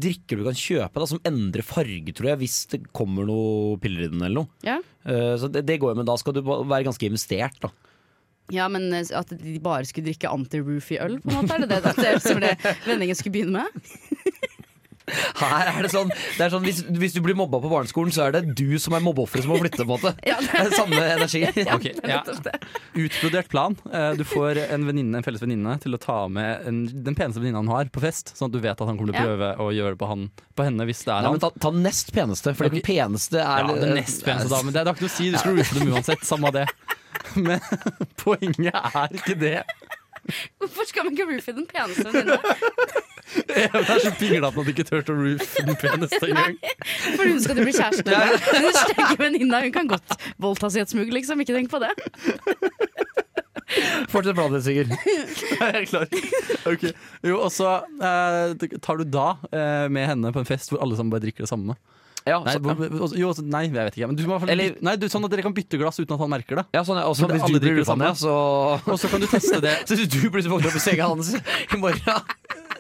drikker 0.05 0.41
du 0.41 0.45
kan 0.47 0.57
kjøpe 0.57 1.01
da, 1.01 1.09
som 1.11 1.21
endrer 1.29 1.65
farge, 1.67 2.15
tror 2.17 2.31
jeg, 2.31 2.41
hvis 2.45 2.59
det 2.73 2.83
kommer 2.97 3.29
noe 3.29 3.81
piller 3.83 4.07
i 4.07 4.13
den 4.13 4.23
eller 4.23 4.45
noe. 4.45 4.61
Ja. 4.65 4.79
Uh, 5.05 5.35
så 5.41 5.51
det, 5.53 5.65
det 5.69 5.81
går 5.83 5.93
jo, 5.93 5.99
men 6.01 6.09
da 6.09 6.17
skal 6.21 6.37
du 6.37 6.45
være 6.47 6.87
ganske 6.87 7.09
investert, 7.09 7.59
da. 7.65 7.73
Ja, 8.55 8.69
men 8.71 8.93
eh, 8.95 9.07
at 9.19 9.33
de 9.35 9.57
bare 9.63 9.87
skulle 9.89 10.07
drikke 10.13 10.31
anti-roofie-øl, 10.31 11.19
på 11.25 11.33
en 11.33 11.41
måte? 11.41 11.55
Er 11.57 11.67
det 11.67 11.83
det, 11.83 11.97
det, 11.99 12.13
som 12.23 12.41
det 12.43 12.55
vendingen 12.87 13.19
skulle 13.19 13.35
begynne 13.41 13.65
med? 13.65 13.71
Her 15.39 15.69
er 15.71 15.85
det 15.87 15.91
sånn, 15.93 16.09
det 16.11 16.43
er 16.43 16.51
sånn 16.51 16.65
hvis, 16.67 16.81
hvis 16.99 17.13
du 17.15 17.21
blir 17.23 17.37
mobba 17.39 17.61
på 17.63 17.69
barneskolen, 17.71 18.11
så 18.11 18.25
er 18.25 18.33
det 18.35 18.57
du 18.59 18.73
som 18.83 18.97
er 18.97 19.05
mobbeofferet 19.07 19.45
som 19.45 19.53
må 19.53 19.59
flytte, 19.61 19.79
på 19.79 19.87
en 19.87 19.93
måte. 19.93 20.11
Ja, 20.27 20.35
Det 20.43 20.65
er 20.65 20.73
samme 20.75 20.99
energi. 20.99 21.45
Okay, 21.77 21.93
ja. 22.03 22.25
Utbrodert 22.99 23.47
plan. 23.53 23.77
Eh, 23.93 24.17
Du 24.19 24.25
får 24.27 24.59
en, 24.65 24.87
venninne, 24.89 25.21
en 25.21 25.27
felles 25.27 25.45
venninne 25.45 25.77
til 25.85 25.95
å 25.95 26.01
ta 26.03 26.19
med 26.27 26.67
en, 26.67 26.81
den 27.07 27.15
peneste 27.15 27.39
venninna 27.39 27.63
han 27.63 27.71
har, 27.71 27.93
på 27.95 28.03
fest. 28.03 28.35
Sånn 28.35 28.51
at 28.51 28.57
du 28.57 28.61
vet 28.65 28.75
at 28.83 28.83
han 28.91 28.99
kommer 28.99 29.15
til 29.15 29.21
å 29.21 29.23
Ja. 29.23 29.29
prøve 29.31 29.53
å 29.63 29.71
gjøre 29.79 29.95
det 29.95 30.03
på, 30.03 30.11
han, 30.11 30.27
på 30.59 30.67
henne 30.67 30.89
hvis 30.91 31.05
det 31.07 31.15
er 31.15 31.23
Nei, 31.23 31.31
han. 31.31 31.39
men 31.39 31.45
ta, 31.47 31.53
ta 31.55 31.71
den 31.77 31.87
nest 31.87 32.11
peneste, 32.17 32.57
for 32.59 32.67
okay. 32.67 32.75
den 32.81 32.87
peneste 32.91 33.39
er 33.47 33.63
Ja, 33.63 33.79
den 33.87 33.95
nest 34.01 34.27
peneste 34.27 34.51
damen. 34.57 34.75
Det 34.75 34.83
er 34.83 34.91
ikke 34.91 35.07
noe 35.07 35.15
å 35.15 35.19
si, 35.21 35.31
du 35.31 35.39
skal 35.39 35.55
roofe 35.55 35.79
dem 35.79 35.95
uansett. 35.95 36.27
Samme 36.27 36.51
av 36.51 36.59
det. 36.59 36.67
Men 37.35 37.61
poenget 38.23 38.75
er 38.75 39.15
ikke 39.15 39.37
det. 39.41 39.61
Hvorfor 40.59 40.89
skal 40.89 41.05
man 41.07 41.15
ikke 41.15 41.27
roofie 41.33 41.55
den 41.55 41.67
peneste 41.71 42.07
venninna? 42.11 42.39
Even 43.57 43.83
er 43.83 44.01
så 44.03 44.13
pinglete 44.19 44.47
at 44.47 44.55
hun 44.55 44.69
ikke 44.71 44.85
turte 44.87 45.15
å 45.15 45.19
roofe 45.19 45.65
den 45.67 45.79
peneste 45.81 46.21
engang. 46.29 46.57
For 47.19 47.27
hun 47.27 47.41
skal 47.43 47.59
du 47.59 47.63
bli 47.67 47.75
kjæreste 47.75 48.07
med. 48.07 48.47
Den 48.55 48.69
stygge 48.77 49.19
venninna 49.21 49.63
hun 49.65 49.75
kan 49.75 49.91
godt 49.91 50.17
voldtas 50.43 50.79
i 50.79 50.83
et 50.85 50.93
smug, 50.95 51.11
liksom. 51.15 51.43
Ikke 51.43 51.57
tenk 51.57 51.71
på 51.73 51.83
det. 51.83 51.93
Fortsett 54.09 54.37
din, 54.37 54.63
Sigurd. 54.63 54.93
Jeg 55.61 55.75
er 55.75 55.85
klar. 55.91 56.07
Okay. 56.71 56.93
Jo, 57.27 57.41
og 57.41 57.51
så 57.53 57.81
eh, 57.99 58.79
tar 58.83 59.01
du 59.01 59.05
da 59.11 59.29
eh, 59.51 59.87
med 59.93 60.07
henne 60.13 60.33
på 60.33 60.43
en 60.43 60.49
fest 60.49 60.71
hvor 60.71 60.83
alle 60.85 60.97
sammen 60.99 61.13
bare 61.13 61.27
drikker 61.27 61.47
det 61.47 61.51
samme. 61.51 61.77
Ja, 62.27 62.41
Nei, 62.43 62.57
så, 62.59 62.59
ja. 62.59 63.19
jo, 63.21 63.29
altså, 63.31 63.43
nei, 63.47 63.61
jeg 63.69 63.73
vet 63.77 63.95
ikke. 64.01 64.07
Men 64.11 64.17
du 64.19 64.23
må 64.27 64.27
i 64.27 64.33
hvert 64.35 64.41
fall 64.43 64.51
Eller- 64.51 64.73
bytte- 64.75 64.83
nei, 64.89 64.95
du, 64.99 65.07
sånn 65.13 65.25
at 65.29 65.31
dere 65.31 65.43
kan 65.47 65.55
bytte 65.55 65.79
glass 65.79 66.01
uten 66.01 66.15
at 66.17 66.19
han 66.25 66.31
merker 66.33 66.57
det. 66.59 66.65
ja, 66.75 66.83
sånn, 66.83 66.99
ja, 66.99 67.05
også, 67.07 67.29
hvis 67.31 67.45
du 67.47 67.61
blir 67.63 67.85
samme. 67.87 68.09
så 68.19 68.33
Og 68.93 68.99
så 68.99 69.11
kan 69.13 69.21
du 69.23 69.27
teste 69.31 69.61
det. 69.63 69.77
Så 69.87 69.95
hvis 70.01 70.09
du 70.11 70.19
plutselig 70.31 70.51
våkner 70.51 70.73
opp 70.73 70.79
i 70.81 70.83
senga 70.83 71.07
hans 71.07 71.31
i 71.37 71.79
morgen 71.79 72.03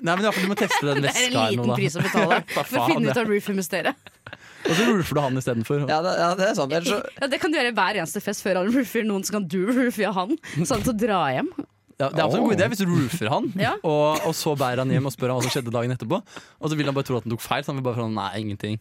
Nei, 0.02 0.12
men 0.12 0.18
i 0.20 0.26
hvert 0.26 0.34
fall 0.36 0.44
du 0.44 0.50
må 0.50 0.56
teste 0.58 0.82
den 0.84 0.98
Det 1.06 1.12
er 1.14 1.28
en 1.30 1.36
liten 1.36 1.62
noe. 1.70 1.76
pris 1.78 1.94
å 1.96 2.02
betale 2.04 2.40
for 2.52 2.80
å 2.82 2.88
finne 2.90 3.08
ut 3.14 3.16
av 3.22 3.30
roofie-mysteriet. 3.30 4.10
Og 4.66 4.74
så 4.76 4.88
roofer 4.90 5.14
du 5.16 5.20
han 5.22 5.38
istedenfor. 5.40 5.86
Ja, 5.88 6.00
det, 6.04 6.12
ja, 6.20 6.26
det 6.36 6.48
er 6.50 6.58
sant. 6.58 6.74
Så 6.90 6.98
Ja, 7.22 7.28
det 7.32 7.38
kan 7.40 7.54
du 7.54 7.56
gjøre 7.56 7.72
hver 7.78 8.00
eneste 8.02 8.20
fest 8.20 8.42
før 8.44 8.58
han 8.60 8.68
roofer 8.74 9.06
noen, 9.06 9.22
så 9.24 9.38
kan 9.38 9.46
du 9.48 9.56
roofie 9.70 10.10
han. 10.12 10.34
Sånn 10.66 10.82
til 10.84 10.92
å 10.92 10.96
dra 11.06 11.22
hjem. 11.32 11.48
Ja, 12.02 12.10
det 12.12 12.18
er 12.20 12.26
også 12.26 12.42
en 12.42 12.44
god 12.50 12.58
idé 12.58 12.66
hvis 12.74 12.82
du 12.82 12.90
roofer 12.90 13.30
han, 13.32 13.46
Ja. 13.56 13.70
og, 13.80 14.20
og 14.28 14.34
så 14.36 14.52
bærer 14.58 14.82
han 14.84 14.90
hjem 14.92 15.06
og 15.08 15.14
spør 15.14 15.32
han 15.32 15.38
hva 15.40 15.46
som 15.46 15.54
skjedde 15.54 15.72
dagen 15.72 15.94
etterpå. 15.96 16.18
Og 16.60 16.68
så 16.68 16.76
vil 16.76 16.90
han 16.90 16.98
bare 16.98 17.08
tro 17.08 17.16
at 17.16 17.24
han 17.24 17.32
tok 17.32 17.40
feil. 17.46 17.64
Så 17.64 17.72
han 17.72 17.78
vil 17.80 17.86
bare 17.86 18.02
si 18.04 18.12
nei, 18.18 18.28
ingenting 18.42 18.76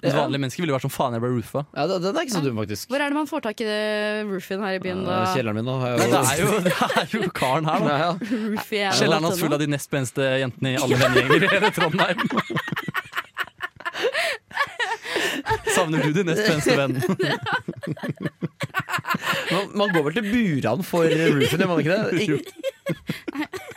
Mens 0.00 0.14
vanlige 0.16 0.40
mennesker 0.40 0.62
ville 0.64 0.72
vært 0.72 0.84
sånn 0.86 0.94
faen, 0.94 1.12
jeg 1.12 1.20
ble 1.20 1.28
roofa. 1.34 1.60
ja, 1.76 1.82
det- 1.86 1.98
Den 2.02 2.16
er 2.16 2.22
ikke 2.24 2.32
så 2.38 2.42
dum, 2.44 2.56
faktisk. 2.56 2.88
Hvor 2.88 3.00
er 3.04 3.08
det 3.12 3.16
man 3.18 3.26
får 3.28 3.40
tak 3.44 3.60
i 3.60 3.64
det 3.68 4.24
roofien 4.30 4.60
her 4.64 4.72
i 4.74 4.78
byen? 4.80 5.04
da? 5.04 5.22
Eh, 5.22 5.34
Kjelleren 5.36 5.54
min, 5.60 5.64
da. 5.68 5.74
har 5.82 5.98
Men 5.98 6.10
det 6.10 6.20
er 6.24 6.38
jo, 6.40 6.48
det 6.64 6.72
er 6.96 7.08
jo 7.12 7.30
karen 7.36 7.64
her, 7.68 7.78
da. 7.84 7.84
Ja, 7.84 7.98
ja. 7.98 8.12
Roofie 8.54 8.80
er 8.88 8.92
Kjelleren 8.96 9.22
hans 9.28 9.40
full 9.44 9.52
av 9.52 9.58
de 9.60 9.66
nest 9.68 9.90
peneste 9.92 10.22
jentene 10.40 10.72
i 10.72 10.76
alle 10.80 10.96
vennegjenger 10.96 11.42
i 11.44 11.48
hele 11.52 11.70
Trondheim. 11.76 12.18
Savner 15.74 16.02
du 16.02 16.12
din 16.16 16.26
nest 16.26 16.46
peneste 16.48 16.76
venn? 16.76 16.96
Man, 19.50 19.68
man 19.74 19.92
går 19.94 20.02
vel 20.08 20.16
til 20.16 20.26
Buran 20.32 20.82
for 20.86 21.04
roofien, 21.04 21.60
gjør 21.60 21.68
man 21.70 21.80
ikke 21.82 21.96
det? 21.96 22.10
Ik 22.24 23.69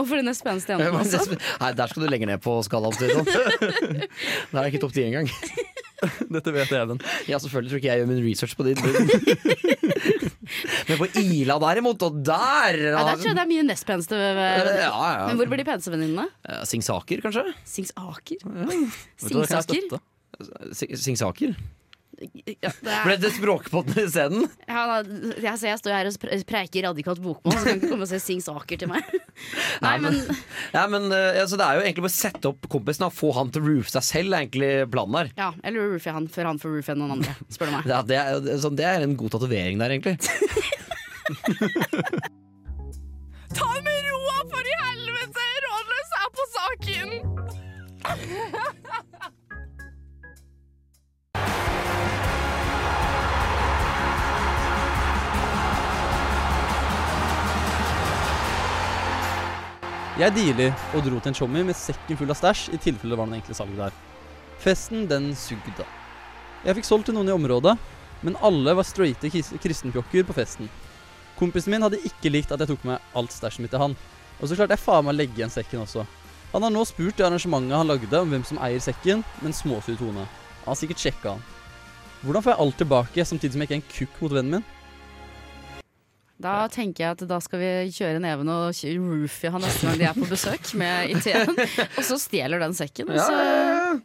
Og 0.00 0.06
for 0.08 0.16
de 0.16 0.24
nest 0.24 0.42
peneste 0.46 0.72
Ja, 0.72 0.78
jentene 0.80 0.96
men 0.96 1.04
også. 1.04 1.28
det- 1.34 1.40
Nei, 1.62 1.70
der 1.76 1.90
skal 1.92 2.02
du 2.06 2.08
lenger 2.12 2.30
ned 2.32 2.40
på 2.44 2.54
skalaen. 2.64 2.96
Sånn. 2.96 3.28
Der 4.50 4.56
er 4.56 4.64
jeg 4.66 4.72
ikke 4.74 4.82
topp 4.86 4.94
ti 4.96 5.04
engang. 5.04 5.28
Dette 6.34 6.52
vet 6.56 6.70
Even. 6.72 6.96
Ja, 7.28 7.36
selvfølgelig 7.42 7.70
tror 7.74 7.80
ikke 7.82 7.90
jeg 7.90 8.00
gjør 8.00 8.08
min 8.08 8.22
research 8.24 8.54
på 8.56 8.64
din. 8.64 8.78
Men 10.88 10.96
på 11.02 11.08
Ila 11.20 11.58
derimot, 11.62 12.00
og 12.06 12.22
der 12.24 12.78
Ja, 12.80 13.02
der 13.04 13.18
tror 13.20 13.28
jeg 13.28 13.36
det 13.36 13.42
er 13.44 13.50
mye 13.50 13.66
nest 13.68 13.84
peneste. 13.88 14.16
Ja, 14.16 14.54
ja. 14.80 15.26
Men 15.28 15.36
hvor 15.36 15.50
blir 15.52 15.60
de 15.60 15.66
peneste 15.68 15.92
venninnene? 15.92 16.24
Eh, 16.48 16.62
Singsaker, 16.70 17.20
kanskje? 17.26 17.44
Singsaker? 17.68 18.40
Jeg 18.40 18.88
Singsaker? 19.20 20.00
Singsaker? 21.04 21.54
Ja, 22.20 22.68
det 22.68 22.96
Ble 23.06 23.14
er, 23.14 23.20
det 23.22 23.30
språkpotten 23.32 23.96
isteden? 24.02 24.42
ja, 24.68 24.80
da- 24.90 25.00
jeg, 25.40 25.54
jeg 25.64 25.78
står 25.80 25.94
her 25.96 26.08
og 26.10 26.16
pre- 26.20 26.36
preiker 26.50 26.84
radikalt 26.90 27.20
bokmål, 27.24 27.54
så 27.56 27.62
kan 27.64 27.78
ikke 27.80 27.88
komme 27.94 28.04
og 28.04 28.10
si 28.10 28.18
Singsaker 28.20 28.76
til 28.82 28.90
meg. 28.92 29.00
Nei, 29.86 29.94
men 30.04 30.18
Ja, 30.74 30.82
men 30.92 31.06
altså, 31.08 31.56
Det 31.56 31.64
er 31.64 31.78
jo 31.78 31.84
egentlig 31.86 32.04
bare 32.04 32.12
å 32.12 32.18
sette 32.20 32.50
opp 32.52 32.68
kompisen 32.72 33.06
og 33.08 33.14
få 33.16 33.30
han 33.38 33.48
til 33.54 33.64
å 33.64 33.70
roofe 33.70 33.94
seg 33.94 34.04
selv, 34.04 34.36
er 34.36 34.44
egentlig 34.44 34.72
planen 34.92 35.16
her. 35.22 35.32
Ja, 35.40 35.48
eller 35.64 35.88
roofie 35.94 36.12
han 36.12 36.28
før 36.28 36.50
han 36.52 36.60
får 36.60 36.76
roofie 36.76 36.98
noen 37.00 37.16
andre, 37.16 37.32
spør 37.48 37.66
du 37.72 37.76
meg. 37.78 37.88
Ja, 37.94 38.02
det, 38.04 38.20
er, 38.20 38.44
er 38.52 38.60
sånn, 38.66 38.76
det 38.76 38.84
er 38.90 39.00
en 39.08 39.16
god 39.20 39.32
tatovering 39.38 39.80
der, 39.80 39.96
egentlig. 39.96 40.20
Ta 43.56 43.66
det 43.74 43.82
med 43.82 43.98
roa, 44.12 44.36
for 44.52 44.62
i 44.62 44.76
helvete! 44.84 45.46
Rådløs 45.66 46.10
er 46.20 46.28
på 46.36 46.44
saken! 46.54 47.08
Jeg 60.20 60.34
dealer 60.36 60.74
og 60.92 61.00
dro 61.00 61.16
til 61.16 61.30
en 61.30 61.36
chommy 61.38 61.60
med 61.64 61.76
sekken 61.80 62.18
full 62.20 62.28
av 62.28 62.36
stæsj, 62.36 62.66
i 62.76 62.78
tilfelle 62.82 63.14
det 63.14 63.16
var 63.16 63.28
noen 63.30 63.38
enkle 63.38 63.54
salg 63.56 63.72
der. 63.72 63.94
Festen, 64.60 65.06
den 65.08 65.30
sugde. 65.32 65.86
Jeg 66.60 66.76
fikk 66.76 66.84
solgt 66.84 67.06
til 67.08 67.16
noen 67.16 67.30
i 67.30 67.32
området, 67.32 67.72
men 68.20 68.36
alle 68.44 68.74
var 68.76 68.84
straighte 68.84 69.30
kristenpjokker 69.32 70.26
på 70.28 70.36
festen. 70.36 70.68
Kompisen 71.38 71.72
min 71.72 71.86
hadde 71.86 72.02
ikke 72.04 72.34
likt 72.34 72.52
at 72.52 72.60
jeg 72.60 72.68
tok 72.68 72.84
med 72.90 73.16
alt 73.16 73.32
stæsjet 73.32 73.64
mitt 73.64 73.72
til 73.72 73.80
han, 73.80 73.94
og 74.36 74.44
så 74.44 74.58
klarte 74.58 74.76
jeg 74.76 74.82
faen 74.82 75.08
meg 75.08 75.14
å 75.14 75.18
legge 75.22 75.40
igjen 75.40 75.54
sekken 75.54 75.86
også. 75.86 76.04
Han 76.52 76.68
har 76.68 76.74
nå 76.74 76.84
spurt 76.90 77.22
i 77.22 77.24
arrangementet 77.24 77.80
han 77.80 77.88
lagde 77.88 78.20
om 78.20 78.36
hvem 78.36 78.44
som 78.44 78.60
eier 78.60 78.84
sekken, 78.84 79.24
med 79.40 79.54
en 79.54 79.56
småsur 79.56 79.96
tone. 80.02 80.26
Han 80.66 80.68
har 80.74 80.80
sikkert 80.82 81.00
sjekka 81.00 81.38
han. 81.38 81.48
Hvordan 82.26 82.44
får 82.44 82.52
jeg 82.52 82.62
alt 82.66 82.78
tilbake, 82.82 83.24
samtidig 83.24 83.56
som 83.56 83.64
jeg 83.64 83.70
ikke 83.70 83.78
er 83.78 83.80
en 83.80 83.90
kukk 83.94 84.20
mot 84.20 84.36
vennen 84.36 84.58
min? 84.58 84.68
Da 86.40 86.54
tenker 86.72 87.04
jeg 87.04 87.16
at 87.18 87.24
da 87.28 87.38
skal 87.44 87.60
vi 87.60 87.70
kjøre 87.92 88.20
neven 88.22 88.48
og 88.48 88.70
roofie 88.72 89.52
han 89.52 89.60
neste 89.64 89.86
gang 89.88 89.98
de 90.00 90.06
er 90.08 90.16
på 90.16 90.28
besøk 90.30 90.70
med 90.80 91.10
IT-en, 91.14 91.52
og 91.52 92.06
så 92.06 92.16
stjeler 92.20 92.62
den 92.62 92.76
sekken. 92.76 93.12
Ja, 93.12 93.26
Så 93.26 93.36
ja, 93.36 93.58
ja. 93.60 93.98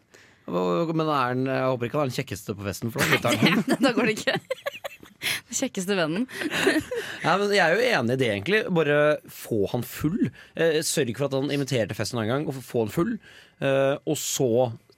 Men 0.45 1.07
er 1.09 1.31
den, 1.33 1.47
jeg 1.49 1.69
håper 1.71 1.87
ikke 1.87 1.97
han 1.97 2.05
er 2.05 2.11
den 2.11 2.17
kjekkeste 2.19 2.53
på 2.57 2.65
festen. 2.67 2.91
For 2.93 3.15
da 3.23 3.31
han. 3.41 3.63
da 3.81 3.93
går 3.95 4.11
det 4.11 4.19
ikke. 4.19 4.35
Den 5.25 5.57
kjekkeste 5.57 5.95
vennen. 5.97 6.27
Ja, 7.25 7.33
men 7.41 7.49
jeg 7.49 7.63
er 7.63 7.73
jo 7.73 7.85
enig 7.97 8.13
i 8.13 8.19
det, 8.21 8.27
egentlig. 8.29 8.59
Bare 8.77 8.97
få 9.31 9.63
han 9.71 9.81
full. 9.87 10.27
Eh, 10.53 10.77
sørg 10.85 11.15
for 11.17 11.25
at 11.25 11.37
han 11.39 11.49
inviterer 11.55 11.89
til 11.89 11.97
festen 11.97 12.21
en 12.21 12.29
gang, 12.29 12.45
og 12.45 12.59
få 12.61 12.83
han 12.83 12.93
full. 12.93 13.15
Eh, 13.63 13.95
og 14.05 14.19
så 14.21 14.49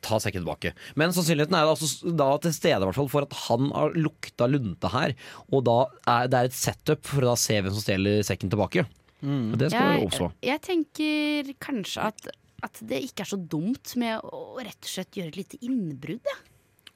ta 0.05 0.19
sekken 0.21 0.43
tilbake. 0.43 0.73
Men 0.99 1.13
sannsynligheten 1.15 1.57
er 1.57 1.69
altså 1.71 2.12
da 2.17 2.29
til 2.43 2.53
stede 2.55 2.86
hvert 2.86 2.97
fall 2.99 3.10
for 3.12 3.25
at 3.27 3.33
han 3.47 3.71
har 3.73 3.95
lukta 3.97 4.47
lunte 4.49 4.91
her. 4.93 5.15
Og 5.51 5.65
da 5.67 5.77
er 6.13 6.29
det 6.31 6.39
er 6.41 6.51
et 6.51 6.57
setup 6.57 7.05
for 7.07 7.25
å 7.25 7.31
da 7.33 7.38
se 7.41 7.57
hvem 7.60 7.73
som 7.73 7.83
stjeler 7.83 8.21
sekken 8.27 8.51
tilbake. 8.53 8.86
Mm. 9.25 9.55
Det 9.57 9.71
skal 9.73 9.95
Jeg, 9.97 10.05
også. 10.12 10.29
jeg 10.45 10.62
tenker 10.62 11.51
kanskje 11.63 12.05
at, 12.12 12.27
at 12.67 12.81
det 12.86 13.01
ikke 13.07 13.25
er 13.25 13.31
så 13.31 13.39
dumt 13.41 13.95
med 13.97 14.21
å 14.21 14.60
rett 14.62 14.77
og 14.77 14.91
slett 14.91 15.17
gjøre 15.17 15.33
et 15.33 15.39
lite 15.41 15.60
innbrudd. 15.65 16.29
Ja. 16.29 16.38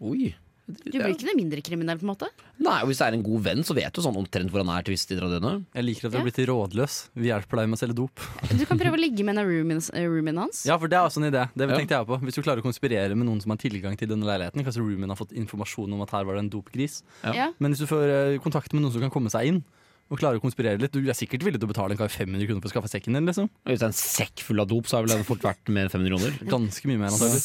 Oi. 0.01 0.31
Du 0.71 0.91
blir 0.97 1.13
ikke 1.15 1.27
noe 1.29 1.35
mindre 1.37 1.61
kriminell, 1.65 1.97
på 1.99 2.05
en 2.07 2.11
måte. 2.15 2.27
Nei, 2.61 2.77
og 2.81 2.87
Hvis 2.91 2.97
det 3.01 3.07
er 3.07 3.13
en 3.17 3.23
god 3.25 3.41
venn, 3.43 3.63
så 3.67 3.73
vet 3.75 3.93
du 3.93 4.01
sånn 4.01 4.17
omtrent 4.17 4.49
hvor 4.53 4.61
han 4.63 4.71
er 4.77 4.81
til 4.85 4.93
visse 4.95 5.07
tider 5.09 5.23
av 5.27 5.31
døgnet. 5.35 5.65
Jeg 5.75 5.83
liker 5.87 6.05
at 6.07 6.11
du 6.11 6.17
Ja. 6.17 6.21
har 6.23 6.29
blitt 6.29 6.41
rådløs. 6.49 6.95
Vi 7.15 7.27
hjelper 7.31 7.55
deg 7.61 7.69
med 7.69 7.77
å 7.77 7.81
selge 7.81 7.95
dop. 7.95 8.15
Du 8.51 8.65
kan 8.65 8.77
prøve 8.79 8.95
å 8.95 9.01
ligge 9.01 9.23
med 9.25 9.35
en 9.37 9.41
av 9.43 9.47
roomien, 9.51 9.81
roomien 9.93 10.37
hans. 10.37 10.65
Ja, 10.65 10.77
for 10.77 10.87
det 10.87 10.97
er 10.97 11.05
også 11.07 11.17
en 11.23 11.31
idé. 11.31 11.49
Det 11.55 11.69
Ja. 11.69 11.75
tenkte 11.77 11.95
jeg 11.97 12.07
på. 12.07 12.19
Hvis 12.21 12.35
du 12.35 12.41
klarer 12.41 12.59
å 12.61 12.63
konspirere 12.63 13.15
med 13.15 13.25
noen 13.27 13.41
som 13.41 13.49
har 13.51 13.57
tilgang 13.57 13.97
til 13.97 14.07
denne 14.07 14.23
leiligheten, 14.25 14.63
kanskje 14.63 14.81
roomien 14.81 15.09
har 15.09 15.15
fått 15.17 15.31
informasjon 15.33 15.91
om 15.93 16.01
at 16.01 16.09
her 16.11 16.23
var 16.25 16.33
det 16.35 16.39
en 16.45 16.49
dopgris. 16.49 17.01
Ja. 17.23 17.33
Ja. 17.33 17.51
Men 17.59 17.71
hvis 17.73 17.79
du 17.79 17.87
får 17.87 18.35
eh, 18.35 18.37
kontakt 18.39 18.71
med 18.73 18.81
noen 18.83 18.91
som 18.93 19.01
kan 19.01 19.09
komme 19.11 19.29
seg 19.31 19.45
inn, 19.47 19.63
og 20.11 20.19
klarer 20.19 20.35
å 20.41 20.41
konspirere 20.43 20.77
litt 20.77 20.91
Du 20.91 20.99
er 21.07 21.13
sikkert 21.15 21.39
villig 21.39 21.55
til 21.61 21.69
å 21.69 21.71
betale 21.71 21.91
en 21.91 21.97
kar 21.97 22.09
500 22.11 22.45
kroner 22.45 22.59
for 22.59 22.67
å 22.67 22.73
skaffe 22.73 22.89
sekken 22.91 23.13
din, 23.15 23.25
liksom. 23.25 23.47
Hvis 23.65 23.79
det 23.79 23.83
er 23.87 23.93
en 23.93 23.93
sekk 23.95 24.41
full 24.43 24.59
av 24.59 24.67
dop, 24.67 24.83
så 24.83 24.97
har 24.99 25.03
vel 25.07 25.15
den 25.15 25.23
fort 25.23 25.39
verdt 25.39 25.69
mer 25.71 25.85
enn 25.87 25.89
500 25.89 26.09
kroner. 26.11 26.31
Ganske 26.51 26.85
mye 26.85 26.99
mer, 26.99 27.15
antakelig. 27.15 27.41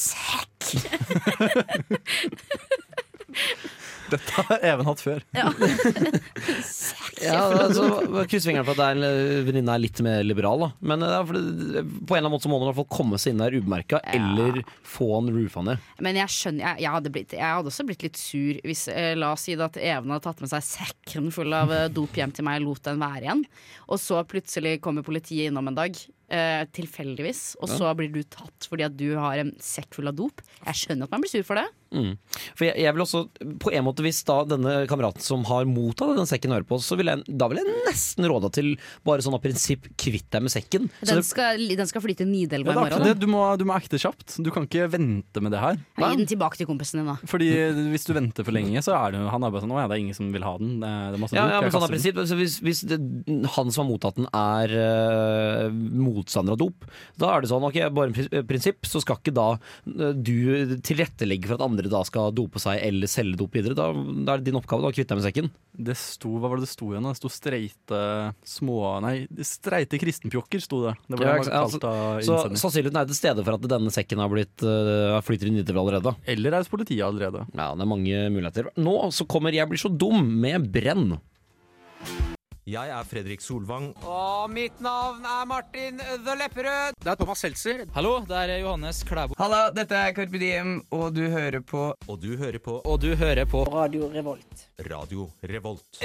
Dette 4.10 4.42
har 4.46 4.62
Even 4.62 4.86
hatt 4.86 5.00
før. 5.02 5.22
Ja, 5.34 5.48
altså, 7.64 7.86
Kryss 8.30 8.46
fingrene 8.46 8.66
for 8.66 8.78
at 8.78 9.00
venninna 9.46 9.74
er 9.74 9.80
er 9.80 9.82
litt 9.82 10.00
mer 10.04 10.22
liberal, 10.26 10.62
da. 10.62 10.68
Men 10.92 11.02
ja, 11.02 11.18
for 11.26 11.38
det, 11.38 11.82
på 11.82 12.14
en 12.14 12.20
eller 12.20 12.22
annen 12.22 12.34
måte 12.36 12.46
så 12.46 12.52
må 12.52 12.60
man 12.60 12.68
i 12.68 12.70
hvert 12.70 12.80
fall 12.82 12.98
komme 12.98 13.20
seg 13.20 13.34
inn 13.34 13.42
der 13.42 13.56
ubemerka, 13.56 14.00
Ja. 14.04 14.20
eller 14.20 14.60
få 14.86 15.08
han 15.16 15.32
roofa 15.34 15.64
ned. 15.66 15.82
Men 16.04 16.20
jeg 16.20 16.34
skjønner 16.36 16.68
jeg, 16.68 16.84
jeg, 16.84 16.94
hadde 16.96 17.14
blitt, 17.16 17.36
jeg 17.36 17.58
hadde 17.58 17.72
også 17.72 17.86
blitt 17.88 18.06
litt 18.06 18.20
sur 18.20 18.60
hvis 18.66 18.86
eh, 18.92 19.12
La 19.18 19.32
oss 19.34 19.46
si 19.48 19.56
det 19.58 19.66
at 19.66 19.80
Even 19.80 20.14
hadde 20.14 20.26
tatt 20.28 20.42
med 20.44 20.52
seg 20.52 20.66
sekken 20.66 21.32
full 21.34 21.56
av 21.56 21.72
eh, 21.74 21.88
dop 21.92 22.14
hjem 22.16 22.34
til 22.36 22.46
meg 22.46 22.62
og 22.62 22.70
lot 22.70 22.84
den 22.86 23.02
være 23.02 23.26
igjen. 23.26 23.42
Og 23.90 24.00
så 24.02 24.20
plutselig 24.28 24.78
kommer 24.84 25.06
politiet 25.06 25.50
innom 25.50 25.70
en 25.70 25.78
dag, 25.78 25.98
eh, 26.30 26.62
tilfeldigvis, 26.76 27.42
og 27.62 27.70
så 27.70 27.90
blir 27.98 28.12
du 28.14 28.22
tatt 28.22 28.68
fordi 28.70 28.86
at 28.86 28.96
du 28.98 29.08
har 29.18 29.42
en 29.42 29.54
sekk 29.62 29.98
full 29.98 30.10
av 30.10 30.18
dop. 30.18 30.42
Jeg 30.66 30.82
skjønner 30.84 31.08
at 31.08 31.16
man 31.16 31.24
blir 31.24 31.34
sur 31.34 31.46
for 31.46 31.58
det. 31.58 31.66
Mm. 31.94 32.16
For 32.58 32.66
jeg, 32.66 32.74
jeg 32.82 32.94
vil 32.96 33.02
også, 33.04 33.20
på 33.62 33.70
en 33.70 33.84
måte 33.86 34.02
Hvis 34.02 34.18
da 34.26 34.40
denne 34.48 34.72
kameraten 34.90 35.22
som 35.22 35.44
har 35.48 35.68
mottatt 35.70 36.16
den 36.18 36.26
sekken 36.28 36.50
hører 36.54 36.66
på, 36.66 36.78
så 36.82 36.96
vil 36.98 37.08
jeg, 37.12 37.22
da 37.30 37.46
vil 37.50 37.60
jeg 37.62 37.76
nesten 37.86 38.26
råde 38.26 38.50
til 38.56 38.72
bare 39.06 39.22
sånn 39.24 39.36
av 39.38 39.42
prinsipp 39.44 39.86
kvitt 40.00 40.26
deg 40.34 40.42
med 40.44 40.52
sekken. 40.52 40.88
Så 40.98 41.12
Den 41.12 41.20
det, 41.22 41.26
skal, 41.28 41.62
den 41.78 41.90
skal 41.90 42.02
fly 42.04 42.16
til 42.18 42.28
Nidelva 42.30 42.72
Ja, 42.72 42.74
i 42.74 42.76
er 42.76 42.96
morgen. 42.96 43.06
det. 43.06 43.14
Du, 43.22 43.28
må, 43.30 43.44
du 43.60 43.64
må 43.68 43.76
acte 43.78 44.00
kjapt. 44.02 44.38
Du 44.42 44.50
kan 44.54 44.66
ikke 44.66 44.88
vente 44.92 45.42
med 45.44 45.54
det 45.54 45.62
her. 45.62 45.78
Gi 46.00 46.10
den 46.22 46.30
tilbake 46.32 46.58
til 46.60 46.68
kompisen 46.68 47.00
din, 47.02 47.10
da. 47.12 47.16
Fordi 47.30 47.50
hvis 47.92 48.06
du 48.08 48.12
venter 48.16 48.46
for 48.46 48.56
lenge, 48.56 48.82
så 48.84 48.96
er 48.98 49.14
det 49.14 49.22
han 49.30 49.46
er 49.46 49.54
bare 49.54 49.62
sånn 49.64 49.74
Å 49.76 49.80
ja, 49.84 49.86
det 49.90 49.96
er 49.98 50.02
ingen 50.04 50.16
som 50.18 50.32
vil 50.34 50.44
ha 50.46 50.56
den. 50.60 50.76
Det 50.82 50.90
er, 50.90 51.06
det 51.14 51.18
er 51.20 51.22
masse 51.22 51.38
ja, 51.38 51.46
ja, 51.54 51.60
men 51.62 51.74
sånn 51.74 51.86
av 51.86 51.92
prinsipp 51.94 52.20
så 52.26 52.38
Hvis, 52.38 52.58
hvis 52.64 52.82
det, 52.90 52.98
han 53.56 53.70
som 53.74 53.84
har 53.84 53.90
mottatt 53.92 54.18
den, 54.18 54.28
er 54.34 54.72
øh, 54.82 55.70
motstander 56.06 56.56
av 56.56 56.60
dop, 56.60 56.86
da 57.20 57.32
er 57.36 57.44
det 57.44 57.50
sånn 57.52 57.66
ok, 57.68 57.78
bare 57.96 58.42
prinsipp, 58.48 58.86
så 58.88 59.02
skal 59.04 59.20
ikke 59.20 59.34
da 59.36 59.48
øh, 59.56 60.12
du 60.16 60.76
tilrettelegge 60.86 61.48
for 61.50 61.58
at 61.58 61.64
andre 61.66 61.75
da 61.92 62.00
skal 62.08 62.32
dope 62.32 62.58
seg 62.62 62.80
eller 62.80 63.10
selge 63.10 63.36
dop 63.36 63.52
videre. 63.54 63.76
Da, 63.76 63.90
da 63.92 64.34
er 64.34 64.40
det 64.40 64.48
din 64.48 64.56
oppgave 64.56 64.82
da, 64.82 64.88
å 64.88 64.96
kvitte 64.96 65.12
deg 65.12 65.20
med 65.20 65.26
sekken. 65.26 65.50
Det 65.76 65.96
sto, 66.00 66.30
Hva 66.40 66.48
var 66.48 66.56
det 66.56 66.64
det 66.64 66.72
sto 66.72 66.88
igjen? 66.88 67.04
da? 67.04 67.12
Det 67.12 67.20
sto 67.20 67.28
streite 67.28 68.00
små 68.48 68.78
Nei, 69.04 69.26
streite 69.44 70.00
kristenpjokker 70.00 70.62
sto 70.64 70.80
det. 70.86 70.94
Det 71.06 71.20
var 71.20 71.26
Ja, 71.26 71.34
det 71.36 71.44
ikke 71.44 71.52
de 71.52 71.60
var 71.60 71.70
kalt 71.76 71.86
av 71.90 72.24
Så 72.24 72.38
sannsynligheten 72.64 73.00
er 73.02 73.10
til 73.12 73.20
stede 73.20 73.44
for 73.44 73.58
at 73.58 73.68
denne 73.76 73.92
sekken 73.92 74.24
har 74.24 74.32
blitt 74.32 74.64
uh, 74.64 75.20
flyter 75.26 75.50
i 75.50 75.54
Nidelva 75.58 75.84
allerede. 75.84 76.16
Eller 76.26 76.56
er 76.56 76.64
hos 76.64 76.72
politiet 76.72 77.04
allerede. 77.04 77.44
Ja, 77.52 77.72
det 77.76 77.84
er 77.84 77.92
mange 77.92 78.26
muligheter. 78.32 78.72
Nå 78.80 78.96
så 79.12 79.28
kommer 79.28 79.52
Jeg 79.52 79.68
blir 79.68 79.80
så 79.80 79.92
dum 79.92 80.24
med 80.40 80.70
Brenn. 80.72 81.18
Jeg 82.66 82.90
er 82.90 83.04
Fredrik 83.06 83.44
Solvang. 83.44 83.92
Og 84.10 84.48
mitt 84.50 84.80
navn 84.82 85.20
er 85.22 85.44
Martin 85.46 86.00
The 86.02 86.32
Lepperød. 86.34 86.96
Det 86.98 87.12
er 87.12 87.18
Thomas 87.20 87.44
Seltzer. 87.44 87.84
Hallo, 87.94 88.16
det 88.26 88.40
er 88.40 88.56
Johannes 88.58 89.04
Klæbo. 89.06 89.36
Hallo, 89.38 89.60
dette 89.76 89.94
er 89.94 90.10
Carpe 90.16 90.40
Diem, 90.42 90.72
og 90.90 91.14
du 91.14 91.22
hører 91.30 91.62
på 91.62 91.84
Og 92.10 92.18
du 92.24 92.32
hører 92.34 92.58
på 92.58 92.80
Og 92.82 92.98
du 93.04 93.12
hører 93.14 93.46
på 93.46 93.62
Radio 93.70 94.08
Revolt. 94.10 94.66
Radio 94.82 95.28
Revolt. 95.46 96.02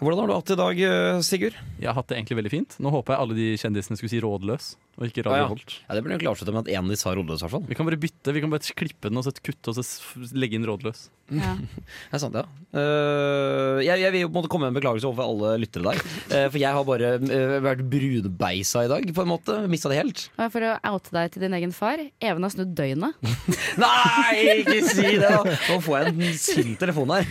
Hvordan 0.00 0.22
har 0.22 0.30
du 0.30 0.32
hatt 0.32 0.48
det 0.48 0.54
i 0.56 0.60
dag, 0.60 0.78
eh, 0.80 1.20
Sigurd? 1.20 1.56
Jeg 1.76 1.88
har 1.90 1.96
hatt 1.98 2.08
det 2.08 2.16
egentlig 2.16 2.38
veldig 2.38 2.52
fint. 2.54 2.76
Nå 2.80 2.88
håper 2.88 3.12
jeg 3.12 3.20
alle 3.20 3.36
de 3.36 3.48
kjendisene 3.60 3.98
skulle 4.00 4.12
si 4.12 4.20
rådløs, 4.24 4.68
og 4.96 5.04
ikke 5.04 5.26
radioholdt. 5.26 5.60
Radio 5.60 5.76
ja. 5.76 5.84
Ja, 5.84 5.94
Det 5.94 6.02
burde 6.02 6.14
egentlig 6.16 6.30
klart 6.30 6.52
med 6.54 6.62
at 6.62 6.72
en 6.72 6.84
av 6.84 6.90
de 6.90 6.96
sa 6.96 7.12
rådløs, 7.12 7.40
i 7.40 7.44
hvert 7.44 7.52
fall. 7.52 7.66
Vi 7.68 7.76
kan 7.76 7.88
bare 7.88 8.00
bytte, 8.00 8.32
vi 8.32 8.40
kan 8.40 8.52
bare 8.52 8.76
klippe 8.80 9.10
den 9.10 9.20
og 9.20 9.26
så 9.26 9.32
kutte 9.36 9.74
og 9.74 9.76
så 9.76 9.84
legge 10.32 10.56
inn 10.56 10.64
rådløs. 10.64 11.10
Ja. 11.36 11.52
Det 12.10 12.16
er 12.16 12.22
sant, 12.22 12.34
ja. 12.34 12.46
Uh, 12.70 13.78
jeg, 13.84 14.00
jeg 14.02 14.12
vil 14.14 14.24
jo 14.24 14.30
på 14.30 14.34
en 14.34 14.38
måte 14.40 14.50
komme 14.52 14.66
med 14.66 14.72
en 14.72 14.78
beklagelse 14.80 15.08
overfor 15.08 15.28
alle 15.28 15.60
lyttere 15.62 15.92
der. 15.92 16.00
Uh, 16.32 16.46
for 16.48 16.58
jeg 16.62 16.72
har 16.76 16.86
bare 16.88 17.12
uh, 17.20 17.54
vært 17.68 17.84
brudbeisa 17.92 18.84
i 18.86 18.90
dag, 18.90 19.12
på 19.14 19.24
en 19.24 19.30
måte. 19.30 19.58
Mista 19.70 19.92
det 19.92 20.00
helt. 20.00 20.24
Og 20.40 20.52
For 20.56 20.64
å 20.64 20.72
oute 20.94 21.14
deg 21.14 21.34
til 21.34 21.44
din 21.44 21.58
egen 21.60 21.76
far, 21.76 22.00
Even 22.24 22.46
har 22.46 22.54
snudd 22.54 22.72
døgnet. 22.78 23.20
Nei, 23.84 24.62
ikke 24.62 24.80
si 24.88 25.06
det! 25.20 25.28
da 25.28 25.44
Nå 25.44 25.78
får 25.84 25.96
jeg 25.98 26.10
en 26.10 26.40
sint 26.40 26.80
telefon 26.80 27.12
her. 27.12 27.28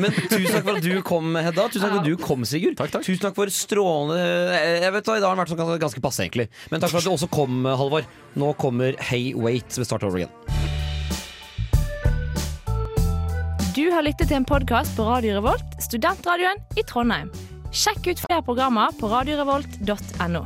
Men 0.00 0.14
tusen 0.18 0.50
takk 0.50 0.66
for 0.66 0.76
at 0.76 0.84
du 0.84 1.00
kom, 1.06 1.32
Hedda. 1.38 1.68
Tusen 1.70 1.86
takk 1.86 1.99
at 2.00 2.08
du 2.08 2.16
kom, 2.20 2.44
Sigurd. 2.48 2.76
Takk, 2.80 2.92
takk. 2.94 3.04
Tusen 3.06 3.22
takk 3.22 3.36
for 3.36 3.52
strålende 3.54 4.18
Jeg 4.82 4.94
vet 4.96 5.08
hva, 5.10 5.18
I 5.18 5.22
dag 5.22 5.28
har 5.28 5.36
den 5.36 5.42
vært 5.44 5.52
sånn 5.52 5.60
ganske, 5.60 5.78
ganske 5.84 6.02
passe, 6.04 6.24
egentlig. 6.26 6.48
Men 6.72 6.82
takk 6.82 6.94
for 6.94 7.02
at 7.02 7.08
du 7.08 7.12
også 7.14 7.30
kom, 7.32 7.62
Halvor. 7.68 8.08
Nå 8.40 8.52
kommer 8.60 8.98
Hey 9.10 9.34
Wait. 9.36 9.78
ved 9.78 9.88
Start 9.88 10.06
over 10.06 10.22
Again. 10.22 10.34
Du 13.76 13.84
har 13.94 14.02
lyttet 14.02 14.28
til 14.28 14.40
en 14.40 14.48
podkast 14.48 14.96
på 14.98 15.06
Radio 15.06 15.36
Revolt, 15.38 15.76
studentradioen 15.80 16.58
i 16.76 16.82
Trondheim. 16.88 17.30
Sjekk 17.70 18.10
ut 18.10 18.24
flere 18.26 18.42
programmer 18.42 18.90
på 18.98 19.08
radiorevolt.no. 19.12 20.42